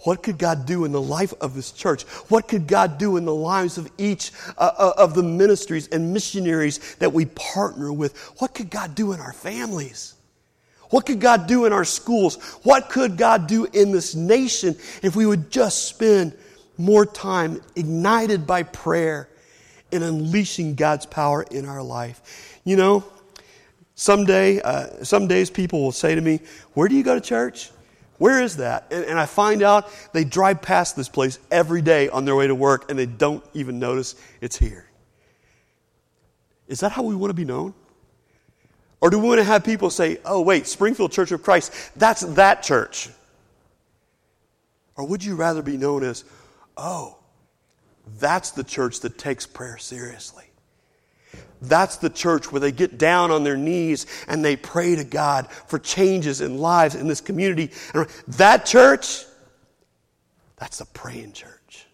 What 0.04 0.22
could 0.22 0.38
God 0.38 0.66
do 0.66 0.84
in 0.84 0.92
the 0.92 1.00
life 1.00 1.32
of 1.40 1.54
this 1.54 1.72
church? 1.72 2.02
What 2.28 2.46
could 2.46 2.66
God 2.66 2.98
do 2.98 3.16
in 3.16 3.24
the 3.24 3.34
lives 3.34 3.78
of 3.78 3.90
each 3.96 4.32
uh, 4.58 4.70
uh, 4.76 4.92
of 4.98 5.14
the 5.14 5.22
ministries 5.22 5.88
and 5.88 6.12
missionaries 6.12 6.94
that 6.96 7.12
we 7.12 7.24
partner 7.26 7.92
with? 7.92 8.16
What 8.38 8.54
could 8.54 8.70
God 8.70 8.94
do 8.94 9.12
in 9.12 9.20
our 9.20 9.32
families? 9.32 10.14
What 10.94 11.06
could 11.06 11.18
God 11.18 11.48
do 11.48 11.64
in 11.64 11.72
our 11.72 11.84
schools? 11.84 12.36
What 12.62 12.88
could 12.88 13.16
God 13.16 13.48
do 13.48 13.64
in 13.64 13.90
this 13.90 14.14
nation 14.14 14.76
if 15.02 15.16
we 15.16 15.26
would 15.26 15.50
just 15.50 15.88
spend 15.88 16.38
more 16.78 17.04
time 17.04 17.60
ignited 17.74 18.46
by 18.46 18.62
prayer 18.62 19.28
and 19.90 20.04
unleashing 20.04 20.76
God's 20.76 21.04
power 21.04 21.42
in 21.42 21.66
our 21.66 21.82
life? 21.82 22.60
You 22.62 22.76
know, 22.76 23.04
someday, 23.96 24.60
uh, 24.60 25.02
some 25.02 25.26
days 25.26 25.50
people 25.50 25.82
will 25.82 25.90
say 25.90 26.14
to 26.14 26.20
me, 26.20 26.38
Where 26.74 26.86
do 26.86 26.94
you 26.94 27.02
go 27.02 27.16
to 27.16 27.20
church? 27.20 27.72
Where 28.18 28.40
is 28.40 28.58
that? 28.58 28.86
And, 28.92 29.04
and, 29.04 29.18
I 29.18 29.26
find 29.26 29.64
out 29.64 29.90
they 30.12 30.22
drive 30.22 30.62
past 30.62 30.94
this 30.94 31.08
place 31.08 31.40
every 31.50 31.82
day 31.82 32.08
on 32.08 32.24
their 32.24 32.36
way 32.36 32.46
to 32.46 32.54
work 32.54 32.88
and 32.88 32.96
they 32.96 33.06
don't 33.06 33.44
even 33.52 33.80
notice 33.80 34.14
it's 34.40 34.56
here. 34.56 34.88
Is 36.68 36.78
that 36.80 36.92
how 36.92 37.02
we 37.02 37.16
want 37.16 37.30
to 37.30 37.34
be 37.34 37.44
known? 37.44 37.74
Or 39.04 39.10
do 39.10 39.18
we 39.18 39.28
want 39.28 39.38
to 39.38 39.44
have 39.44 39.64
people 39.64 39.90
say, 39.90 40.16
oh, 40.24 40.40
wait, 40.40 40.66
Springfield 40.66 41.12
Church 41.12 41.30
of 41.30 41.42
Christ, 41.42 41.74
that's 41.94 42.22
that 42.22 42.62
church? 42.62 43.10
Or 44.96 45.06
would 45.06 45.22
you 45.22 45.36
rather 45.36 45.60
be 45.60 45.76
known 45.76 46.02
as, 46.02 46.24
oh, 46.78 47.18
that's 48.18 48.52
the 48.52 48.64
church 48.64 49.00
that 49.00 49.18
takes 49.18 49.44
prayer 49.44 49.76
seriously? 49.76 50.46
That's 51.60 51.98
the 51.98 52.08
church 52.08 52.50
where 52.50 52.60
they 52.60 52.72
get 52.72 52.96
down 52.96 53.30
on 53.30 53.44
their 53.44 53.58
knees 53.58 54.06
and 54.26 54.42
they 54.42 54.56
pray 54.56 54.96
to 54.96 55.04
God 55.04 55.48
for 55.50 55.78
changes 55.78 56.40
in 56.40 56.56
lives 56.56 56.94
in 56.94 57.06
this 57.06 57.20
community. 57.20 57.72
And 57.92 58.08
that 58.28 58.64
church, 58.64 59.26
that's 60.56 60.78
the 60.78 60.86
praying 60.86 61.34
church. 61.34 61.84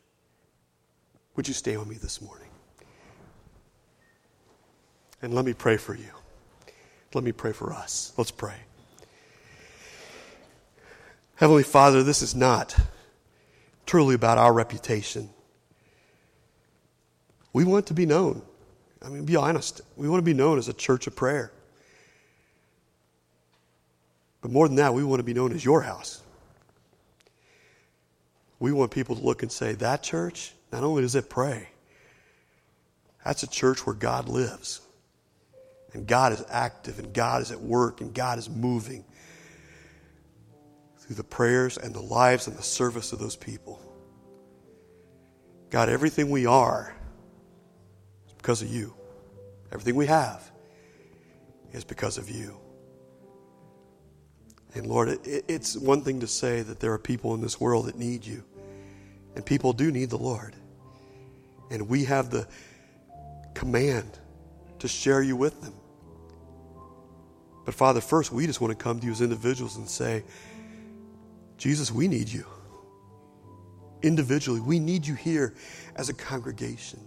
Would 1.34 1.48
you 1.48 1.54
stay 1.54 1.76
with 1.76 1.88
me 1.88 1.96
this 1.96 2.22
morning? 2.22 2.50
And 5.22 5.34
let 5.34 5.44
me 5.44 5.54
pray 5.54 5.76
for 5.76 5.96
you. 5.96 6.04
Let 7.12 7.24
me 7.24 7.32
pray 7.32 7.52
for 7.52 7.72
us. 7.72 8.12
Let's 8.16 8.30
pray. 8.30 8.54
Heavenly 11.36 11.62
Father, 11.62 12.02
this 12.02 12.22
is 12.22 12.34
not 12.34 12.76
truly 13.86 14.14
about 14.14 14.38
our 14.38 14.52
reputation. 14.52 15.30
We 17.52 17.64
want 17.64 17.86
to 17.86 17.94
be 17.94 18.06
known. 18.06 18.42
I 19.02 19.08
mean, 19.08 19.24
be 19.24 19.36
honest. 19.36 19.80
We 19.96 20.08
want 20.08 20.20
to 20.20 20.24
be 20.24 20.34
known 20.34 20.58
as 20.58 20.68
a 20.68 20.72
church 20.72 21.06
of 21.06 21.16
prayer. 21.16 21.50
But 24.42 24.52
more 24.52 24.68
than 24.68 24.76
that, 24.76 24.94
we 24.94 25.02
want 25.02 25.18
to 25.18 25.24
be 25.24 25.34
known 25.34 25.52
as 25.52 25.64
your 25.64 25.80
house. 25.80 26.22
We 28.58 28.72
want 28.72 28.90
people 28.90 29.16
to 29.16 29.22
look 29.22 29.42
and 29.42 29.50
say, 29.50 29.72
that 29.72 30.02
church, 30.02 30.52
not 30.70 30.84
only 30.84 31.02
does 31.02 31.14
it 31.14 31.28
pray, 31.28 31.70
that's 33.24 33.42
a 33.42 33.48
church 33.48 33.86
where 33.86 33.94
God 33.94 34.28
lives. 34.28 34.80
And 35.92 36.06
God 36.06 36.32
is 36.32 36.44
active, 36.48 36.98
and 36.98 37.12
God 37.12 37.42
is 37.42 37.50
at 37.50 37.60
work, 37.60 38.00
and 38.00 38.14
God 38.14 38.38
is 38.38 38.48
moving 38.48 39.04
through 40.98 41.16
the 41.16 41.24
prayers 41.24 41.76
and 41.76 41.94
the 41.94 42.00
lives 42.00 42.46
and 42.46 42.56
the 42.56 42.62
service 42.62 43.12
of 43.12 43.18
those 43.18 43.36
people. 43.36 43.80
God, 45.70 45.88
everything 45.88 46.30
we 46.30 46.46
are 46.46 46.94
is 48.26 48.32
because 48.34 48.62
of 48.62 48.68
you. 48.68 48.94
Everything 49.72 49.94
we 49.94 50.06
have 50.06 50.50
is 51.72 51.84
because 51.84 52.18
of 52.18 52.28
you. 52.30 52.60
And 54.74 54.86
Lord, 54.86 55.08
it, 55.08 55.44
it's 55.48 55.76
one 55.76 56.02
thing 56.02 56.20
to 56.20 56.26
say 56.26 56.62
that 56.62 56.78
there 56.80 56.92
are 56.92 56.98
people 56.98 57.34
in 57.34 57.40
this 57.40 57.60
world 57.60 57.86
that 57.86 57.96
need 57.96 58.24
you. 58.24 58.44
And 59.34 59.44
people 59.44 59.72
do 59.72 59.90
need 59.90 60.10
the 60.10 60.18
Lord. 60.18 60.54
And 61.70 61.88
we 61.88 62.04
have 62.04 62.30
the 62.30 62.46
command 63.54 64.18
to 64.80 64.88
share 64.88 65.22
you 65.22 65.36
with 65.36 65.60
them. 65.60 65.74
But 67.64 67.74
Father, 67.74 68.00
first, 68.00 68.32
we 68.32 68.46
just 68.46 68.60
want 68.60 68.76
to 68.76 68.82
come 68.82 69.00
to 69.00 69.06
you 69.06 69.12
as 69.12 69.20
individuals 69.20 69.76
and 69.76 69.88
say, 69.88 70.24
Jesus, 71.56 71.92
we 71.92 72.08
need 72.08 72.28
you. 72.28 72.44
Individually, 74.02 74.60
we 74.60 74.78
need 74.78 75.06
you 75.06 75.14
here 75.14 75.54
as 75.94 76.08
a 76.08 76.14
congregation. 76.14 77.00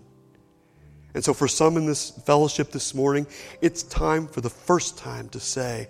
And 1.15 1.24
so, 1.24 1.34
for 1.34 1.47
some 1.47 1.78
in 1.78 1.86
this 1.86 2.11
fellowship 2.26 2.71
this 2.71 2.93
morning, 2.93 3.28
it's 3.61 3.84
time 3.84 4.28
for 4.28 4.41
the 4.41 4.49
first 4.49 4.97
time 4.97 5.30
to 5.30 5.39
say, 5.39 5.89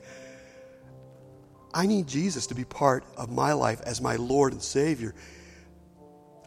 I 1.73 1.85
need 1.85 2.07
Jesus 2.07 2.47
to 2.47 2.55
be 2.55 2.65
part 2.65 3.03
of 3.17 3.31
my 3.31 3.53
life 3.53 3.81
as 3.81 4.01
my 4.01 4.15
Lord 4.15 4.53
and 4.53 4.61
Savior. 4.61 5.15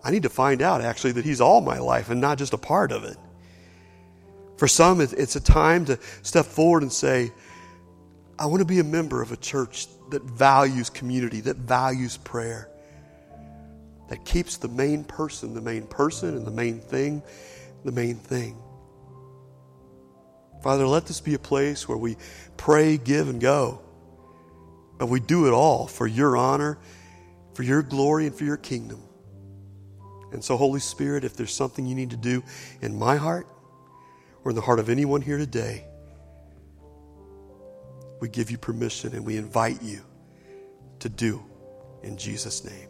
I 0.04 0.10
need 0.10 0.22
to 0.22 0.28
find 0.28 0.62
out, 0.62 0.82
actually, 0.82 1.12
that 1.12 1.24
He's 1.24 1.40
all 1.40 1.60
my 1.60 1.78
life 1.78 2.10
and 2.10 2.20
not 2.20 2.38
just 2.38 2.52
a 2.52 2.58
part 2.58 2.92
of 2.92 3.04
it. 3.04 3.16
For 4.56 4.68
some, 4.68 5.00
it's 5.00 5.36
a 5.36 5.40
time 5.40 5.84
to 5.86 5.98
step 6.22 6.46
forward 6.46 6.82
and 6.82 6.92
say, 6.92 7.32
I 8.38 8.46
want 8.46 8.60
to 8.60 8.66
be 8.66 8.78
a 8.78 8.84
member 8.84 9.22
of 9.22 9.32
a 9.32 9.36
church 9.36 9.86
that 10.10 10.22
values 10.22 10.90
community, 10.90 11.40
that 11.42 11.56
values 11.56 12.16
prayer, 12.18 12.68
that 14.08 14.24
keeps 14.24 14.56
the 14.56 14.68
main 14.68 15.04
person 15.04 15.52
the 15.52 15.60
main 15.60 15.86
person 15.86 16.36
and 16.36 16.46
the 16.46 16.50
main 16.50 16.80
thing 16.80 17.22
the 17.86 17.92
main 17.92 18.16
thing. 18.16 18.58
Father, 20.62 20.86
let 20.86 21.06
this 21.06 21.20
be 21.20 21.34
a 21.34 21.38
place 21.38 21.88
where 21.88 21.96
we 21.96 22.16
pray, 22.56 22.98
give, 22.98 23.28
and 23.28 23.40
go. 23.40 23.80
But 24.98 25.06
we 25.06 25.20
do 25.20 25.46
it 25.46 25.52
all 25.52 25.86
for 25.86 26.06
your 26.06 26.36
honor, 26.36 26.78
for 27.54 27.62
your 27.62 27.82
glory, 27.82 28.26
and 28.26 28.34
for 28.34 28.44
your 28.44 28.56
kingdom. 28.56 29.00
And 30.32 30.42
so, 30.42 30.56
Holy 30.56 30.80
Spirit, 30.80 31.22
if 31.22 31.36
there's 31.36 31.54
something 31.54 31.86
you 31.86 31.94
need 31.94 32.10
to 32.10 32.16
do 32.16 32.42
in 32.82 32.98
my 32.98 33.16
heart 33.16 33.46
or 34.46 34.50
in 34.50 34.54
the 34.54 34.62
heart 34.62 34.78
of 34.78 34.88
anyone 34.88 35.20
here 35.20 35.38
today, 35.38 35.84
we 38.20 38.28
give 38.28 38.48
you 38.48 38.56
permission 38.56 39.12
and 39.12 39.26
we 39.26 39.36
invite 39.36 39.82
you 39.82 40.00
to 41.00 41.08
do 41.08 41.42
in 42.04 42.16
Jesus' 42.16 42.64
name. 42.64 42.85